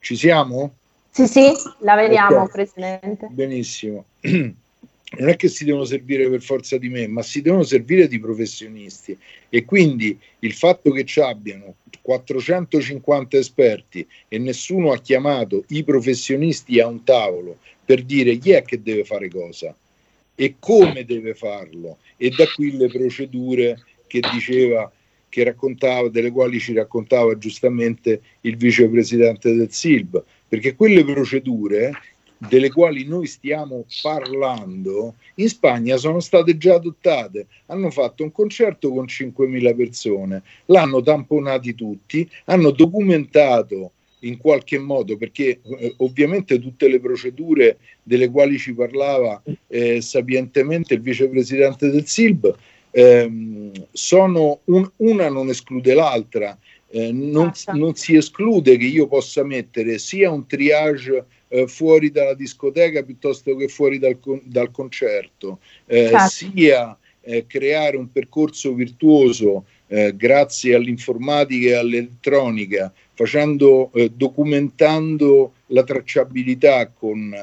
Ci 0.00 0.16
siamo? 0.16 0.74
Sì, 1.10 1.26
sì, 1.26 1.52
la 1.80 1.96
vediamo, 1.96 2.42
okay. 2.42 2.48
Presidente. 2.52 3.26
Benissimo. 3.30 4.04
non 5.16 5.30
è 5.30 5.36
che 5.36 5.48
si 5.48 5.64
devono 5.64 5.84
servire 5.84 6.28
per 6.28 6.42
forza 6.42 6.76
di 6.76 6.88
me, 6.88 7.06
ma 7.06 7.22
si 7.22 7.40
devono 7.40 7.62
servire 7.62 8.08
di 8.08 8.18
professionisti. 8.18 9.16
E 9.48 9.64
quindi 9.64 10.18
il 10.40 10.52
fatto 10.52 10.90
che 10.90 11.04
ci 11.04 11.20
abbiano 11.20 11.76
450 12.02 13.38
esperti 13.38 14.06
e 14.28 14.38
nessuno 14.38 14.92
ha 14.92 14.98
chiamato 14.98 15.64
i 15.68 15.82
professionisti 15.82 16.78
a 16.78 16.86
un 16.86 17.04
tavolo 17.04 17.58
per 17.84 18.02
dire 18.02 18.36
chi 18.36 18.50
è 18.50 18.62
che 18.62 18.82
deve 18.82 19.04
fare 19.04 19.30
cosa 19.30 19.74
e 20.34 20.56
come 20.58 21.04
deve 21.04 21.34
farlo. 21.34 21.98
E 22.16 22.28
da 22.28 22.46
qui 22.54 22.76
le 22.76 22.88
procedure 22.88 23.82
che 24.06 24.20
diceva, 24.32 24.90
che 25.28 25.42
raccontava, 25.42 26.08
delle 26.08 26.30
quali 26.30 26.60
ci 26.60 26.74
raccontava 26.74 27.36
giustamente 27.38 28.20
il 28.42 28.56
vicepresidente 28.56 29.54
del 29.54 29.72
SILB, 29.72 30.22
perché 30.46 30.74
quelle 30.74 31.04
procedure 31.04 31.92
delle 32.38 32.70
quali 32.70 33.04
noi 33.04 33.26
stiamo 33.26 33.84
parlando, 34.02 35.14
in 35.36 35.48
Spagna 35.48 35.96
sono 35.96 36.20
state 36.20 36.56
già 36.56 36.74
adottate. 36.74 37.46
Hanno 37.66 37.90
fatto 37.90 38.22
un 38.22 38.32
concerto 38.32 38.90
con 38.92 39.04
5.000 39.04 39.76
persone, 39.76 40.42
l'hanno 40.66 41.02
tamponati 41.02 41.74
tutti, 41.74 42.28
hanno 42.44 42.70
documentato 42.70 43.92
in 44.20 44.36
qualche 44.36 44.78
modo, 44.78 45.16
perché 45.16 45.60
eh, 45.62 45.94
ovviamente 45.98 46.58
tutte 46.58 46.88
le 46.88 46.98
procedure 47.00 47.78
delle 48.02 48.30
quali 48.30 48.58
ci 48.58 48.74
parlava 48.74 49.40
eh, 49.68 50.00
sapientemente 50.00 50.94
il 50.94 51.00
vicepresidente 51.00 51.90
del 51.90 52.06
SILB 52.06 52.56
ehm, 52.90 53.70
sono 53.92 54.60
un, 54.64 54.90
una 54.96 55.28
non 55.28 55.48
esclude 55.48 55.94
l'altra. 55.94 56.58
Eh, 56.90 57.12
non, 57.12 57.52
non, 57.74 57.94
si 57.94 58.16
esclude 58.16 58.78
che 58.78 58.86
io 58.86 59.06
possa 59.08 59.44
mettere 59.44 59.98
sia 59.98 60.30
un 60.30 60.46
triage 60.46 61.26
eh, 61.48 61.66
fuori 61.66 62.10
dalla 62.10 62.34
discoteca 62.34 63.02
piuttosto 63.02 63.56
che 63.56 63.68
fuori 63.68 63.98
dal, 63.98 64.18
dal 64.44 64.70
concerto, 64.70 65.58
eh, 65.86 66.08
certo. 66.08 66.28
sia 66.28 66.98
eh, 67.22 67.44
creare 67.46 67.96
un 67.96 68.10
percorso 68.10 68.72
virtuoso 68.74 69.64
eh, 69.88 70.14
grazie 70.16 70.74
all'informatica 70.74 71.70
e 71.70 71.74
all'elettronica, 71.74 72.92
facendo, 73.14 73.90
eh, 73.92 74.10
documentando 74.14 75.52
la 75.66 75.82
tracciabilità 75.84 76.88
con, 76.88 77.34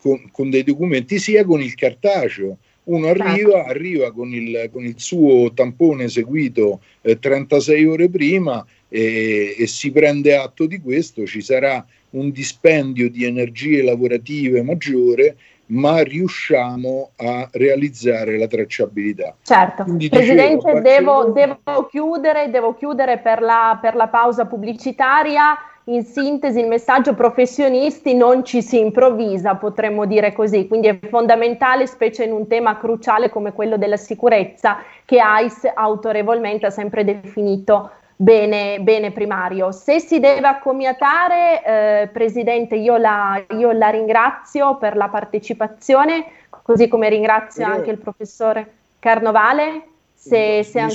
con, 0.00 0.28
con, 0.30 0.50
dei 0.50 0.64
documenti, 0.64 1.18
sia 1.18 1.44
con 1.44 1.60
il 1.60 1.74
cartaceo. 1.74 2.58
Uno 2.84 3.06
arriva, 3.06 3.34
certo. 3.34 3.70
arriva 3.70 4.12
con, 4.12 4.32
il, 4.32 4.68
con 4.72 4.84
il 4.84 4.94
suo 4.96 5.52
tampone 5.52 6.04
eseguito 6.04 6.80
36 7.00 7.84
ore 7.84 8.08
prima 8.08 8.66
e, 8.88 9.54
e 9.56 9.66
si 9.68 9.92
prende 9.92 10.34
atto 10.34 10.66
di 10.66 10.80
questo, 10.80 11.24
ci 11.24 11.42
sarà 11.42 11.86
un 12.12 12.30
dispendio 12.30 13.10
di 13.10 13.24
energie 13.24 13.82
lavorative 13.82 14.62
maggiore, 14.62 15.36
ma 15.66 16.02
riusciamo 16.02 17.10
a 17.16 17.48
realizzare 17.52 18.38
la 18.38 18.46
tracciabilità. 18.46 19.34
Certo, 19.42 19.84
Quindi, 19.84 20.08
Presidente, 20.08 20.80
dicevo, 20.80 21.30
devo, 21.32 21.56
devo, 21.64 21.86
chiudere, 21.86 22.50
devo 22.50 22.74
chiudere 22.74 23.18
per 23.18 23.40
la, 23.40 23.78
per 23.80 23.94
la 23.94 24.08
pausa 24.08 24.46
pubblicitaria. 24.46 25.56
In 25.84 26.04
sintesi, 26.04 26.60
il 26.60 26.68
messaggio 26.68 27.14
professionisti 27.14 28.14
non 28.14 28.44
ci 28.44 28.62
si 28.62 28.78
improvvisa, 28.78 29.56
potremmo 29.56 30.06
dire 30.06 30.32
così, 30.32 30.68
quindi 30.68 30.86
è 30.86 30.98
fondamentale, 31.08 31.88
specie 31.88 32.22
in 32.22 32.32
un 32.32 32.46
tema 32.46 32.76
cruciale 32.76 33.30
come 33.30 33.52
quello 33.52 33.76
della 33.76 33.96
sicurezza, 33.96 34.76
che 35.04 35.18
AIS 35.18 35.68
autorevolmente 35.74 36.66
ha 36.66 36.70
sempre 36.70 37.02
definito 37.04 37.90
bene, 38.16 38.80
bene 38.80 39.12
primario. 39.12 39.72
Se 39.72 40.00
si 40.00 40.20
deve 40.20 40.46
accomiatare, 40.46 41.64
eh, 41.64 42.08
Presidente, 42.08 42.76
io 42.76 42.96
la, 42.96 43.44
io 43.56 43.72
la, 43.72 43.88
ringrazio 43.88 44.76
per 44.76 44.96
la 44.96 45.08
partecipazione, 45.08 46.26
così 46.48 46.88
come 46.88 47.08
ringrazio 47.08 47.64
Però, 47.64 47.76
anche 47.76 47.90
il 47.90 47.98
professore 47.98 48.72
Carnovale. 48.98 49.86
Se, 50.14 50.62
se 50.62 50.82
mi, 50.82 50.92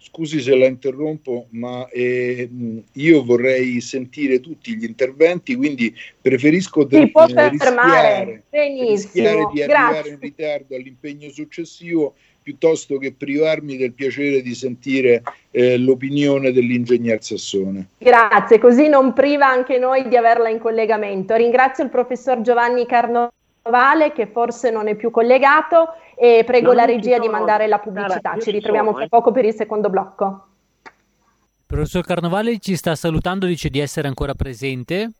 scusi 0.00 0.40
se 0.40 0.56
la 0.56 0.66
interrompo, 0.66 1.46
ma 1.50 1.86
eh, 1.88 2.48
io 2.92 3.24
vorrei 3.24 3.80
sentire 3.80 4.40
tutti 4.40 4.74
gli 4.74 4.84
interventi, 4.84 5.54
quindi 5.54 5.94
preferisco 6.20 6.84
de- 6.84 7.10
può 7.10 7.26
eh, 7.26 7.48
rischiare, 7.50 8.44
rischiare 8.50 9.48
di 9.52 9.62
arrivare 9.62 10.08
in 10.08 10.18
ritardo 10.18 10.74
all'impegno 10.74 11.28
successivo 11.28 12.14
piuttosto 12.42 12.98
che 12.98 13.12
privarmi 13.12 13.76
del 13.76 13.92
piacere 13.92 14.42
di 14.42 14.54
sentire 14.54 15.22
eh, 15.50 15.78
l'opinione 15.78 16.52
dell'ingegner 16.52 17.22
Sassone. 17.22 17.88
Grazie, 17.98 18.58
così 18.58 18.88
non 18.88 19.12
priva 19.12 19.46
anche 19.46 19.78
noi 19.78 20.08
di 20.08 20.16
averla 20.16 20.48
in 20.48 20.58
collegamento. 20.58 21.34
Ringrazio 21.34 21.84
il 21.84 21.90
professor 21.90 22.40
Giovanni 22.40 22.86
Carnovale 22.86 24.12
che 24.14 24.26
forse 24.26 24.70
non 24.70 24.88
è 24.88 24.94
più 24.94 25.10
collegato 25.10 25.94
e 26.16 26.42
prego 26.44 26.68
non 26.68 26.76
la 26.76 26.84
regia 26.84 27.18
di 27.18 27.28
mandare 27.28 27.66
la 27.66 27.78
pubblicità. 27.78 28.36
Ci 28.38 28.50
ritroviamo 28.50 28.92
tra 28.94 29.04
eh. 29.04 29.08
poco 29.08 29.32
per 29.32 29.44
il 29.44 29.54
secondo 29.54 29.90
blocco. 29.90 30.46
Il 30.82 31.76
professor 31.76 32.04
Carnovale 32.04 32.58
ci 32.58 32.74
sta 32.74 32.94
salutando, 32.94 33.46
dice 33.46 33.68
di 33.68 33.78
essere 33.78 34.08
ancora 34.08 34.34
presente. 34.34 35.10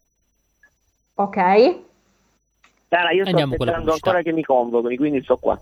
Ok. 1.15 1.37
Sara, 2.89 3.13
io 3.13 3.23
sto 3.23 3.31
Andiamo 3.31 3.53
aspettando 3.53 3.93
ancora 3.93 4.21
che 4.23 4.33
mi 4.33 4.43
convochi, 4.43 4.97
quindi 4.97 5.23
sto 5.23 5.37
qua. 5.37 5.59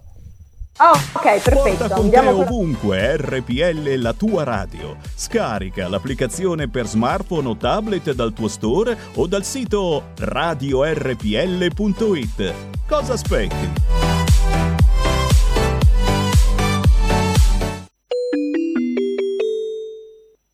Oh, 0.81 0.93
ok, 0.93 1.43
perfetto. 1.43 1.61
Porta 1.61 1.88
con 1.88 2.05
Andiamo 2.05 2.37
te 2.37 2.43
ovunque 2.43 3.17
RPL 3.17 3.95
la 3.97 4.12
tua 4.12 4.45
radio. 4.45 4.97
Scarica 5.12 5.88
l'applicazione 5.88 6.69
per 6.69 6.87
smartphone 6.87 7.49
o 7.49 7.57
tablet 7.57 8.12
dal 8.12 8.33
tuo 8.33 8.47
store 8.47 8.97
o 9.14 9.27
dal 9.27 9.45
sito 9.45 10.12
radiorpl.it. 10.17 10.95
Cosa 12.87 13.14
aspetti? 13.14 13.73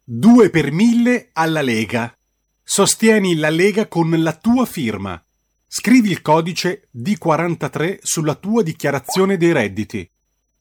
Due 0.07 0.49
per 0.49 0.73
mille 0.73 1.29
alla 1.35 1.61
Lega. 1.61 2.11
Sostieni 2.63 3.37
la 3.37 3.51
Lega 3.51 3.89
con 3.89 4.11
la 4.23 4.33
tua 4.33 4.65
firma. 4.65 5.23
Scrivi 5.67 6.11
il 6.11 6.23
codice 6.23 6.89
D43 6.97 7.99
sulla 8.01 8.37
tua 8.37 8.63
dichiarazione 8.63 9.37
dei 9.37 9.53
redditi. 9.53 10.09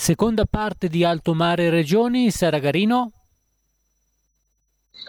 Seconda 0.00 0.44
parte 0.48 0.86
di 0.86 1.04
Alto 1.04 1.34
Mare 1.34 1.70
Regioni, 1.70 2.30
Sara 2.30 2.60
Garino. 2.60 3.10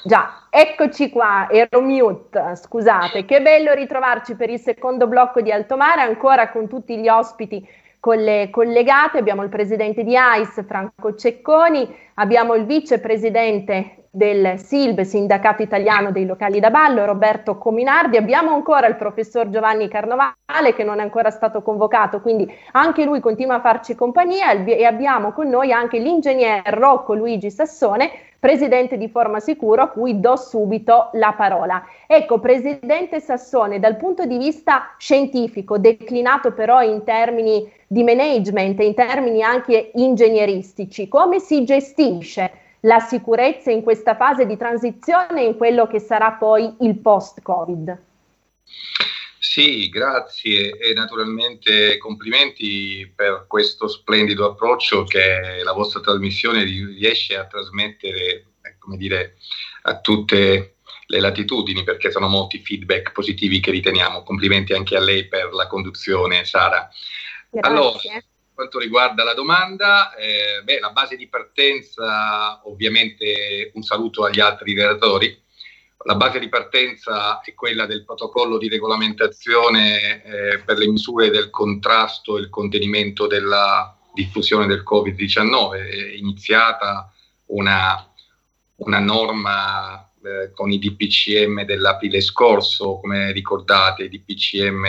Già, 0.04 0.48
eccoci 0.50 1.12
qua, 1.12 1.48
ero 1.48 1.80
mute, 1.80 2.56
scusate, 2.56 3.24
che 3.24 3.40
bello 3.40 3.74
ritrovarci 3.74 4.34
per 4.34 4.50
il 4.50 4.60
secondo 4.60 5.08
blocco 5.08 5.42
di 5.42 5.52
Alto 5.52 5.78
Mare, 5.78 6.02
ancora 6.02 6.50
con 6.50 6.68
tutti 6.68 6.98
gli 6.98 7.08
ospiti 7.08 7.64
con 8.00 8.18
le 8.18 8.50
collegate, 8.50 9.18
abbiamo 9.18 9.44
il 9.44 9.50
presidente 9.50 10.04
di 10.04 10.16
AIS 10.16 10.64
Franco 10.66 11.16
Cecconi, 11.16 11.88
abbiamo 12.16 12.54
il 12.56 12.66
vicepresidente 12.66 14.00
del 14.12 14.58
SILB, 14.58 15.02
Sindacato 15.02 15.62
Italiano 15.62 16.12
dei 16.12 16.26
Locali 16.26 16.60
da 16.60 16.72
Ballo, 16.72 17.06
Roberto 17.06 17.58
Cominardi. 17.58 18.18
Abbiamo 18.18 18.54
ancora 18.54 18.88
il 18.88 18.96
professor 18.96 19.50
Giovanni 19.50 19.88
Carnovale 19.88 20.74
che 20.74 20.84
non 20.84 21.00
è 21.00 21.04
ancora 21.04 21.30
stato 21.30 21.62
convocato, 21.62 22.22
quindi 22.22 22.52
anche 22.72 23.04
lui 23.04 23.20
continua 23.20 23.56
a 23.56 23.62
farci 23.62 23.96
compagnia 23.96 24.52
e 24.52 24.86
abbiamo 24.86 25.32
con 25.32 25.48
noi 25.48 25.72
anche 25.72 26.00
l'ingegner 26.00 26.64
Rocco 26.74 27.14
Luigi 27.14 27.52
Sassone, 27.52 28.10
presidente 28.40 28.98
di 28.98 29.10
Forma 29.10 29.40
Sicuro, 29.40 29.82
a 29.82 29.88
cui 29.90 30.20
do 30.20 30.36
subito 30.38 31.10
la 31.14 31.34
parola. 31.34 31.84
Ecco, 32.08 32.40
presidente 32.40 33.20
Sassone, 33.20 33.80
dal 33.80 33.98
punto 33.98 34.26
di 34.26 34.38
vista 34.38 34.96
scientifico, 34.98 35.78
declinato 35.78 36.54
però 36.54 36.82
in 36.82 37.04
termini 37.04 37.70
di 37.86 38.04
management, 38.04 38.80
in 38.80 38.94
termini 38.94 39.44
anche 39.44 39.92
ingegneristici, 39.96 41.08
come 41.08 41.40
si 41.40 41.64
gestisce 41.64 42.52
la 42.82 43.00
sicurezza 43.00 43.72
in 43.72 43.84
questa 43.84 44.16
fase 44.16 44.46
di 44.46 44.56
transizione 44.56 45.44
in 45.44 45.58
quello 45.58 45.88
che 45.88 46.00
sarà 46.00 46.32
poi 46.32 46.74
il 46.80 46.98
post-Covid. 46.98 47.98
Sì, 49.50 49.90
grazie 49.90 50.78
e 50.78 50.94
naturalmente 50.94 51.98
complimenti 51.98 53.12
per 53.16 53.46
questo 53.48 53.88
splendido 53.88 54.46
approccio 54.46 55.06
che 55.06 55.64
la 55.64 55.72
vostra 55.74 56.02
trasmissione 56.02 56.64
riesce 56.64 57.36
a 57.36 57.48
trasmettere, 57.48 58.46
eh, 58.62 58.78
come 58.78 58.96
dire, 58.96 59.38
a 59.82 60.02
tutte 60.02 60.76
le 61.08 61.20
latitudini 61.20 61.84
perché 61.84 62.12
sono 62.12 62.28
molti 62.28 62.60
feedback 62.60 63.12
positivi 63.12 63.60
che 63.60 63.72
riteniamo. 63.72 64.22
Complimenti 64.22 64.74
anche 64.74 64.96
a 64.96 65.02
lei 65.02 65.28
per 65.28 65.52
la 65.52 65.66
conduzione, 65.66 66.46
Sara. 66.46 66.88
Grazie. 67.50 67.72
Allora, 67.72 67.98
quanto 68.54 68.78
riguarda 68.78 69.24
la 69.24 69.34
domanda, 69.34 70.14
eh, 70.14 70.62
beh, 70.64 70.80
la 70.80 70.92
base 70.92 71.16
di 71.16 71.28
partenza, 71.28 72.62
ovviamente 72.66 73.72
un 73.74 73.82
saluto 73.82 74.26
agli 74.26 74.42
altri 74.42 74.76
relatori. 74.76 75.42
La 76.06 76.16
base 76.16 76.40
di 76.40 76.48
partenza 76.48 77.42
è 77.42 77.54
quella 77.54 77.86
del 77.86 78.06
protocollo 78.06 78.58
di 78.58 78.70
regolamentazione 78.70 80.24
eh, 80.24 80.60
per 80.60 80.78
le 80.78 80.88
misure 80.88 81.30
del 81.30 81.50
contrasto 81.50 82.38
e 82.38 82.42
il 82.42 82.50
contenimento 82.50 83.28
della 83.28 83.98
diffusione 84.14 84.66
del 84.66 84.84
Covid-19. 84.90 85.74
È 85.74 86.16
iniziata 86.16 87.12
una, 87.48 88.12
una 88.78 89.00
norma 89.00 90.10
eh, 90.24 90.52
con 90.54 90.72
i 90.72 90.80
DPCM 90.80 91.64
dell'aprile 91.66 92.22
scorso, 92.22 93.00
come 93.02 93.34
ricordate, 93.34 94.04
i 94.04 94.10
DPCM 94.10 94.86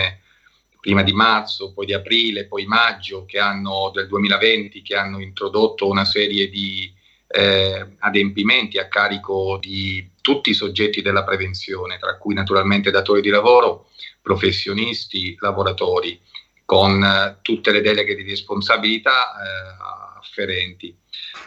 prima 0.79 1.03
di 1.03 1.11
marzo, 1.11 1.73
poi 1.73 1.85
di 1.85 1.93
aprile, 1.93 2.47
poi 2.47 2.65
maggio 2.65 3.25
hanno, 3.37 3.91
del 3.93 4.07
2020 4.07 4.81
che 4.81 4.95
hanno 4.95 5.19
introdotto 5.19 5.87
una 5.87 6.05
serie 6.05 6.49
di 6.49 6.91
eh, 7.27 7.95
adempimenti 7.99 8.77
a 8.77 8.87
carico 8.87 9.57
di 9.61 10.10
tutti 10.21 10.51
i 10.51 10.55
soggetti 10.55 11.01
della 11.01 11.23
prevenzione, 11.23 11.97
tra 11.97 12.17
cui 12.17 12.33
naturalmente 12.33 12.91
datori 12.91 13.21
di 13.21 13.29
lavoro, 13.29 13.89
professionisti, 14.21 15.35
lavoratori, 15.39 16.19
con 16.63 17.03
eh, 17.03 17.39
tutte 17.41 17.71
le 17.71 17.81
deleghe 17.81 18.15
di 18.15 18.23
responsabilità 18.23 19.11
eh, 19.11 20.19
afferenti. 20.19 20.95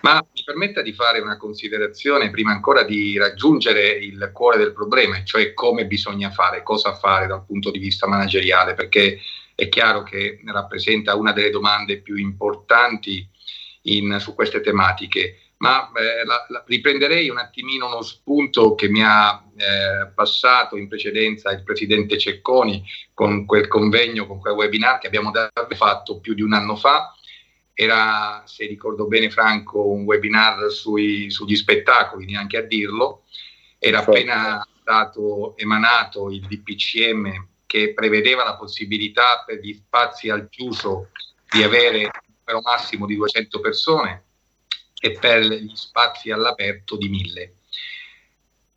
Ma 0.02 0.14
mi 0.14 0.42
permetta 0.44 0.82
di 0.82 0.92
fare 0.92 1.20
una 1.20 1.38
considerazione 1.38 2.28
prima 2.30 2.50
ancora 2.50 2.82
di 2.82 3.16
raggiungere 3.16 3.88
il 3.92 4.30
cuore 4.34 4.58
del 4.58 4.74
problema, 4.74 5.22
cioè 5.24 5.54
come 5.54 5.86
bisogna 5.86 6.30
fare, 6.30 6.62
cosa 6.62 6.94
fare 6.94 7.26
dal 7.26 7.44
punto 7.46 7.70
di 7.70 7.78
vista 7.78 8.06
manageriale, 8.06 8.74
perché 8.74 9.20
è 9.54 9.68
chiaro 9.68 10.02
che 10.02 10.40
rappresenta 10.44 11.14
una 11.14 11.32
delle 11.32 11.50
domande 11.50 12.02
più 12.02 12.16
importanti 12.16 13.26
in, 13.82 14.18
su 14.20 14.34
queste 14.34 14.60
tematiche. 14.60 15.38
Ma 15.58 15.90
eh, 15.92 16.24
la, 16.24 16.44
la, 16.48 16.64
riprenderei 16.66 17.28
un 17.28 17.38
attimino 17.38 17.86
uno 17.86 18.02
spunto 18.02 18.74
che 18.74 18.88
mi 18.88 19.02
ha 19.02 19.42
eh, 19.56 20.08
passato 20.14 20.76
in 20.76 20.88
precedenza 20.88 21.50
il 21.52 21.62
presidente 21.62 22.18
Cecconi 22.18 22.84
con 23.14 23.46
quel 23.46 23.68
convegno, 23.68 24.26
con 24.26 24.40
quel 24.40 24.54
webinar 24.54 24.98
che 24.98 25.06
abbiamo 25.06 25.30
fatto 25.70 26.20
più 26.20 26.34
di 26.34 26.42
un 26.42 26.52
anno 26.52 26.76
fa. 26.76 27.14
Era, 27.72 28.42
se 28.46 28.66
ricordo 28.66 29.06
bene 29.06 29.30
Franco, 29.30 29.88
un 29.88 30.04
webinar 30.04 30.70
sui, 30.70 31.30
sugli 31.30 31.56
spettacoli, 31.56 32.26
neanche 32.26 32.56
a 32.56 32.62
dirlo, 32.62 33.24
era 33.78 33.98
appena 33.98 34.66
stato 34.80 35.56
emanato 35.56 36.30
il 36.30 36.46
DPCM 36.46 37.48
che 37.64 37.94
prevedeva 37.94 38.44
la 38.44 38.56
possibilità 38.56 39.42
per 39.46 39.60
gli 39.60 39.72
spazi 39.72 40.28
al 40.28 40.48
chiuso 40.48 41.08
di 41.50 41.62
avere 41.62 42.04
un 42.04 42.10
numero 42.44 42.60
massimo 42.62 43.06
di 43.06 43.16
200 43.16 43.60
persone 43.60 44.23
e 45.04 45.18
per 45.20 45.42
gli 45.42 45.76
spazi 45.76 46.30
all'aperto 46.30 46.96
di 46.96 47.10
1000. 47.10 47.52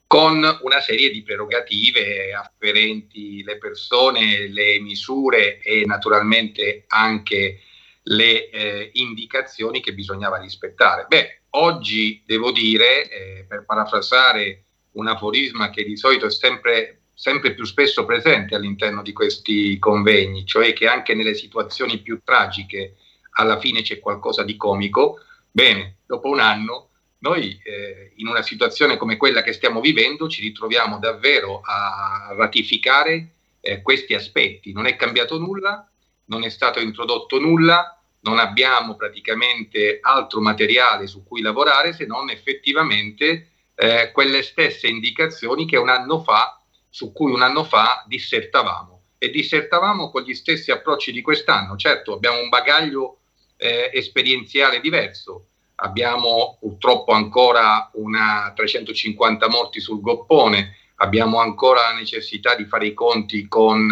con 0.08 0.42
una 0.62 0.80
serie 0.80 1.10
di 1.10 1.22
prerogative 1.22 2.34
afferenti 2.34 3.44
le 3.44 3.58
persone, 3.58 4.48
le 4.48 4.80
misure 4.80 5.60
e 5.60 5.84
naturalmente 5.86 6.86
anche 6.88 7.60
le 8.04 8.50
eh, 8.50 8.90
indicazioni 8.94 9.82
che 9.82 9.94
bisognava 9.94 10.38
rispettare. 10.38 11.08
Beh, 11.10 11.42
oggi 11.52 12.24
devo 12.26 12.52
dire, 12.52 13.10
eh, 13.10 13.46
per 13.50 13.66
parafrasare 13.66 14.64
un 14.94 15.08
aforisma 15.08 15.70
che 15.72 15.84
di 15.84 15.98
solito 15.98 16.26
è 16.26 16.32
sempre, 16.32 17.02
sempre 17.14 17.54
più 17.54 17.66
spesso 17.66 18.06
presente 18.06 18.56
all'interno 18.56 19.02
di 19.02 19.12
questi 19.12 19.78
convegni, 19.78 20.46
cioè 20.46 20.72
che 20.72 20.88
anche 20.88 21.16
nelle 21.16 21.34
situazioni 21.34 22.00
più 22.00 22.22
tragiche 22.24 22.96
alla 23.32 23.60
fine 23.60 23.82
c'è 23.82 24.00
qualcosa 24.00 24.44
di 24.44 24.56
comico, 24.56 25.20
bene, 25.58 25.96
dopo 26.06 26.30
un 26.30 26.40
anno 26.40 26.90
noi 27.20 27.60
eh, 27.64 28.12
in 28.18 28.28
una 28.28 28.44
situazione 28.44 28.96
come 28.96 29.18
quella 29.18 29.42
che 29.42 29.54
stiamo 29.54 29.82
vivendo 29.82 30.30
ci 30.30 30.44
ritroviamo 30.44 31.00
davvero 31.00 31.62
a 31.64 32.36
ratificare 32.38 33.32
eh, 33.60 33.82
questi 33.82 34.14
aspetti. 34.14 34.72
Non 34.72 34.86
è 34.86 34.96
cambiato 34.96 35.40
nulla, 35.40 35.90
non 36.26 36.44
è 36.44 36.50
stato 36.50 36.80
introdotto 36.80 37.40
nulla, 37.40 38.00
non 38.20 38.38
abbiamo 38.38 38.96
praticamente 38.96 39.98
altro 40.00 40.42
materiale 40.42 41.08
su 41.08 41.24
cui 41.24 41.42
lavorare 41.42 41.92
se 41.92 42.06
non 42.06 42.30
effettivamente 42.30 43.50
eh, 43.74 44.12
quelle 44.12 44.44
stesse 44.44 44.86
indicazioni 44.86 45.66
che 45.66 45.78
un 45.78 45.90
anno 45.90 46.22
fa, 46.22 46.62
su 46.88 47.12
cui 47.12 47.32
un 47.32 47.42
anno 47.42 47.64
fa 47.64 48.04
dissertavamo. 48.06 49.02
E 49.18 49.32
dissertavamo 49.32 50.12
con 50.12 50.22
gli 50.22 50.36
stessi 50.36 50.70
approcci 50.70 51.12
di 51.12 51.24
quest'anno. 51.24 51.76
Certo, 51.78 52.14
abbiamo 52.14 52.40
un 52.42 52.50
bagaglio 52.50 53.18
eh, 53.58 53.90
esperienziale 53.94 54.80
diverso, 54.80 55.48
abbiamo 55.76 56.58
purtroppo 56.60 57.12
ancora 57.12 57.90
una 57.94 58.54
350 58.56 59.50
morti 59.50 59.80
sul 59.80 60.02
goppone, 60.02 60.78
abbiamo 60.96 61.40
ancora 61.40 61.82
la 61.82 61.94
necessità 61.94 62.56
di 62.56 62.66
fare 62.66 62.88
i 62.88 62.94
conti 62.94 63.48
con 63.48 63.92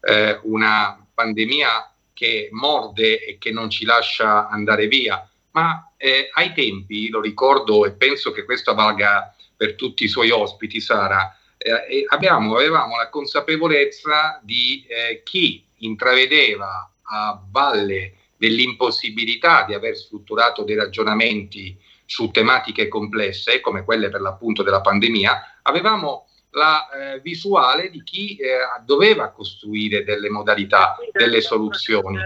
eh, 0.00 0.40
una 0.44 1.06
pandemia 1.12 1.92
che 2.12 2.48
morde 2.52 3.24
e 3.24 3.38
che 3.38 3.50
non 3.50 3.70
ci 3.70 3.84
lascia 3.84 4.48
andare 4.48 4.86
via, 4.86 5.28
ma 5.52 5.92
eh, 5.96 6.30
ai 6.34 6.52
tempi, 6.52 7.08
lo 7.08 7.20
ricordo 7.20 7.84
e 7.84 7.92
penso 7.92 8.30
che 8.30 8.44
questo 8.44 8.74
valga 8.74 9.34
per 9.56 9.74
tutti 9.74 10.04
i 10.04 10.08
suoi 10.08 10.30
ospiti, 10.30 10.80
Sara, 10.80 11.36
eh, 11.58 12.04
abbiamo, 12.08 12.54
avevamo 12.56 12.96
la 12.96 13.10
consapevolezza 13.10 14.40
di 14.42 14.86
eh, 14.88 15.22
chi 15.22 15.62
intravedeva 15.78 16.90
a 17.02 17.42
valle 17.50 18.14
dell'impossibilità 18.40 19.64
di 19.64 19.74
aver 19.74 19.94
strutturato 19.94 20.62
dei 20.62 20.74
ragionamenti 20.74 21.78
su 22.06 22.30
tematiche 22.30 22.88
complesse, 22.88 23.60
come 23.60 23.84
quelle 23.84 24.08
per 24.08 24.22
l'appunto 24.22 24.62
della 24.62 24.80
pandemia, 24.80 25.58
avevamo 25.60 26.26
la 26.52 26.88
eh, 26.88 27.20
visuale 27.20 27.90
di 27.90 28.02
chi 28.02 28.36
eh, 28.36 28.60
doveva 28.82 29.30
costruire 29.30 30.04
delle 30.04 30.30
modalità, 30.30 30.96
delle 31.12 31.42
soluzioni. 31.42 32.16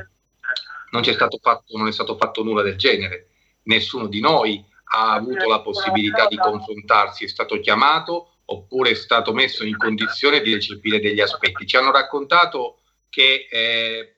Non, 0.93 1.03
fatto, 1.03 1.77
non 1.77 1.89
è 1.89 1.93
stato 1.93 2.17
fatto 2.17 2.45
nulla 2.45 2.63
del 2.63 2.77
genere. 2.77 3.31
Nessuno 3.65 4.07
di 4.07 4.21
noi 4.21 4.65
ha 4.93 5.15
avuto 5.15 5.49
la 5.49 5.63
possibilità 5.63 6.29
di 6.29 6.37
confrontarsi, 6.37 7.25
è 7.25 7.29
stato 7.29 7.59
chiamato 7.59 8.37
oppure 8.45 8.91
è 8.91 8.95
stato 8.95 9.33
messo 9.33 9.65
in 9.65 9.77
condizione 9.77 10.41
di 10.43 10.55
recepire 10.55 11.01
degli 11.01 11.21
aspetti. 11.21 11.67
Ci 11.67 11.77
hanno 11.77 11.91
raccontato 11.91 12.79
che 13.09 13.49
eh, 13.51 14.14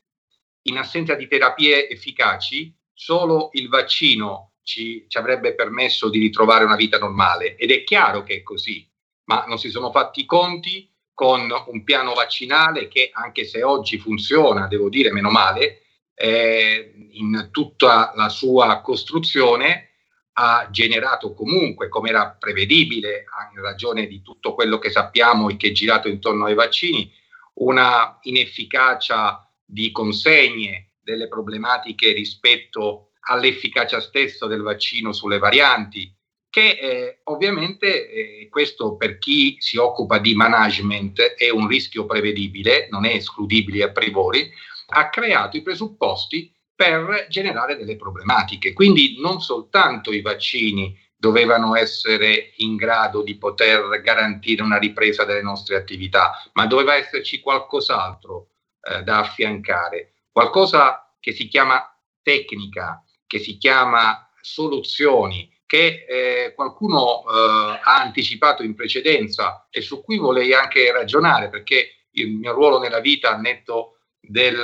in 0.67 0.79
assenza 0.79 1.15
di 1.15 1.29
terapie 1.29 1.89
efficaci, 1.89 2.75
solo 2.93 3.51
il 3.53 3.69
vaccino 3.69 4.55
ci, 4.63 5.05
ci, 5.09 5.19
avrebbe 5.19 5.55
permesso 5.55 6.09
di 6.09 6.19
ritrovare 6.19 6.65
una 6.65 6.77
vita 6.77 6.99
normale. 6.99 7.57
Ed 7.57 7.71
è 7.71 7.85
chiaro 7.85 8.23
che 8.23 8.37
è 8.37 8.43
così, 8.43 8.89
ma 9.25 9.45
non 9.47 9.59
si 9.59 9.71
sono 9.71 9.91
fatti 9.91 10.21
i 10.21 10.27
conti 10.27 10.91
con 11.13 11.49
un 11.69 11.85
piano 11.85 12.13
vaccinale 12.15 12.89
che, 12.89 13.11
anche 13.13 13.45
se 13.45 13.63
oggi 13.63 13.99
funziona, 13.99 14.67
devo 14.67 14.89
dire 14.89 15.13
meno 15.13 15.31
male, 15.31 15.83
eh, 16.15 16.95
in 17.13 17.49
tutta 17.51 18.13
la 18.15 18.29
sua 18.29 18.81
costruzione 18.81 19.91
ha 20.39 20.69
generato 20.71 21.33
comunque, 21.33 21.89
come 21.89 22.11
era 22.11 22.37
prevedibile, 22.39 23.25
in 23.55 23.63
ragione 23.63 24.07
di 24.07 24.21
tutto 24.21 24.55
quello 24.55 24.79
che 24.79 24.91
sappiamo 24.91 25.49
e 25.49 25.57
che 25.57 25.69
è 25.69 25.73
girato 25.73 26.09
intorno 26.09 26.45
ai 26.45 26.55
vaccini, 26.55 27.11
una 27.55 28.19
inefficacia 28.23 29.46
di 29.67 29.91
consegne, 29.91 30.93
delle 31.03 31.29
problematiche 31.29 32.13
rispetto 32.13 33.11
all'efficacia 33.29 34.01
stessa 34.01 34.47
del 34.47 34.63
vaccino 34.63 35.13
sulle 35.13 35.39
varianti, 35.39 36.13
che 36.49 36.71
eh, 36.71 37.21
ovviamente 37.25 38.09
eh, 38.09 38.49
questo 38.49 38.97
per 38.97 39.19
chi 39.19 39.57
si 39.59 39.77
occupa 39.77 40.19
di 40.19 40.35
management 40.35 41.21
è 41.35 41.51
un 41.51 41.67
rischio 41.67 42.07
prevedibile, 42.07 42.89
non 42.91 43.05
è 43.05 43.15
escludibile 43.15 43.85
a 43.85 43.91
priori, 43.91 44.51
ha 44.89 45.11
creato 45.11 45.57
i 45.57 45.63
presupposti 45.63 46.51
per 46.75 47.27
generare 47.29 47.77
delle 47.77 47.97
problematiche. 47.97 48.73
Quindi 48.73 49.17
non 49.21 49.41
soltanto 49.41 50.13
i 50.13 50.21
vaccini 50.21 50.97
dovevano 51.17 51.75
essere 51.75 52.53
in 52.57 52.77
grado 52.77 53.23
di 53.23 53.37
poter 53.37 54.01
garantire 54.03 54.63
una 54.63 54.79
ripresa 54.79 55.25
delle 55.25 55.43
nostre 55.43 55.77
attività, 55.77 56.43
ma 56.53 56.67
doveva 56.67 56.95
esserci 56.95 57.41
qualcos'altro 57.41 58.49
eh, 58.89 59.03
da 59.03 59.19
affiancare, 59.21 60.13
qualcosa 60.31 61.15
che 61.21 61.33
si 61.33 61.49
chiama 61.49 61.83
tecnica, 62.23 63.05
che 63.27 63.39
si 63.39 63.57
chiama 63.59 64.31
soluzioni, 64.41 65.53
che 65.67 66.07
eh, 66.09 66.55
qualcuno 66.55 67.23
eh, 67.23 67.81
ha 67.83 68.01
anticipato 68.01 68.63
in 68.63 68.75
precedenza 68.75 69.67
e 69.71 69.81
su 69.81 70.03
cui 70.03 70.19
vorrei 70.19 70.55
anche 70.55 70.91
ragionare, 70.93 71.49
perché 71.49 72.07
il 72.13 72.31
mio 72.31 72.53
ruolo 72.53 72.79
nella 72.79 73.01
vita, 73.01 73.35
al 73.35 73.41
netto 73.41 73.99
del, 74.21 74.63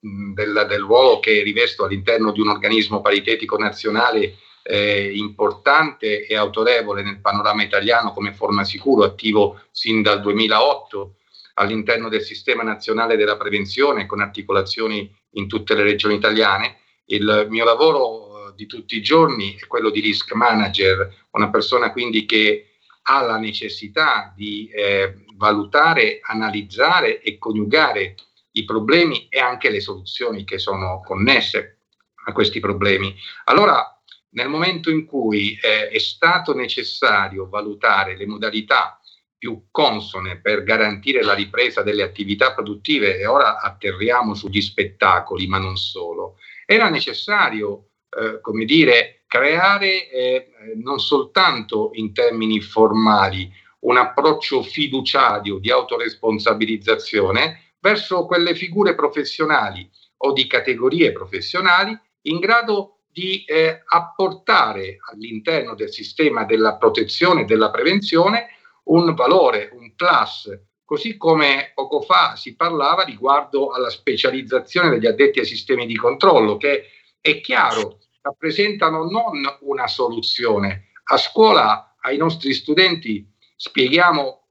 del, 0.00 0.66
del 0.68 0.80
ruolo 0.80 1.20
che 1.20 1.42
rivesto 1.42 1.84
all'interno 1.84 2.32
di 2.32 2.40
un 2.40 2.48
organismo 2.48 3.00
paritetico 3.00 3.56
nazionale 3.56 4.36
eh, 4.62 5.12
importante 5.14 6.26
e 6.26 6.36
autorevole 6.36 7.02
nel 7.02 7.20
panorama 7.20 7.62
italiano 7.62 8.12
come 8.12 8.32
Forma 8.32 8.64
Sicuro, 8.64 9.04
attivo 9.04 9.60
sin 9.70 10.02
dal 10.02 10.20
2008, 10.20 11.16
all'interno 11.54 12.08
del 12.08 12.22
sistema 12.22 12.62
nazionale 12.62 13.16
della 13.16 13.36
prevenzione 13.36 14.06
con 14.06 14.20
articolazioni 14.20 15.12
in 15.32 15.48
tutte 15.48 15.74
le 15.74 15.82
regioni 15.82 16.14
italiane. 16.14 16.78
Il 17.06 17.46
mio 17.48 17.64
lavoro 17.64 18.48
eh, 18.48 18.52
di 18.56 18.66
tutti 18.66 18.96
i 18.96 19.02
giorni 19.02 19.56
è 19.56 19.66
quello 19.66 19.90
di 19.90 20.00
risk 20.00 20.32
manager, 20.32 21.26
una 21.32 21.50
persona 21.50 21.92
quindi 21.92 22.24
che 22.24 22.68
ha 23.06 23.20
la 23.22 23.36
necessità 23.36 24.32
di 24.34 24.68
eh, 24.68 25.24
valutare, 25.36 26.20
analizzare 26.22 27.20
e 27.20 27.38
coniugare 27.38 28.14
i 28.52 28.64
problemi 28.64 29.26
e 29.28 29.40
anche 29.40 29.70
le 29.70 29.80
soluzioni 29.80 30.44
che 30.44 30.58
sono 30.58 31.00
connesse 31.04 31.80
a 32.26 32.32
questi 32.32 32.60
problemi. 32.60 33.14
Allora, 33.44 33.94
nel 34.30 34.48
momento 34.48 34.90
in 34.90 35.04
cui 35.04 35.58
eh, 35.60 35.88
è 35.88 35.98
stato 35.98 36.54
necessario 36.54 37.48
valutare 37.48 38.16
le 38.16 38.26
modalità 38.26 38.98
più 39.44 39.66
consone 39.70 40.40
per 40.40 40.62
garantire 40.62 41.22
la 41.22 41.34
ripresa 41.34 41.82
delle 41.82 42.02
attività 42.02 42.54
produttive 42.54 43.18
e 43.18 43.26
ora 43.26 43.60
atterriamo 43.60 44.32
sugli 44.32 44.62
spettacoli, 44.62 45.46
ma 45.46 45.58
non 45.58 45.76
solo. 45.76 46.38
Era 46.64 46.88
necessario, 46.88 47.90
eh, 48.08 48.40
come 48.40 48.64
dire, 48.64 49.24
creare 49.26 50.08
eh, 50.08 50.48
non 50.76 50.98
soltanto 50.98 51.90
in 51.92 52.14
termini 52.14 52.62
formali 52.62 53.52
un 53.80 53.98
approccio 53.98 54.62
fiduciario 54.62 55.58
di 55.58 55.70
autoresponsabilizzazione 55.70 57.74
verso 57.80 58.24
quelle 58.24 58.54
figure 58.54 58.94
professionali 58.94 59.86
o 60.22 60.32
di 60.32 60.46
categorie 60.46 61.12
professionali 61.12 61.94
in 62.22 62.38
grado 62.38 63.00
di 63.12 63.44
eh, 63.44 63.82
apportare 63.84 64.96
all'interno 65.12 65.74
del 65.74 65.90
sistema 65.90 66.44
della 66.44 66.76
protezione 66.76 67.42
e 67.42 67.44
della 67.44 67.70
prevenzione 67.70 68.48
un 68.84 69.14
valore, 69.14 69.70
un 69.72 69.94
plus, 69.94 70.50
così 70.84 71.16
come 71.16 71.72
poco 71.74 72.00
fa 72.00 72.36
si 72.36 72.56
parlava 72.56 73.04
riguardo 73.04 73.70
alla 73.70 73.90
specializzazione 73.90 74.90
degli 74.90 75.06
addetti 75.06 75.38
ai 75.38 75.46
sistemi 75.46 75.86
di 75.86 75.96
controllo, 75.96 76.56
che 76.56 76.88
è 77.20 77.40
chiaro, 77.40 78.00
rappresentano 78.20 79.08
non 79.08 79.42
una 79.60 79.86
soluzione. 79.86 80.90
A 81.04 81.16
scuola 81.16 81.96
ai 82.00 82.16
nostri 82.16 82.52
studenti 82.52 83.26
spieghiamo 83.56 84.48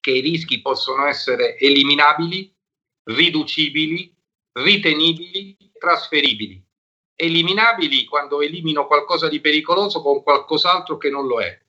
che 0.00 0.12
i 0.12 0.20
rischi 0.20 0.60
possono 0.60 1.06
essere 1.06 1.58
eliminabili, 1.58 2.54
riducibili, 3.04 4.14
ritenibili, 4.52 5.56
trasferibili. 5.78 6.64
Eliminabili 7.14 8.04
quando 8.04 8.40
elimino 8.40 8.86
qualcosa 8.86 9.28
di 9.28 9.40
pericoloso 9.40 10.02
con 10.02 10.22
qualcos'altro 10.22 10.98
che 10.98 11.10
non 11.10 11.26
lo 11.26 11.40
è 11.40 11.65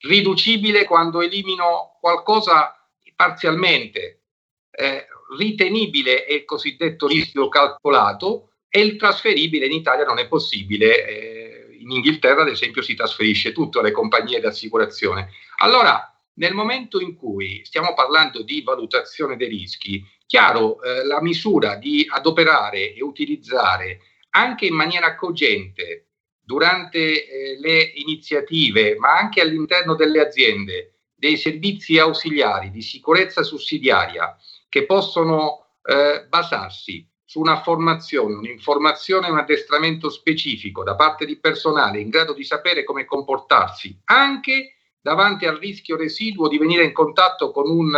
riducibile 0.00 0.84
quando 0.84 1.20
elimino 1.20 1.96
qualcosa 2.00 2.74
parzialmente, 3.14 4.22
eh, 4.70 5.06
ritenibile 5.36 6.24
è 6.24 6.34
il 6.34 6.44
cosiddetto 6.44 7.06
rischio 7.06 7.48
calcolato 7.48 8.50
e 8.68 8.80
il 8.80 8.96
trasferibile 8.96 9.66
in 9.66 9.72
Italia 9.72 10.04
non 10.04 10.18
è 10.18 10.28
possibile. 10.28 11.06
Eh, 11.06 11.46
in 11.78 11.90
Inghilterra, 11.90 12.42
ad 12.42 12.48
esempio, 12.48 12.82
si 12.82 12.94
trasferisce 12.94 13.52
tutto 13.52 13.78
alle 13.80 13.92
compagnie 13.92 14.40
di 14.40 14.46
assicurazione. 14.46 15.30
Allora, 15.58 16.12
nel 16.34 16.52
momento 16.52 17.00
in 17.00 17.14
cui 17.14 17.62
stiamo 17.64 17.94
parlando 17.94 18.42
di 18.42 18.62
valutazione 18.62 19.36
dei 19.36 19.48
rischi, 19.48 20.04
chiaro, 20.26 20.82
eh, 20.82 21.04
la 21.04 21.22
misura 21.22 21.76
di 21.76 22.04
adoperare 22.08 22.92
e 22.92 23.02
utilizzare 23.02 24.00
anche 24.30 24.66
in 24.66 24.74
maniera 24.74 25.14
cogente 25.14 26.05
durante 26.46 27.26
eh, 27.26 27.58
le 27.58 27.82
iniziative, 27.96 28.96
ma 28.96 29.18
anche 29.18 29.40
all'interno 29.40 29.96
delle 29.96 30.20
aziende, 30.20 30.92
dei 31.12 31.36
servizi 31.36 31.98
ausiliari 31.98 32.70
di 32.70 32.82
sicurezza 32.82 33.42
sussidiaria 33.42 34.36
che 34.68 34.86
possono 34.86 35.66
eh, 35.82 36.24
basarsi 36.28 37.04
su 37.24 37.40
una 37.40 37.62
formazione, 37.62 38.34
un'informazione, 38.34 39.28
un 39.28 39.38
addestramento 39.38 40.08
specifico 40.08 40.84
da 40.84 40.94
parte 40.94 41.26
di 41.26 41.36
personale 41.36 41.98
in 41.98 42.10
grado 42.10 42.32
di 42.32 42.44
sapere 42.44 42.84
come 42.84 43.04
comportarsi 43.04 43.98
anche 44.04 44.76
davanti 45.00 45.46
al 45.46 45.56
rischio 45.56 45.96
residuo 45.96 46.46
di 46.46 46.58
venire 46.58 46.84
in 46.84 46.92
contatto 46.92 47.50
con 47.50 47.68
un 47.68 47.92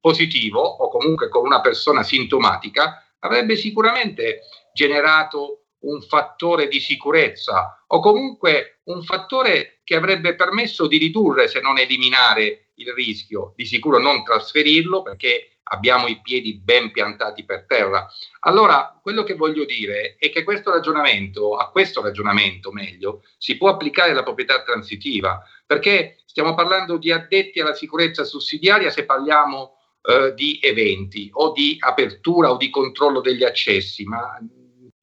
positivo 0.00 0.60
o 0.60 0.88
comunque 0.88 1.28
con 1.28 1.44
una 1.44 1.60
persona 1.60 2.04
sintomatica, 2.04 3.04
avrebbe 3.20 3.56
sicuramente 3.56 4.42
generato 4.72 5.64
un 5.80 6.00
fattore 6.02 6.68
di 6.68 6.78
sicurezza 6.78 7.77
o 7.88 8.00
comunque 8.00 8.80
un 8.84 9.02
fattore 9.02 9.80
che 9.84 9.96
avrebbe 9.96 10.34
permesso 10.34 10.86
di 10.86 10.98
ridurre, 10.98 11.48
se 11.48 11.60
non 11.60 11.78
eliminare, 11.78 12.68
il 12.78 12.92
rischio, 12.92 13.54
di 13.56 13.64
sicuro 13.64 13.98
non 13.98 14.22
trasferirlo 14.22 15.02
perché 15.02 15.58
abbiamo 15.70 16.06
i 16.06 16.20
piedi 16.20 16.54
ben 16.54 16.90
piantati 16.90 17.44
per 17.44 17.64
terra. 17.66 18.08
Allora, 18.40 18.98
quello 19.02 19.22
che 19.22 19.34
voglio 19.34 19.64
dire 19.64 20.16
è 20.18 20.30
che 20.30 20.42
questo 20.42 20.70
ragionamento, 20.70 21.56
a 21.56 21.70
questo 21.70 22.00
ragionamento 22.00 22.70
meglio, 22.72 23.24
si 23.36 23.56
può 23.56 23.68
applicare 23.68 24.12
la 24.12 24.22
proprietà 24.22 24.62
transitiva, 24.62 25.42
perché 25.66 26.22
stiamo 26.24 26.54
parlando 26.54 26.96
di 26.96 27.10
addetti 27.10 27.60
alla 27.60 27.74
sicurezza 27.74 28.24
sussidiaria 28.24 28.90
se 28.90 29.04
parliamo 29.04 29.76
eh, 30.02 30.32
di 30.34 30.58
eventi 30.62 31.28
o 31.32 31.52
di 31.52 31.76
apertura 31.80 32.50
o 32.50 32.56
di 32.56 32.70
controllo 32.70 33.20
degli 33.20 33.44
accessi, 33.44 34.04
ma 34.04 34.38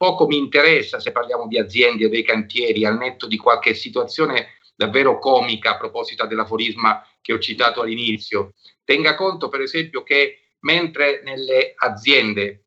poco 0.05 0.27
mi 0.27 0.37
interessa 0.37 0.99
se 0.99 1.11
parliamo 1.11 1.47
di 1.47 1.57
aziende 1.57 2.05
o 2.05 2.09
dei 2.09 2.23
cantieri, 2.23 2.85
al 2.85 2.95
netto 2.95 3.25
di 3.25 3.37
qualche 3.37 3.73
situazione 3.73 4.59
davvero 4.75 5.17
comica 5.17 5.71
a 5.71 5.77
proposito 5.77 6.27
dell'aforisma 6.27 7.03
che 7.21 7.33
ho 7.33 7.39
citato 7.39 7.81
all'inizio. 7.81 8.53
Tenga 8.83 9.15
conto, 9.15 9.49
per 9.49 9.61
esempio, 9.61 10.03
che 10.03 10.51
mentre 10.59 11.23
nelle 11.23 11.73
aziende 11.75 12.65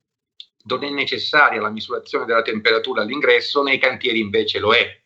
non 0.65 0.83
è 0.83 0.91
necessaria 0.91 1.61
la 1.61 1.71
misurazione 1.71 2.25
della 2.25 2.43
temperatura 2.43 3.03
all'ingresso, 3.03 3.63
nei 3.63 3.79
cantieri 3.79 4.19
invece 4.19 4.59
lo 4.59 4.75
è. 4.75 5.01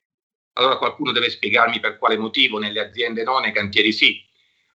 Allora 0.55 0.79
qualcuno 0.79 1.13
deve 1.13 1.29
spiegarmi 1.29 1.81
per 1.81 1.99
quale 1.99 2.17
motivo 2.17 2.59
nelle 2.59 2.81
aziende 2.81 3.25
no, 3.25 3.41
nei 3.41 3.53
cantieri 3.53 3.93
sì. 3.93 4.25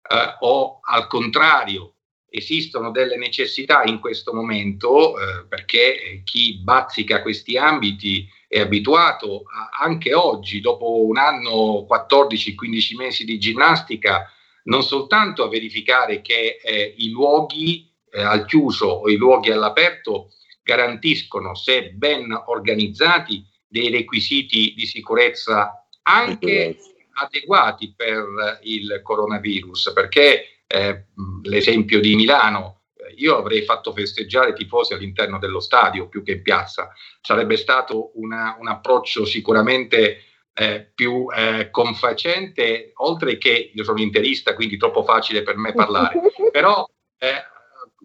Eh, 0.10 0.36
o 0.42 0.82
al 0.84 1.08
contrario, 1.08 1.95
esistono 2.36 2.92
delle 2.92 3.18
necessità 3.18 3.84
in 3.84 4.00
questo 4.00 4.34
momento 4.34 5.18
eh, 5.18 5.46
perché 5.48 6.22
chi 6.24 6.60
bazzica 6.60 7.22
questi 7.22 7.58
ambiti 7.58 8.28
è 8.48 8.60
abituato 8.60 9.44
a, 9.44 9.70
anche 9.84 10.14
oggi, 10.14 10.62
dopo 10.62 11.06
un 11.06 11.18
anno, 11.18 11.86
14-15 11.90 12.96
mesi 12.96 13.26
di 13.26 13.40
ginnastica, 13.40 14.30
non 14.64 14.84
soltanto 14.84 15.44
a 15.44 15.50
verificare 15.50 16.22
che 16.22 16.60
eh, 16.64 16.94
i 16.98 17.10
luoghi 17.10 17.92
eh, 18.12 18.22
al 18.22 18.46
chiuso 18.46 18.88
o 18.88 19.10
i 19.10 19.16
luoghi 19.16 19.52
all'aperto 19.52 20.32
garantiscono, 20.64 21.54
se 21.56 21.92
ben 21.92 22.32
organizzati, 22.48 23.46
dei 23.68 23.90
requisiti 23.90 24.74
di 24.76 24.86
sicurezza 24.86 25.86
anche 26.04 26.78
adeguati 27.14 27.94
per 27.96 28.60
il 28.64 29.02
coronavirus, 29.04 29.92
perché 29.94 30.55
eh, 30.68 31.06
l'esempio 31.44 32.00
di 32.00 32.16
Milano, 32.16 32.82
io 33.18 33.38
avrei 33.38 33.64
fatto 33.64 33.94
festeggiare 33.94 34.52
i 34.52 34.56
tifosi 34.56 34.94
all'interno 34.94 35.38
dello 35.38 35.60
stadio 35.60 36.08
più 36.08 36.24
che 36.24 36.34
in 36.34 36.42
piazza, 36.42 36.92
sarebbe 37.22 37.58
stato 37.58 38.12
una, 38.16 38.56
un 38.60 38.68
approccio 38.68 39.26
sicuramente 39.26 40.24
eh, 40.54 40.92
più 40.94 41.28
eh, 41.36 41.70
confacente, 41.70 42.92
oltre 42.96 43.38
che 43.38 43.72
io 43.74 43.84
sono 43.84 44.00
interista, 44.00 44.56
quindi 44.56 44.78
troppo 44.78 45.04
facile 45.04 45.44
per 45.44 45.58
me 45.58 45.74
parlare, 45.74 46.20
però 46.52 46.88
eh, 47.18 47.44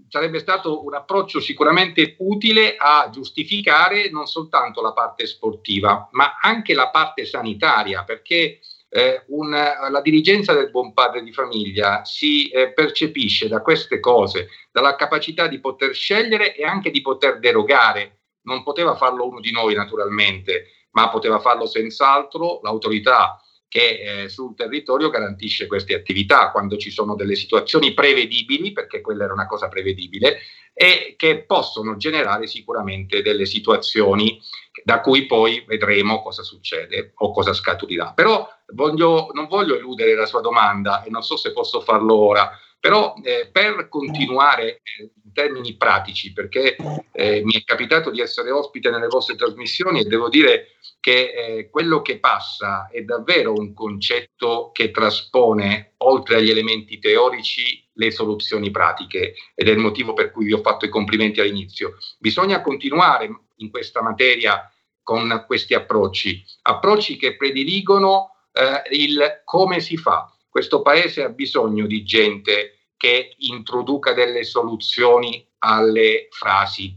sarebbe 0.08 0.40
stato 0.40 0.84
un 0.84 0.94
approccio 0.94 1.40
sicuramente 1.40 2.16
utile 2.18 2.74
a 2.76 3.08
giustificare 3.10 4.10
non 4.10 4.26
soltanto 4.26 4.82
la 4.82 4.92
parte 4.92 5.26
sportiva, 5.26 6.08
ma 6.12 6.38
anche 6.40 6.74
la 6.74 6.90
parte 6.90 7.24
sanitaria, 7.24 8.02
perché 8.02 8.58
eh, 8.92 9.22
una, 9.28 9.88
la 9.88 10.00
dirigenza 10.00 10.52
del 10.52 10.70
buon 10.70 10.92
padre 10.92 11.22
di 11.22 11.32
famiglia 11.32 12.04
si 12.04 12.48
eh, 12.48 12.72
percepisce 12.72 13.48
da 13.48 13.62
queste 13.62 14.00
cose, 14.00 14.48
dalla 14.72 14.96
capacità 14.96 15.46
di 15.46 15.60
poter 15.60 15.94
scegliere 15.94 16.54
e 16.56 16.64
anche 16.64 16.90
di 16.90 17.00
poter 17.00 17.38
derogare. 17.38 18.18
Non 18.42 18.64
poteva 18.64 18.96
farlo 18.96 19.28
uno 19.28 19.40
di 19.40 19.52
noi 19.52 19.74
naturalmente, 19.74 20.88
ma 20.90 21.08
poteva 21.08 21.38
farlo 21.38 21.66
senz'altro 21.66 22.60
l'autorità 22.62 23.40
che 23.70 24.24
eh, 24.24 24.28
sul 24.28 24.56
territorio 24.56 25.10
garantisce 25.10 25.68
queste 25.68 25.94
attività 25.94 26.50
quando 26.50 26.76
ci 26.76 26.90
sono 26.90 27.14
delle 27.14 27.36
situazioni 27.36 27.94
prevedibili, 27.94 28.72
perché 28.72 29.00
quella 29.00 29.22
era 29.22 29.32
una 29.32 29.46
cosa 29.46 29.68
prevedibile, 29.68 30.40
e 30.74 31.14
che 31.16 31.44
possono 31.44 31.96
generare 31.96 32.48
sicuramente 32.48 33.22
delle 33.22 33.46
situazioni 33.46 34.40
da 34.82 35.00
cui 35.00 35.26
poi 35.26 35.62
vedremo 35.68 36.20
cosa 36.20 36.42
succede 36.42 37.12
o 37.18 37.30
cosa 37.30 37.52
scaturirà. 37.52 38.12
Però 38.12 38.48
voglio, 38.74 39.30
non 39.34 39.46
voglio 39.46 39.76
eludere 39.76 40.16
la 40.16 40.26
sua 40.26 40.40
domanda 40.40 41.04
e 41.04 41.10
non 41.10 41.22
so 41.22 41.36
se 41.36 41.52
posso 41.52 41.80
farlo 41.80 42.16
ora, 42.16 42.50
però 42.80 43.14
eh, 43.22 43.50
per 43.52 43.88
continuare 43.88 44.80
eh, 44.82 45.12
in 45.22 45.32
termini 45.32 45.76
pratici, 45.76 46.32
perché 46.32 46.76
eh, 47.12 47.42
mi 47.44 47.52
è 47.52 47.62
capitato 47.62 48.10
di 48.10 48.20
essere 48.20 48.50
ospite 48.50 48.90
nelle 48.90 49.06
vostre 49.06 49.36
trasmissioni 49.36 50.00
e 50.00 50.04
devo 50.04 50.28
dire 50.28 50.76
che 50.98 51.32
eh, 51.32 51.70
quello 51.70 52.02
che 52.02 52.18
passa 52.18 52.88
è 52.90 53.02
davvero 53.02 53.52
un 53.52 53.74
concetto 53.74 54.70
che 54.72 54.90
traspone 54.90 55.94
oltre 55.98 56.36
agli 56.36 56.50
elementi 56.50 56.98
teorici 56.98 57.86
le 57.92 58.10
soluzioni 58.10 58.70
pratiche 58.70 59.34
ed 59.54 59.68
è 59.68 59.72
il 59.72 59.78
motivo 59.78 60.14
per 60.14 60.30
cui 60.30 60.46
vi 60.46 60.52
ho 60.54 60.62
fatto 60.62 60.86
i 60.86 60.90
complimenti 60.90 61.40
all'inizio. 61.40 61.96
Bisogna 62.18 62.62
continuare 62.62 63.28
in 63.56 63.70
questa 63.70 64.02
materia 64.02 64.70
con 65.02 65.44
questi 65.46 65.74
approcci, 65.74 66.42
approcci 66.62 67.16
che 67.16 67.36
prediligono 67.36 68.30
eh, 68.52 68.82
il 68.96 69.42
come 69.44 69.80
si 69.80 69.96
fa. 69.96 70.32
Questo 70.50 70.82
paese 70.82 71.22
ha 71.22 71.28
bisogno 71.28 71.86
di 71.86 72.02
gente 72.02 72.88
che 72.96 73.34
introduca 73.38 74.12
delle 74.12 74.42
soluzioni 74.42 75.46
alle 75.58 76.26
frasi. 76.30 76.92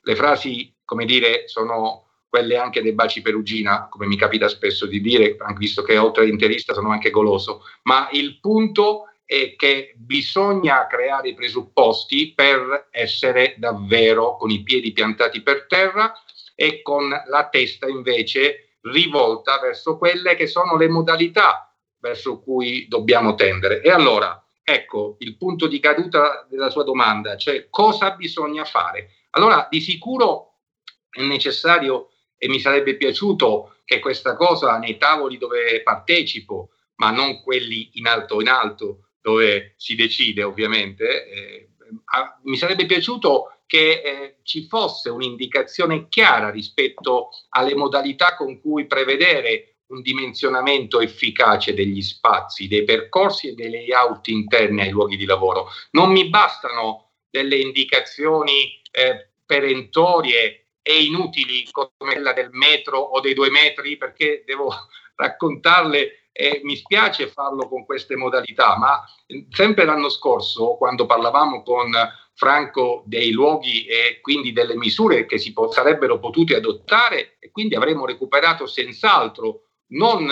Le 0.00 0.16
frasi, 0.16 0.74
come 0.84 1.04
dire, 1.04 1.46
sono 1.46 2.08
quelle 2.28 2.56
anche 2.56 2.82
dei 2.82 2.92
baci 2.92 3.22
perugina, 3.22 3.88
come 3.88 4.06
mi 4.06 4.16
capita 4.16 4.48
spesso 4.48 4.86
di 4.86 5.00
dire, 5.00 5.36
visto 5.56 5.82
che 5.82 5.96
oltre 5.96 6.24
all'interista 6.24 6.74
sono 6.74 6.90
anche 6.90 7.10
goloso, 7.10 7.62
ma 7.84 8.08
il 8.10 8.40
punto 8.40 9.04
è 9.24 9.54
che 9.54 9.94
bisogna 9.96 10.88
creare 10.88 11.28
i 11.28 11.34
presupposti 11.34 12.34
per 12.34 12.88
essere 12.90 13.54
davvero 13.56 14.36
con 14.36 14.50
i 14.50 14.64
piedi 14.64 14.92
piantati 14.92 15.42
per 15.42 15.66
terra 15.66 16.12
e 16.56 16.82
con 16.82 17.08
la 17.08 17.48
testa 17.48 17.86
invece 17.86 18.78
rivolta 18.80 19.60
verso 19.60 19.96
quelle 19.96 20.34
che 20.34 20.48
sono 20.48 20.76
le 20.76 20.88
modalità 20.88 21.66
verso 21.98 22.40
cui 22.40 22.86
dobbiamo 22.88 23.34
tendere. 23.34 23.82
E 23.82 23.90
allora, 23.90 24.42
ecco 24.62 25.16
il 25.20 25.36
punto 25.36 25.66
di 25.66 25.80
caduta 25.80 26.46
della 26.48 26.70
sua 26.70 26.84
domanda, 26.84 27.36
cioè 27.36 27.68
cosa 27.70 28.12
bisogna 28.12 28.64
fare? 28.64 29.10
Allora, 29.30 29.66
di 29.70 29.80
sicuro 29.80 30.58
è 31.10 31.22
necessario 31.22 32.10
e 32.36 32.48
mi 32.48 32.58
sarebbe 32.58 32.96
piaciuto 32.96 33.76
che 33.84 34.00
questa 34.00 34.34
cosa 34.34 34.78
nei 34.78 34.98
tavoli 34.98 35.38
dove 35.38 35.82
partecipo, 35.82 36.70
ma 36.96 37.10
non 37.10 37.42
quelli 37.42 37.90
in 37.94 38.06
alto 38.06 38.40
in 38.40 38.48
alto 38.48 39.08
dove 39.20 39.74
si 39.76 39.94
decide 39.94 40.42
ovviamente, 40.42 41.28
eh, 41.28 41.70
mi 42.44 42.56
sarebbe 42.56 42.86
piaciuto 42.86 43.56
che 43.66 44.02
eh, 44.02 44.36
ci 44.42 44.66
fosse 44.68 45.10
un'indicazione 45.10 46.08
chiara 46.08 46.50
rispetto 46.50 47.30
alle 47.50 47.74
modalità 47.74 48.36
con 48.36 48.60
cui 48.60 48.86
prevedere 48.86 49.75
un 49.88 50.02
dimensionamento 50.02 51.00
efficace 51.00 51.74
degli 51.74 52.02
spazi, 52.02 52.68
dei 52.68 52.84
percorsi 52.84 53.48
e 53.48 53.54
dei 53.54 53.70
layout 53.70 54.28
interni 54.28 54.80
ai 54.80 54.90
luoghi 54.90 55.16
di 55.16 55.24
lavoro. 55.24 55.68
Non 55.92 56.10
mi 56.10 56.28
bastano 56.28 57.10
delle 57.30 57.56
indicazioni 57.56 58.80
eh, 58.90 59.28
perentorie 59.44 60.66
e 60.82 61.04
inutili 61.04 61.68
come 61.70 61.90
quella 61.96 62.32
del 62.32 62.50
metro 62.52 62.98
o 62.98 63.20
dei 63.20 63.34
due 63.34 63.50
metri 63.50 63.96
perché 63.96 64.42
devo 64.46 64.72
raccontarle 65.14 66.30
e 66.32 66.60
mi 66.64 66.76
spiace 66.76 67.28
farlo 67.28 67.66
con 67.66 67.86
queste 67.86 68.14
modalità, 68.14 68.76
ma 68.76 69.02
sempre 69.50 69.86
l'anno 69.86 70.10
scorso, 70.10 70.76
quando 70.76 71.06
parlavamo 71.06 71.62
con 71.62 71.90
Franco 72.34 73.02
dei 73.06 73.30
luoghi 73.30 73.86
e 73.86 74.20
quindi 74.20 74.52
delle 74.52 74.76
misure 74.76 75.24
che 75.24 75.38
si 75.38 75.54
po- 75.54 75.72
sarebbero 75.72 76.18
potute 76.18 76.54
adottare, 76.54 77.36
e 77.38 77.50
quindi 77.50 77.74
avremmo 77.74 78.04
recuperato 78.04 78.66
senz'altro 78.66 79.65
non 79.88 80.26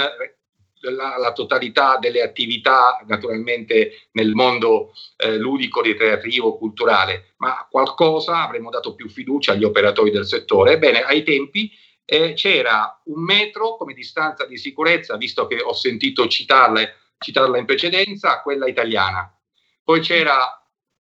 la, 0.90 1.16
la, 1.18 1.32
totalità 1.32 1.96
delle 1.98 2.22
attività 2.22 3.02
naturalmente 3.06 4.08
nel 4.12 4.34
mondo 4.34 4.92
eh, 5.16 5.36
ludico, 5.36 5.80
ricreativo, 5.80 6.56
culturale, 6.56 7.34
ma 7.38 7.66
qualcosa 7.70 8.42
avremmo 8.42 8.70
dato 8.70 8.94
più 8.94 9.08
fiducia 9.08 9.52
agli 9.52 9.64
operatori 9.64 10.10
del 10.10 10.26
settore. 10.26 10.72
Ebbene, 10.72 11.02
ai 11.02 11.22
tempi 11.22 11.70
eh, 12.04 12.34
c'era 12.34 13.00
un 13.04 13.22
metro 13.22 13.76
come 13.76 13.94
distanza 13.94 14.46
di 14.46 14.58
sicurezza, 14.58 15.16
visto 15.16 15.46
che 15.46 15.60
ho 15.62 15.72
sentito 15.72 16.26
citarla, 16.28 16.82
citarla 17.18 17.58
in 17.58 17.64
precedenza, 17.64 18.42
quella 18.42 18.66
italiana. 18.66 19.30
Poi 19.82 20.00
c'era 20.00 20.58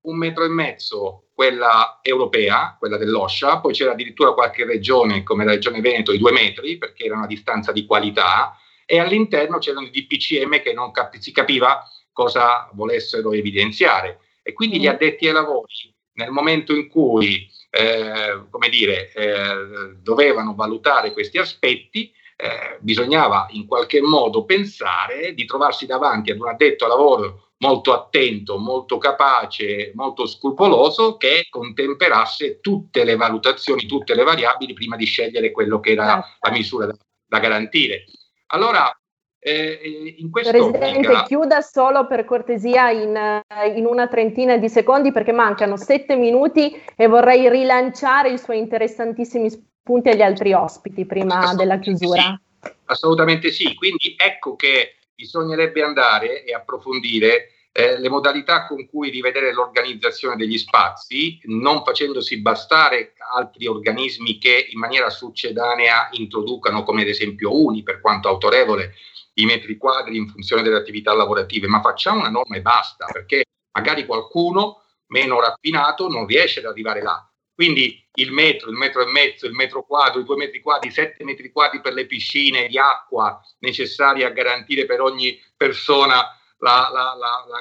un 0.03 0.17
metro 0.17 0.45
e 0.45 0.49
mezzo 0.49 1.30
quella 1.41 2.01
europea, 2.03 2.77
quella 2.79 2.99
dell'OSHA, 2.99 3.61
poi 3.61 3.73
c'era 3.73 3.93
addirittura 3.93 4.35
qualche 4.35 4.67
regione 4.67 5.23
come 5.23 5.47
la 5.47 5.53
regione 5.53 5.81
Veneto 5.81 6.13
di 6.13 6.19
due 6.19 6.33
metri 6.33 6.77
perché 6.77 7.07
era 7.07 7.17
una 7.17 7.27
distanza 7.27 7.73
di 7.73 7.87
qualità 7.87 8.59
e 8.85 8.99
all'interno 8.99 9.57
c'erano 9.57 9.87
i 9.87 9.91
DPCM 9.91 10.61
che 10.61 10.75
non 10.75 10.91
cap- 10.91 11.17
si 11.17 11.33
capiva 11.33 11.83
cosa 12.13 12.69
volessero 12.75 13.33
evidenziare 13.33 14.19
e 14.43 14.53
quindi 14.53 14.79
gli 14.79 14.87
mm. 14.87 14.91
addetti 14.91 15.29
ai 15.29 15.33
lavori 15.33 15.73
nel 16.13 16.31
momento 16.31 16.75
in 16.75 16.89
cui 16.89 17.49
eh, 17.71 18.45
come 18.51 18.69
dire, 18.69 19.11
eh, 19.15 19.95
dovevano 19.97 20.55
valutare 20.55 21.15
questi 21.15 21.39
aspetti, 21.39 22.13
eh, 22.37 22.77
bisognava 22.81 23.47
in 23.53 23.67
qualche 23.67 24.03
modo 24.03 24.45
pensare 24.45 25.33
di 25.33 25.47
trovarsi 25.47 25.87
davanti 25.87 26.33
ad 26.33 26.39
un 26.39 26.49
addetto 26.49 26.85
al 26.85 26.91
lavoro 26.91 27.50
molto 27.61 27.93
attento, 27.93 28.59
molto 28.59 28.99
capace, 28.99 29.93
molto 29.95 30.27
scrupoloso 30.27 31.17
che 31.17 31.47
contemperasse 31.51 32.61
tutte 32.61 33.05
le 33.05 33.17
valutazioni, 33.17 33.87
tutte 33.87 34.15
le 34.15 34.25
variabili 34.25 34.73
prima 34.73 34.97
di 34.97 35.05
scegliere 35.05 35.51
quello 35.51 35.81
che 35.81 35.93
era 35.93 36.07
certo. 36.07 36.29
la 36.41 36.51
misura 36.51 36.87
da, 36.87 36.97
da 37.27 37.39
garantire. 37.39 38.05
Allora, 38.49 38.91
eh, 39.39 40.15
in 40.19 40.31
questo 40.31 40.51
Presidente, 40.51 41.09
ottica... 41.09 41.23
chiuda 41.25 41.61
solo 41.61 42.07
per 42.07 42.25
cortesia 42.25 42.91
in, 42.91 43.43
in, 43.75 43.87
una 43.87 44.07
trentina 44.09 44.57
di 44.57 44.69
secondi 44.69 45.13
perché 45.13 45.33
mancano 45.33 45.77
sette 45.77 46.17
minuti 46.17 46.79
e 46.97 47.07
vorrei 47.07 47.49
rilanciare 47.49 48.31
i 48.31 48.39
suoi 48.39 48.59
interessantissimi 48.59 49.49
spunti 49.51 50.09
agli 50.09 50.23
altri 50.23 50.53
ospiti 50.53 51.05
prima 51.07 51.55
della 51.55 51.79
chiusura. 51.79 52.41
Sì, 52.61 52.71
assolutamente 52.87 53.51
sì, 53.51 53.75
quindi 53.75 54.15
ecco 54.17 54.57
che 54.57 54.97
bisognerebbe 55.21 55.83
andare 55.83 56.45
e 56.45 56.55
approfondire 56.55 57.51
eh, 57.73 57.99
le 57.99 58.09
modalità 58.09 58.67
con 58.67 58.89
cui 58.89 59.11
rivedere 59.11 59.53
l'organizzazione 59.53 60.35
degli 60.35 60.57
spazi, 60.57 61.39
non 61.45 61.85
facendosi 61.85 62.41
bastare 62.41 63.13
altri 63.35 63.67
organismi 63.67 64.39
che 64.39 64.69
in 64.71 64.79
maniera 64.79 65.11
succedanea 65.11 66.09
introducano, 66.13 66.83
come 66.83 67.03
ad 67.03 67.09
esempio 67.09 67.55
Uni, 67.55 67.83
per 67.83 68.01
quanto 68.01 68.29
autorevole, 68.29 68.95
i 69.35 69.45
metri 69.45 69.77
quadri 69.77 70.17
in 70.17 70.29
funzione 70.29 70.63
delle 70.63 70.79
attività 70.79 71.15
lavorative, 71.15 71.67
ma 71.67 71.83
facciamo 71.83 72.21
una 72.21 72.31
norma 72.31 72.57
e 72.57 72.63
basta, 72.63 73.07
perché 73.13 73.45
magari 73.73 74.07
qualcuno 74.07 74.85
meno 75.09 75.39
raffinato 75.39 76.09
non 76.09 76.27
riesce 76.27 76.61
ad 76.61 76.67
arrivare 76.67 77.03
là. 77.03 77.30
Quindi 77.61 78.03
il 78.15 78.33
metro, 78.33 78.71
il 78.71 78.77
metro 78.77 79.07
e 79.07 79.11
mezzo, 79.11 79.45
il 79.45 79.53
metro 79.53 79.85
quadro, 79.85 80.23
i 80.23 80.25
due 80.25 80.37
metri 80.37 80.63
quadri, 80.63 80.89
i 80.89 80.93
sette 80.93 81.25
metri 81.25 81.53
quadri 81.53 81.83
per 81.83 81.93
le 81.93 82.07
piscine 82.07 82.67
di 82.69 82.79
acqua 82.79 83.39
necessari 83.59 84.25
a 84.25 84.31
garantire 84.31 84.87
per 84.87 85.03
ogni 85.03 85.39
persona 85.55 86.41
la, 86.57 86.89
la, 86.91 87.15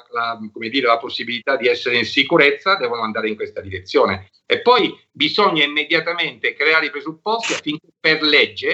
la, 0.10 0.40
dire, 0.70 0.88
la, 0.88 0.98
possibilità 0.98 1.58
di 1.58 1.68
essere 1.68 1.98
in 1.98 2.06
sicurezza 2.06 2.76
devono 2.76 3.02
andare 3.02 3.28
in 3.28 3.36
questa 3.36 3.60
direzione. 3.60 4.30
E 4.46 4.62
poi 4.62 4.98
bisogna 5.12 5.66
immediatamente 5.66 6.54
creare 6.54 6.86
i 6.86 6.92
presupposti 6.92 7.52
affinché 7.52 7.88
per 8.00 8.22
legge 8.22 8.72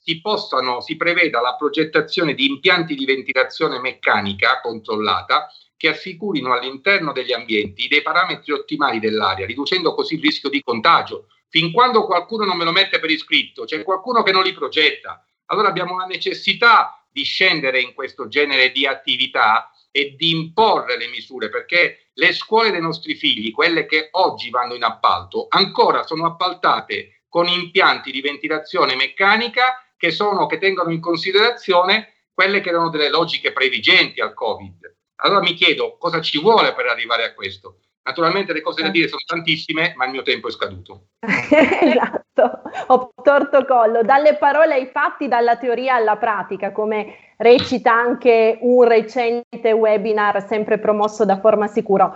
si, 0.00 0.20
possano, 0.20 0.80
si 0.80 0.96
preveda 0.96 1.40
la 1.40 1.54
progettazione 1.54 2.34
di 2.34 2.46
impianti 2.46 2.96
di 2.96 3.04
ventilazione 3.04 3.78
meccanica 3.78 4.58
controllata 4.60 5.48
che 5.84 5.90
assicurino 5.90 6.54
all'interno 6.54 7.12
degli 7.12 7.34
ambienti 7.34 7.88
dei 7.88 8.00
parametri 8.00 8.52
ottimali 8.52 8.98
dell'aria, 8.98 9.44
riducendo 9.44 9.94
così 9.94 10.14
il 10.14 10.22
rischio 10.22 10.48
di 10.48 10.62
contagio. 10.62 11.26
Fin 11.50 11.72
quando 11.72 12.06
qualcuno 12.06 12.46
non 12.46 12.56
me 12.56 12.64
lo 12.64 12.72
mette 12.72 12.98
per 12.98 13.10
iscritto, 13.10 13.64
c'è 13.64 13.82
qualcuno 13.82 14.22
che 14.22 14.32
non 14.32 14.44
li 14.44 14.54
progetta. 14.54 15.22
Allora 15.46 15.68
abbiamo 15.68 15.98
la 15.98 16.06
necessità 16.06 17.06
di 17.10 17.22
scendere 17.22 17.80
in 17.80 17.92
questo 17.92 18.28
genere 18.28 18.72
di 18.72 18.86
attività 18.86 19.70
e 19.90 20.14
di 20.16 20.30
imporre 20.30 20.96
le 20.96 21.08
misure, 21.08 21.50
perché 21.50 22.08
le 22.14 22.32
scuole 22.32 22.70
dei 22.70 22.80
nostri 22.80 23.14
figli, 23.14 23.52
quelle 23.52 23.84
che 23.84 24.08
oggi 24.12 24.48
vanno 24.48 24.72
in 24.72 24.84
appalto, 24.84 25.48
ancora 25.50 26.02
sono 26.04 26.24
appaltate 26.24 27.24
con 27.28 27.46
impianti 27.46 28.10
di 28.10 28.22
ventilazione 28.22 28.96
meccanica 28.96 29.84
che, 29.98 30.10
sono, 30.10 30.46
che 30.46 30.56
tengono 30.56 30.90
in 30.92 31.00
considerazione 31.00 32.14
quelle 32.32 32.62
che 32.62 32.70
erano 32.70 32.88
delle 32.88 33.10
logiche 33.10 33.52
previgenti 33.52 34.22
al 34.22 34.32
Covid. 34.32 34.83
Allora 35.24 35.40
mi 35.40 35.54
chiedo 35.54 35.96
cosa 35.98 36.20
ci 36.20 36.38
vuole 36.38 36.74
per 36.74 36.86
arrivare 36.86 37.24
a 37.24 37.34
questo. 37.34 37.78
Naturalmente 38.06 38.52
le 38.52 38.60
cose 38.60 38.82
da 38.82 38.90
dire 38.90 39.08
sono 39.08 39.22
tantissime, 39.24 39.94
ma 39.96 40.04
il 40.04 40.10
mio 40.10 40.22
tempo 40.22 40.48
è 40.48 40.50
scaduto. 40.50 41.06
esatto, 41.24 42.62
ho 42.88 43.10
torto 43.22 43.64
collo. 43.64 44.02
Dalle 44.02 44.36
parole 44.36 44.74
ai 44.74 44.90
fatti, 44.92 45.26
dalla 45.26 45.56
teoria 45.56 45.94
alla 45.94 46.16
pratica, 46.16 46.70
come 46.70 47.32
recita 47.38 47.92
anche 47.92 48.58
un 48.60 48.84
recente 48.84 49.72
webinar 49.72 50.46
sempre 50.46 50.78
promosso 50.78 51.24
da 51.24 51.40
Forma 51.40 51.66
Sicuro. 51.66 52.14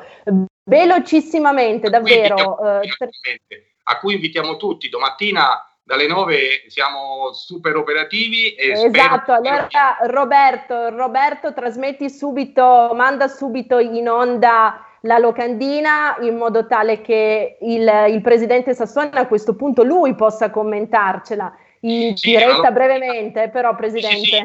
Velocissimamente, 0.68 1.88
davvero. 1.88 2.34
A 2.34 2.58
cui 2.58 2.92
invitiamo, 2.92 3.42
eh, 3.48 3.72
a 3.84 3.98
cui 3.98 4.14
invitiamo 4.14 4.56
tutti. 4.58 4.90
Domattina 4.90 5.67
dalle 5.88 6.06
9 6.06 6.64
siamo 6.66 7.32
super 7.32 7.74
operativi. 7.74 8.54
esatto, 8.58 9.32
allora 9.32 9.96
Roberto, 10.02 10.90
Roberto, 10.90 11.54
trasmetti 11.54 12.10
subito, 12.10 12.90
manda 12.94 13.26
subito 13.26 13.78
in 13.78 14.06
onda 14.06 14.84
la 15.02 15.16
locandina 15.16 16.18
in 16.20 16.36
modo 16.36 16.66
tale 16.66 17.00
che 17.00 17.56
il, 17.62 17.90
il 18.10 18.20
presidente 18.20 18.74
Sassone 18.74 19.08
a 19.12 19.26
questo 19.26 19.56
punto 19.56 19.82
lui 19.82 20.14
possa 20.14 20.50
commentarcela 20.50 21.56
in 21.80 22.14
sì, 22.18 22.32
diretta 22.32 22.70
brevemente, 22.70 23.48
però 23.48 23.74
Presidente, 23.74 24.18
sì, 24.18 24.26
sì. 24.26 24.36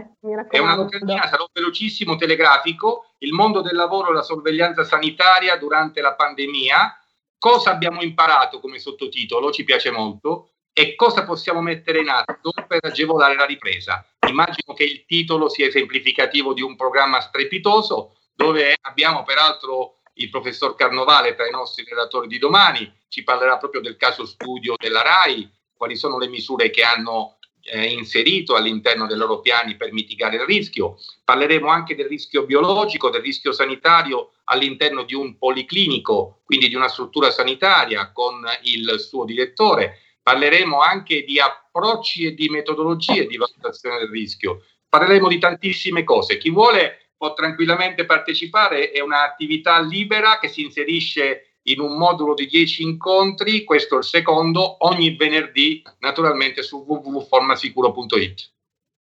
È 0.49 0.59
una 0.59 0.75
locandina, 0.75 1.27
sarò 1.27 1.49
velocissimo, 1.51 2.15
telegrafico, 2.15 3.15
il 3.17 3.33
mondo 3.33 3.59
del 3.59 3.75
lavoro 3.75 4.11
e 4.11 4.13
la 4.13 4.21
sorveglianza 4.21 4.85
sanitaria 4.85 5.57
durante 5.57 5.99
la 5.99 6.13
pandemia, 6.13 6.97
cosa 7.37 7.71
abbiamo 7.71 8.01
imparato 8.01 8.61
come 8.61 8.79
sottotitolo, 8.79 9.51
ci 9.51 9.65
piace 9.65 9.91
molto, 9.91 10.52
e 10.73 10.95
cosa 10.95 11.23
possiamo 11.23 11.61
mettere 11.61 11.99
in 11.99 12.09
atto 12.09 12.51
per 12.67 12.79
agevolare 12.81 13.35
la 13.35 13.45
ripresa. 13.45 14.05
Immagino 14.27 14.73
che 14.73 14.83
il 14.83 15.05
titolo 15.05 15.47
sia 15.47 15.67
esemplificativo 15.67 16.53
di 16.53 16.61
un 16.61 16.75
programma 16.75 17.21
strepitoso 17.21 18.17
dove 18.33 18.75
abbiamo 18.81 19.23
peraltro 19.23 19.99
il 20.15 20.29
professor 20.29 20.75
Carnovale 20.75 21.35
tra 21.35 21.47
i 21.47 21.51
nostri 21.51 21.85
relatori 21.87 22.27
di 22.27 22.39
domani, 22.39 22.91
ci 23.07 23.23
parlerà 23.23 23.57
proprio 23.57 23.81
del 23.81 23.97
caso 23.97 24.25
studio 24.25 24.75
della 24.77 25.01
RAI, 25.01 25.49
quali 25.75 25.95
sono 25.95 26.17
le 26.17 26.27
misure 26.27 26.71
che 26.71 26.83
hanno 26.83 27.37
eh, 27.65 27.85
inserito 27.91 28.55
all'interno 28.55 29.07
dei 29.07 29.17
loro 29.17 29.39
piani 29.39 29.75
per 29.75 29.93
mitigare 29.93 30.35
il 30.37 30.45
rischio. 30.45 30.97
Parleremo 31.23 31.67
anche 31.67 31.95
del 31.95 32.07
rischio 32.07 32.45
biologico, 32.45 33.09
del 33.09 33.21
rischio 33.21 33.51
sanitario 33.51 34.31
all'interno 34.45 35.03
di 35.03 35.13
un 35.13 35.37
policlinico, 35.37 36.41
quindi 36.43 36.67
di 36.67 36.75
una 36.75 36.89
struttura 36.89 37.31
sanitaria 37.31 38.11
con 38.11 38.43
il 38.63 38.99
suo 38.99 39.25
direttore 39.25 39.99
parleremo 40.23 40.79
anche 40.79 41.23
di 41.23 41.39
approcci 41.39 42.25
e 42.25 42.33
di 42.33 42.49
metodologie 42.49 43.27
di 43.27 43.37
valutazione 43.37 43.99
del 43.99 44.09
rischio, 44.09 44.63
parleremo 44.87 45.27
di 45.27 45.37
tantissime 45.37 46.03
cose. 46.03 46.37
Chi 46.37 46.49
vuole 46.49 47.09
può 47.15 47.33
tranquillamente 47.33 48.05
partecipare, 48.05 48.91
è 48.91 49.01
un'attività 49.01 49.79
libera 49.79 50.39
che 50.39 50.47
si 50.47 50.61
inserisce 50.61 51.57
in 51.63 51.79
un 51.79 51.97
modulo 51.97 52.33
di 52.33 52.47
10 52.47 52.83
incontri, 52.83 53.63
questo 53.63 53.95
è 53.95 53.97
il 53.99 54.03
secondo, 54.03 54.85
ogni 54.85 55.15
venerdì 55.15 55.81
naturalmente 55.99 56.61
su 56.63 56.83
www.formasicuro.it. 56.85 58.51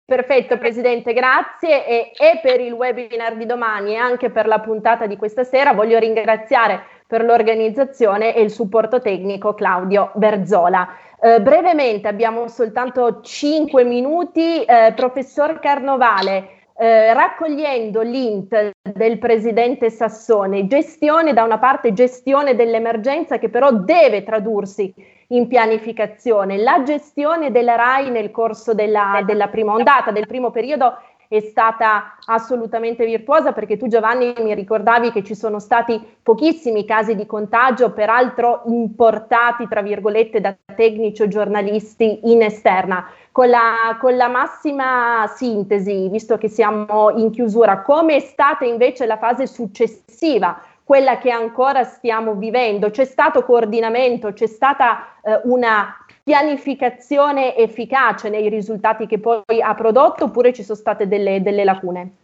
Perfetto 0.06 0.58
Presidente, 0.58 1.14
grazie 1.14 1.86
e, 1.86 2.12
e, 2.14 2.38
per 2.42 2.60
il 2.60 2.72
webinar 2.72 3.36
di 3.36 3.46
domani 3.46 3.94
e 3.94 3.96
anche 3.96 4.30
per 4.30 4.46
la 4.46 4.60
puntata 4.60 5.06
di 5.06 5.16
questa 5.16 5.44
sera 5.44 5.72
voglio 5.72 5.98
ringraziare 5.98 6.84
per 7.06 7.24
l'organizzazione 7.24 8.34
e 8.34 8.42
il 8.42 8.50
supporto 8.50 9.00
tecnico 9.00 9.54
Claudio 9.54 10.12
Berzola. 10.14 10.86
Eh, 11.24 11.40
brevemente, 11.40 12.06
abbiamo 12.06 12.48
soltanto 12.48 13.22
5 13.22 13.82
minuti. 13.82 14.62
Eh, 14.62 14.92
professor 14.94 15.58
Carnovale, 15.58 16.66
eh, 16.76 17.14
raccogliendo 17.14 18.02
l'int 18.02 18.72
del 18.82 19.18
presidente 19.18 19.88
Sassone, 19.88 20.66
gestione 20.66 21.32
da 21.32 21.42
una 21.42 21.58
parte, 21.58 21.94
gestione 21.94 22.54
dell'emergenza 22.54 23.38
che 23.38 23.48
però 23.48 23.72
deve 23.72 24.22
tradursi 24.22 24.92
in 25.28 25.48
pianificazione. 25.48 26.58
La 26.58 26.82
gestione 26.82 27.50
della 27.50 27.76
RAI 27.76 28.10
nel 28.10 28.30
corso 28.30 28.74
della, 28.74 29.22
della 29.24 29.48
prima 29.48 29.72
ondata, 29.72 30.10
del 30.10 30.26
primo 30.26 30.50
periodo, 30.50 30.98
è 31.28 31.40
stata 31.40 32.16
assolutamente 32.26 33.04
virtuosa 33.04 33.52
perché 33.52 33.76
tu 33.76 33.86
Giovanni 33.86 34.32
mi 34.38 34.54
ricordavi 34.54 35.10
che 35.10 35.22
ci 35.22 35.34
sono 35.34 35.58
stati 35.58 36.00
pochissimi 36.22 36.84
casi 36.84 37.14
di 37.14 37.26
contagio, 37.26 37.92
peraltro 37.92 38.62
importati 38.66 39.66
tra 39.68 39.82
virgolette 39.82 40.40
da 40.40 40.54
tecnici 40.74 41.22
o 41.22 41.28
giornalisti 41.28 42.20
in 42.24 42.42
esterna. 42.42 43.08
Con 43.32 43.48
la, 43.48 43.96
con 43.98 44.16
la 44.16 44.28
massima 44.28 45.28
sintesi, 45.34 46.08
visto 46.08 46.38
che 46.38 46.48
siamo 46.48 47.10
in 47.10 47.30
chiusura, 47.30 47.82
come 47.82 48.16
è 48.16 48.20
stata 48.20 48.64
invece 48.64 49.06
la 49.06 49.18
fase 49.18 49.48
successiva? 49.48 50.60
Quella 50.84 51.18
che 51.18 51.30
ancora 51.30 51.82
stiamo 51.82 52.34
vivendo. 52.34 52.90
C'è 52.90 53.06
stato 53.06 53.42
coordinamento, 53.42 54.32
c'è 54.32 54.46
stata 54.46 55.18
eh, 55.22 55.40
una 55.44 55.96
pianificazione 56.22 57.56
efficace 57.56 58.28
nei 58.28 58.48
risultati 58.48 59.06
che 59.06 59.18
poi 59.18 59.62
ha 59.62 59.74
prodotto 59.74 60.24
oppure 60.24 60.52
ci 60.52 60.62
sono 60.62 60.78
state 60.78 61.08
delle, 61.08 61.42
delle 61.42 61.64
lacune? 61.64 62.16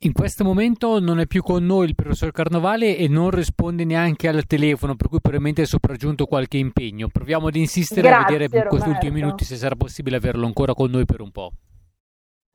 In 0.00 0.12
questo 0.12 0.44
momento 0.44 1.00
non 1.00 1.20
è 1.20 1.26
più 1.26 1.42
con 1.42 1.64
noi 1.64 1.86
il 1.86 1.94
professor 1.94 2.30
Carnovale 2.30 2.96
e 2.98 3.08
non 3.08 3.30
risponde 3.30 3.84
neanche 3.84 4.28
al 4.28 4.44
telefono, 4.44 4.94
per 4.94 5.08
cui 5.08 5.20
probabilmente 5.20 5.62
è 5.62 5.66
sopraggiunto 5.66 6.26
qualche 6.26 6.58
impegno. 6.58 7.08
Proviamo 7.08 7.46
ad 7.46 7.56
insistere 7.56 8.02
Grazie, 8.02 8.36
a 8.36 8.38
vedere 8.38 8.62
in 8.62 8.68
questi 8.68 8.88
ultimi 8.90 9.12
minuti 9.12 9.44
se 9.44 9.56
sarà 9.56 9.74
possibile 9.74 10.16
averlo 10.16 10.44
ancora 10.44 10.74
con 10.74 10.90
noi 10.90 11.06
per 11.06 11.22
un 11.22 11.30
po'. 11.30 11.50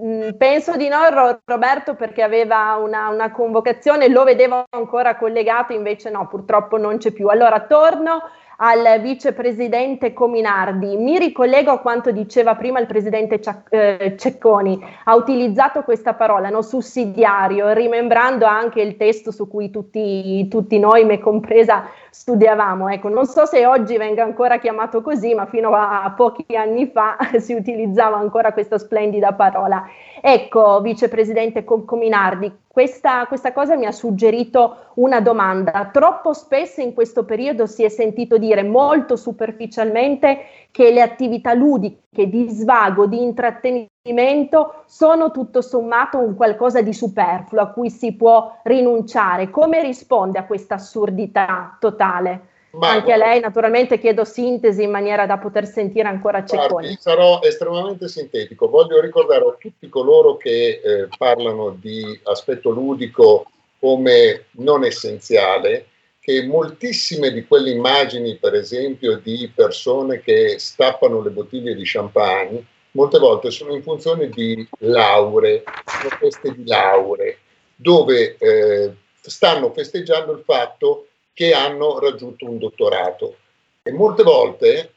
Mm, 0.03 0.31
penso 0.37 0.75
di 0.77 0.87
no, 0.87 0.97
Roberto, 1.45 1.93
perché 1.95 2.23
aveva 2.23 2.75
una, 2.77 3.09
una, 3.09 3.31
convocazione, 3.31 4.07
lo 4.09 4.23
vedevo 4.23 4.65
ancora 4.71 5.15
collegato, 5.15 5.73
invece 5.73 6.09
no, 6.09 6.27
purtroppo 6.27 6.77
non 6.77 6.97
c'è 6.97 7.11
più. 7.11 7.27
Allora 7.27 7.67
torno 7.67 8.21
al 8.63 8.99
vicepresidente 9.01 10.13
Cominardi. 10.13 10.95
Mi 10.95 11.17
ricollego 11.17 11.71
a 11.71 11.79
quanto 11.79 12.11
diceva 12.11 12.55
prima 12.55 12.79
il 12.79 12.85
presidente 12.85 13.41
eh, 13.69 14.15
Cecconi. 14.17 14.79
Ha 15.05 15.15
utilizzato 15.15 15.81
questa 15.81 16.13
parola, 16.13 16.49
no? 16.49 16.61
sussidiario, 16.61 17.73
rimembrando 17.73 18.45
anche 18.45 18.81
il 18.81 18.97
testo 18.97 19.31
su 19.31 19.47
cui 19.47 19.71
tutti, 19.71 20.47
tutti 20.47 20.77
noi, 20.77 21.05
me 21.05 21.17
compresa, 21.17 21.85
studiavamo. 22.11 22.89
Ecco, 22.89 23.09
non 23.09 23.25
so 23.25 23.47
se 23.47 23.65
oggi 23.65 23.97
venga 23.97 24.23
ancora 24.23 24.59
chiamato 24.59 25.01
così, 25.01 25.33
ma 25.33 25.47
fino 25.47 25.73
a 25.73 26.13
pochi 26.15 26.55
anni 26.55 26.85
fa 26.85 27.17
si 27.39 27.53
utilizzava 27.53 28.17
ancora 28.17 28.53
questa 28.53 28.77
splendida 28.77 29.33
parola. 29.33 29.83
Ecco, 30.21 30.81
vicepresidente 30.81 31.63
Cominardi, 31.63 32.55
questa, 32.71 33.25
questa, 33.27 33.51
cosa 33.51 33.75
mi 33.75 33.85
ha 33.85 33.91
suggerito 33.91 34.91
una 34.95 35.19
domanda. 35.19 35.89
Troppo 35.91 36.31
spesso 36.31 36.79
in 36.79 36.93
questo 36.93 37.25
periodo 37.25 37.65
si 37.65 37.83
è 37.83 37.89
sentito 37.89 38.37
dire 38.37 38.63
molto 38.63 39.17
superficialmente 39.17 40.45
che 40.71 40.91
le 40.91 41.01
attività 41.01 41.53
ludiche, 41.53 42.29
di 42.29 42.47
svago, 42.49 43.07
di 43.07 43.21
intrattenimento 43.21 44.83
sono 44.85 45.31
tutto 45.31 45.61
sommato 45.61 46.17
un 46.17 46.33
qualcosa 46.35 46.81
di 46.81 46.93
superfluo 46.93 47.61
a 47.61 47.71
cui 47.71 47.89
si 47.89 48.15
può 48.15 48.59
rinunciare. 48.63 49.49
Come 49.49 49.81
risponde 49.81 50.39
a 50.39 50.45
questa 50.45 50.75
assurdità 50.75 51.75
totale? 51.77 52.50
Ma, 52.71 52.91
Anche 52.91 53.11
a 53.11 53.17
lei 53.17 53.39
naturalmente 53.41 53.99
chiedo 53.99 54.23
sintesi 54.23 54.83
in 54.83 54.91
maniera 54.91 55.25
da 55.25 55.37
poter 55.37 55.67
sentire 55.67 56.07
ancora 56.07 56.45
Cecconi. 56.45 56.97
Sarò 56.99 57.39
estremamente 57.43 58.07
sintetico. 58.07 58.69
Voglio 58.69 59.01
ricordare 59.01 59.43
a 59.45 59.55
tutti 59.59 59.89
coloro 59.89 60.37
che 60.37 60.81
eh, 60.83 61.07
parlano 61.17 61.71
di 61.71 62.19
aspetto 62.23 62.69
ludico 62.69 63.45
come 63.79 64.45
non 64.51 64.85
essenziale 64.85 65.87
che 66.21 66.45
moltissime 66.45 67.31
di 67.31 67.45
quelle 67.45 67.71
immagini, 67.71 68.37
per 68.37 68.53
esempio, 68.53 69.17
di 69.17 69.51
persone 69.53 70.21
che 70.21 70.59
stappano 70.59 71.19
le 71.19 71.31
bottiglie 71.31 71.73
di 71.73 71.81
champagne, 71.83 72.63
molte 72.91 73.17
volte 73.17 73.49
sono 73.49 73.73
in 73.73 73.81
funzione 73.81 74.29
di 74.29 74.67
lauree, 74.79 75.63
sono 75.83 76.09
feste 76.19 76.53
di 76.53 76.67
lauree, 76.67 77.39
dove 77.75 78.35
eh, 78.37 78.93
stanno 79.19 79.71
festeggiando 79.71 80.33
il 80.33 80.43
fatto 80.45 81.07
che 81.33 81.53
hanno 81.53 81.99
raggiunto 81.99 82.45
un 82.45 82.57
dottorato 82.57 83.37
e 83.83 83.91
molte 83.91 84.23
volte 84.23 84.93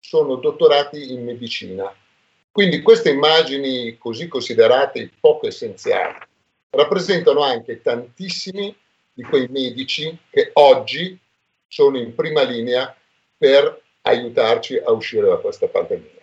sono 0.00 0.36
dottorati 0.36 1.12
in 1.12 1.24
medicina. 1.24 1.92
Quindi 2.50 2.82
queste 2.82 3.10
immagini 3.10 3.96
così 3.98 4.28
considerate 4.28 5.10
poco 5.20 5.46
essenziali 5.46 6.16
rappresentano 6.70 7.42
anche 7.42 7.80
tantissimi 7.82 8.74
di 9.12 9.22
quei 9.22 9.48
medici 9.48 10.16
che 10.30 10.50
oggi 10.54 11.18
sono 11.66 11.98
in 11.98 12.14
prima 12.14 12.42
linea 12.42 12.94
per 13.36 13.82
aiutarci 14.02 14.76
a 14.76 14.90
uscire 14.92 15.28
da 15.28 15.36
questa 15.36 15.66
pandemia. 15.66 16.16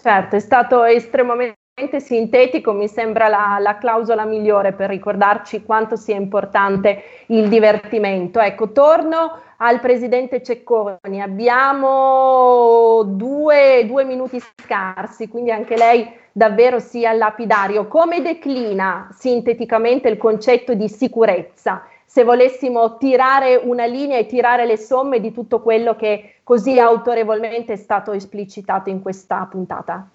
Certo, 0.00 0.36
è 0.36 0.40
stato 0.40 0.84
estremamente 0.84 1.58
sintetico 1.98 2.72
mi 2.72 2.88
sembra 2.88 3.28
la, 3.28 3.58
la, 3.60 3.78
clausola 3.78 4.24
migliore 4.24 4.72
per 4.72 4.90
ricordarci 4.90 5.62
quanto 5.62 5.96
sia 5.96 6.16
importante 6.16 7.02
il 7.26 7.48
divertimento. 7.48 8.40
Ecco, 8.40 8.72
torno 8.72 9.40
al 9.58 9.80
presidente 9.80 10.42
Cecconi, 10.42 11.20
abbiamo 11.20 13.02
due, 13.04 13.84
due 13.86 14.04
minuti 14.04 14.40
scarsi, 14.40 15.28
quindi 15.28 15.50
anche 15.50 15.76
lei 15.76 16.10
davvero 16.32 16.80
sia 16.80 17.12
lapidario. 17.12 17.86
Come 17.86 18.22
declina 18.22 19.08
sinteticamente 19.12 20.08
il 20.08 20.18
concetto 20.18 20.74
di 20.74 20.88
sicurezza? 20.88 21.84
Se 22.04 22.24
volessimo 22.24 22.96
tirare 22.96 23.56
una 23.56 23.84
linea 23.84 24.18
e 24.18 24.26
tirare 24.26 24.64
le 24.66 24.76
somme 24.76 25.20
di 25.20 25.32
tutto 25.32 25.60
quello 25.60 25.94
che 25.94 26.36
così 26.42 26.78
autorevolmente 26.78 27.74
è 27.74 27.76
stato 27.76 28.12
esplicitato 28.12 28.88
in 28.88 29.02
questa 29.02 29.46
puntata. 29.50 30.08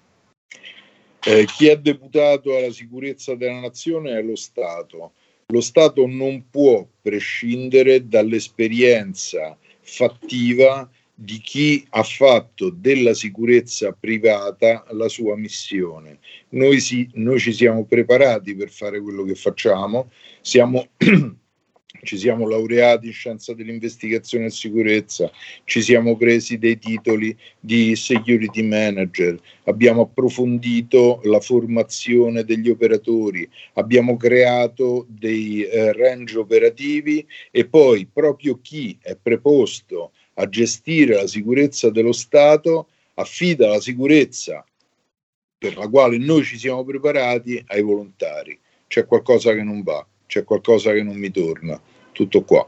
Eh, 1.26 1.46
chi 1.46 1.68
è 1.68 1.78
deputato 1.78 2.54
alla 2.54 2.70
sicurezza 2.70 3.34
della 3.34 3.60
nazione 3.60 4.18
è 4.18 4.22
lo 4.22 4.36
Stato. 4.36 5.12
Lo 5.46 5.62
Stato 5.62 6.06
non 6.06 6.50
può 6.50 6.86
prescindere 7.00 8.06
dall'esperienza 8.06 9.56
fattiva 9.80 10.86
di 11.14 11.38
chi 11.38 11.86
ha 11.90 12.02
fatto 12.02 12.68
della 12.68 13.14
sicurezza 13.14 13.92
privata 13.92 14.84
la 14.90 15.08
sua 15.08 15.34
missione. 15.34 16.18
Noi, 16.50 16.80
si, 16.80 17.08
noi 17.14 17.38
ci 17.38 17.54
siamo 17.54 17.86
preparati 17.86 18.54
per 18.54 18.68
fare 18.68 19.00
quello 19.00 19.24
che 19.24 19.34
facciamo, 19.34 20.10
siamo 20.42 20.88
ci 22.04 22.16
siamo 22.16 22.48
laureati 22.48 23.06
in 23.06 23.12
scienza 23.12 23.52
dell'investigazione 23.54 24.46
e 24.46 24.50
sicurezza, 24.50 25.30
ci 25.64 25.82
siamo 25.82 26.16
presi 26.16 26.58
dei 26.58 26.78
titoli 26.78 27.36
di 27.58 27.96
security 27.96 28.62
manager, 28.62 29.38
abbiamo 29.64 30.02
approfondito 30.02 31.20
la 31.24 31.40
formazione 31.40 32.44
degli 32.44 32.70
operatori, 32.70 33.48
abbiamo 33.74 34.16
creato 34.16 35.06
dei 35.08 35.64
eh, 35.64 35.92
range 35.92 36.38
operativi 36.38 37.26
e 37.50 37.66
poi 37.66 38.06
proprio 38.06 38.58
chi 38.60 38.96
è 39.00 39.16
preposto 39.20 40.12
a 40.34 40.48
gestire 40.48 41.14
la 41.14 41.26
sicurezza 41.26 41.90
dello 41.90 42.12
Stato 42.12 42.88
affida 43.14 43.68
la 43.68 43.80
sicurezza 43.80 44.64
per 45.56 45.76
la 45.76 45.88
quale 45.88 46.18
noi 46.18 46.44
ci 46.44 46.58
siamo 46.58 46.84
preparati 46.84 47.62
ai 47.68 47.82
volontari. 47.82 48.58
C'è 48.86 49.06
qualcosa 49.06 49.54
che 49.54 49.62
non 49.62 49.82
va, 49.82 50.04
c'è 50.26 50.44
qualcosa 50.44 50.92
che 50.92 51.02
non 51.02 51.16
mi 51.16 51.30
torna 51.30 51.80
tutto 52.14 52.42
qua. 52.44 52.66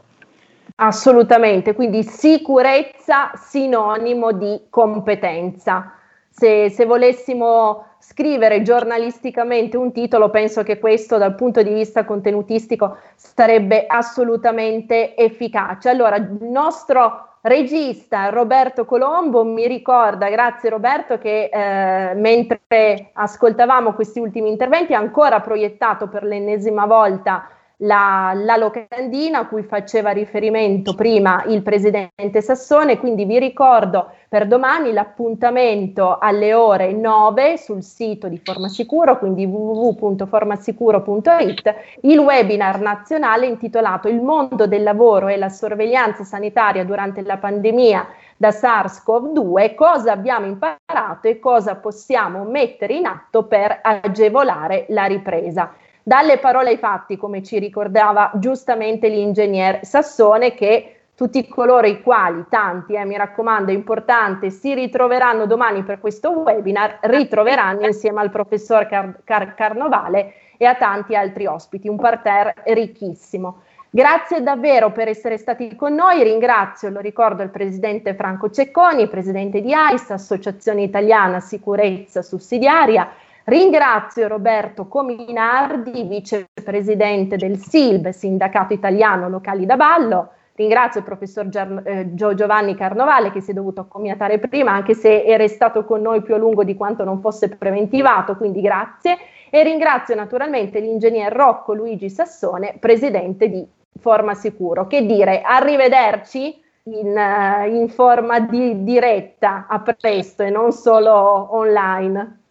Assolutamente, 0.75 1.73
quindi 1.73 2.03
sicurezza 2.03 3.31
sinonimo 3.33 4.31
di 4.31 4.61
competenza. 4.69 5.93
Se, 6.29 6.69
se, 6.69 6.85
volessimo 6.85 7.95
scrivere 7.97 8.61
giornalisticamente 8.61 9.75
un 9.75 9.91
titolo, 9.91 10.29
penso 10.29 10.61
che 10.61 10.77
questo 10.77 11.17
dal 11.17 11.33
punto 11.33 11.63
di 11.63 11.73
vista 11.73 12.05
contenutistico 12.05 12.97
sarebbe 13.15 13.87
assolutamente 13.87 15.15
efficace. 15.15 15.89
Allora, 15.89 16.17
il 16.17 16.37
nostro 16.41 17.37
regista 17.41 18.29
Roberto 18.29 18.85
Colombo 18.85 19.43
mi 19.43 19.67
ricorda, 19.67 20.29
grazie 20.29 20.69
Roberto, 20.69 21.17
che 21.17 21.49
eh, 21.51 22.13
mentre 22.13 23.09
ascoltavamo 23.13 23.93
questi 23.93 24.19
ultimi 24.19 24.49
interventi 24.49 24.93
ha 24.93 24.99
ancora 24.99 25.39
proiettato 25.39 26.07
per 26.07 26.23
l'ennesima 26.23 26.85
volta 26.85 27.49
la, 27.81 28.31
la, 28.33 28.55
locandina 28.55 29.39
a 29.39 29.47
cui 29.47 29.61
faceva 29.61 30.09
riferimento 30.09 30.95
prima 30.95 31.43
il 31.45 31.61
presidente 31.61 32.41
Sassone, 32.41 32.97
quindi 32.97 33.25
vi 33.25 33.37
ricordo 33.37 34.13
per 34.27 34.47
domani 34.47 34.91
l'appuntamento 34.93 36.17
alle 36.17 36.55
ore 36.55 36.93
9 36.93 37.55
sul 37.57 37.83
sito 37.83 38.27
di 38.27 38.41
Formasicuro, 38.43 39.19
quindi 39.19 39.45
www.formasicuro.it, 39.45 41.75
il 42.01 42.17
webinar 42.17 42.79
nazionale 42.79 43.45
intitolato 43.45 44.07
Il 44.07 44.21
mondo 44.21 44.65
del 44.65 44.81
lavoro 44.81 45.27
e 45.27 45.37
la 45.37 45.49
sorveglianza 45.49 46.23
sanitaria 46.23 46.83
durante 46.83 47.21
la 47.21 47.37
pandemia 47.37 48.07
da 48.37 48.49
SARS-CoV-2, 48.49 49.75
cosa 49.75 50.13
abbiamo 50.13 50.47
imparato 50.47 51.27
e 51.27 51.37
cosa 51.39 51.75
possiamo 51.75 52.43
mettere 52.43 52.95
in 52.95 53.05
atto 53.05 53.43
per 53.43 53.81
agevolare 53.83 54.87
la 54.89 55.05
ripresa 55.05 55.71
dalle 56.07 56.37
parole 56.37 56.69
ai 56.69 56.77
fatti, 56.77 57.17
come 57.17 57.43
ci 57.43 57.59
ricordava 57.59 58.31
giustamente 58.35 59.09
l'ingegner 59.09 59.83
Sassone, 59.83 60.53
che 60.53 60.99
tutti 61.13 61.45
coloro 61.49 61.85
i 61.85 62.01
quali, 62.01 62.45
tanti, 62.47 62.93
eh, 62.93 63.03
mi 63.03 63.17
raccomando, 63.17 63.71
è 63.71 63.73
importante, 63.73 64.49
si 64.49 64.73
ritroveranno 64.73 65.45
domani 65.45 65.83
per 65.83 65.99
questo 65.99 66.29
webinar, 66.29 66.99
ritroveranno 67.01 67.85
insieme 67.85 68.21
al 68.21 68.29
professor 68.29 68.87
Car- 68.87 69.19
Car- 69.25 69.53
Carnovale 69.53 70.35
e 70.55 70.63
a 70.63 70.75
tanti 70.75 71.13
altri 71.13 71.45
ospiti, 71.45 71.89
un 71.89 71.97
parterre 71.97 72.53
ricchissimo. 72.67 73.63
Grazie 73.89 74.41
davvero 74.41 74.93
per 74.93 75.09
essere 75.09 75.37
stati 75.37 75.75
con 75.75 75.93
noi, 75.93 76.23
ringrazio, 76.23 76.89
lo 76.89 77.01
ricordo, 77.01 77.43
il 77.43 77.49
presidente 77.49 78.15
Franco 78.15 78.49
Cecconi, 78.49 79.09
presidente 79.09 79.59
di 79.59 79.73
AIS, 79.73 80.11
Associazione 80.11 80.83
Italiana 80.83 81.41
Sicurezza 81.41 82.21
Sussidiaria, 82.21 83.09
ringrazio 83.47 84.27
Roberto 84.27 84.87
Cominardi, 84.87 86.03
vicepresidente 86.03 87.35
del 87.35 87.57
SILB, 87.57 88.09
Sindacato 88.09 88.73
Italiano 88.73 89.27
Locali 89.29 89.65
da 89.65 89.75
Ballo, 89.75 90.31
Ringrazio 90.57 91.01
il 91.01 91.05
professor 91.05 91.47
eh, 91.85 92.15
Giovanni 92.15 92.73
Carnovale 92.73 93.31
che 93.31 93.41
si 93.41 93.51
è 93.51 93.53
dovuto 93.53 93.81
accomiatare 93.81 94.39
prima, 94.39 94.71
anche 94.71 94.95
se 94.95 95.23
è 95.23 95.37
restato 95.37 95.85
con 95.85 96.01
noi 96.01 96.23
più 96.23 96.33
a 96.33 96.39
lungo 96.39 96.63
di 96.63 96.75
quanto 96.75 97.03
non 97.03 97.21
fosse 97.21 97.47
preventivato, 97.49 98.35
quindi 98.35 98.61
grazie. 98.61 99.17
E 99.51 99.61
ringrazio 99.61 100.15
naturalmente 100.15 100.79
l'ingegner 100.79 101.31
Rocco 101.31 101.75
Luigi 101.75 102.09
Sassone, 102.09 102.75
presidente 102.79 103.49
di 103.49 103.63
Forma 103.99 104.33
Sicuro. 104.33 104.87
Che 104.87 105.05
dire, 105.05 105.41
arrivederci 105.41 106.59
in, 106.85 107.15
uh, 107.15 107.71
in 107.71 107.87
forma 107.89 108.39
di 108.39 108.83
diretta, 108.83 109.67
a 109.69 109.79
presto 109.79 110.41
e 110.41 110.49
non 110.49 110.71
solo 110.71 111.55
online. 111.55 112.45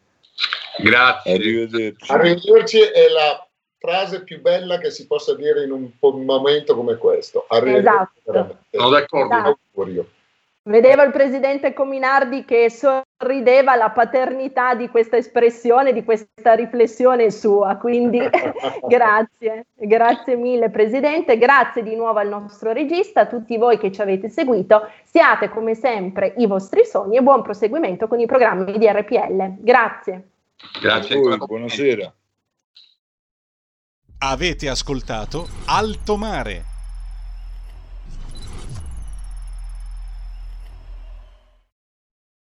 Grazie. 0.79 1.35
Arrivederci. 1.35 2.13
Arrivederci 2.13 2.81
è 2.81 3.09
la 3.09 3.47
frase 3.79 4.25
più 4.25 4.41
bella 4.41 4.79
che 4.79 4.91
si 4.91 5.07
possa 5.07 5.35
dire 5.35 5.65
in 5.65 5.71
un, 5.71 5.91
momento 6.25 6.75
come 6.75 6.97
questo. 6.97 7.47
Esatto. 7.49 8.57
Sono 8.71 8.89
d'accordo. 8.91 9.59
Esatto. 9.73 10.15
Vedevo 10.67 11.03
il 11.03 11.13
presidente 11.13 11.73
Cominardi 11.73 12.45
che 12.45 12.69
sorrideva 12.69 13.71
alla 13.71 13.91
paternità 13.91 14.75
di 14.75 14.89
questa 14.89 15.17
espressione, 15.17 15.93
di 15.93 16.03
questa 16.03 16.55
riflessione 16.55 17.31
sua, 17.31 17.77
quindi 17.77 18.19
grazie, 18.89 19.67
grazie 19.75 20.35
mille 20.35 20.69
presidente, 20.71 21.39
grazie 21.39 21.85
di 21.85 21.95
nuovo 21.95 22.19
al 22.19 22.27
nostro 22.27 22.73
regista, 22.73 23.21
a 23.21 23.27
tutti 23.27 23.57
voi 23.57 23.79
che 23.79 23.93
ci 23.93 24.01
avete 24.01 24.29
seguito, 24.29 24.89
siate 25.05 25.51
come 25.51 25.77
sempre 25.77 26.35
i 26.39 26.49
vostri 26.49 26.85
sogni 26.85 27.17
e 27.17 27.23
buon 27.23 27.43
proseguimento 27.43 28.09
con 28.09 28.19
i 28.19 28.27
programmi 28.27 28.77
di 28.77 28.89
RPL. 28.89 29.59
Grazie. 29.61 30.31
Grazie. 30.81 31.17
buonasera. 31.39 32.15
Avete 34.19 34.69
ascoltato 34.69 35.47
Alto 35.67 36.17
Mare. 36.17 36.76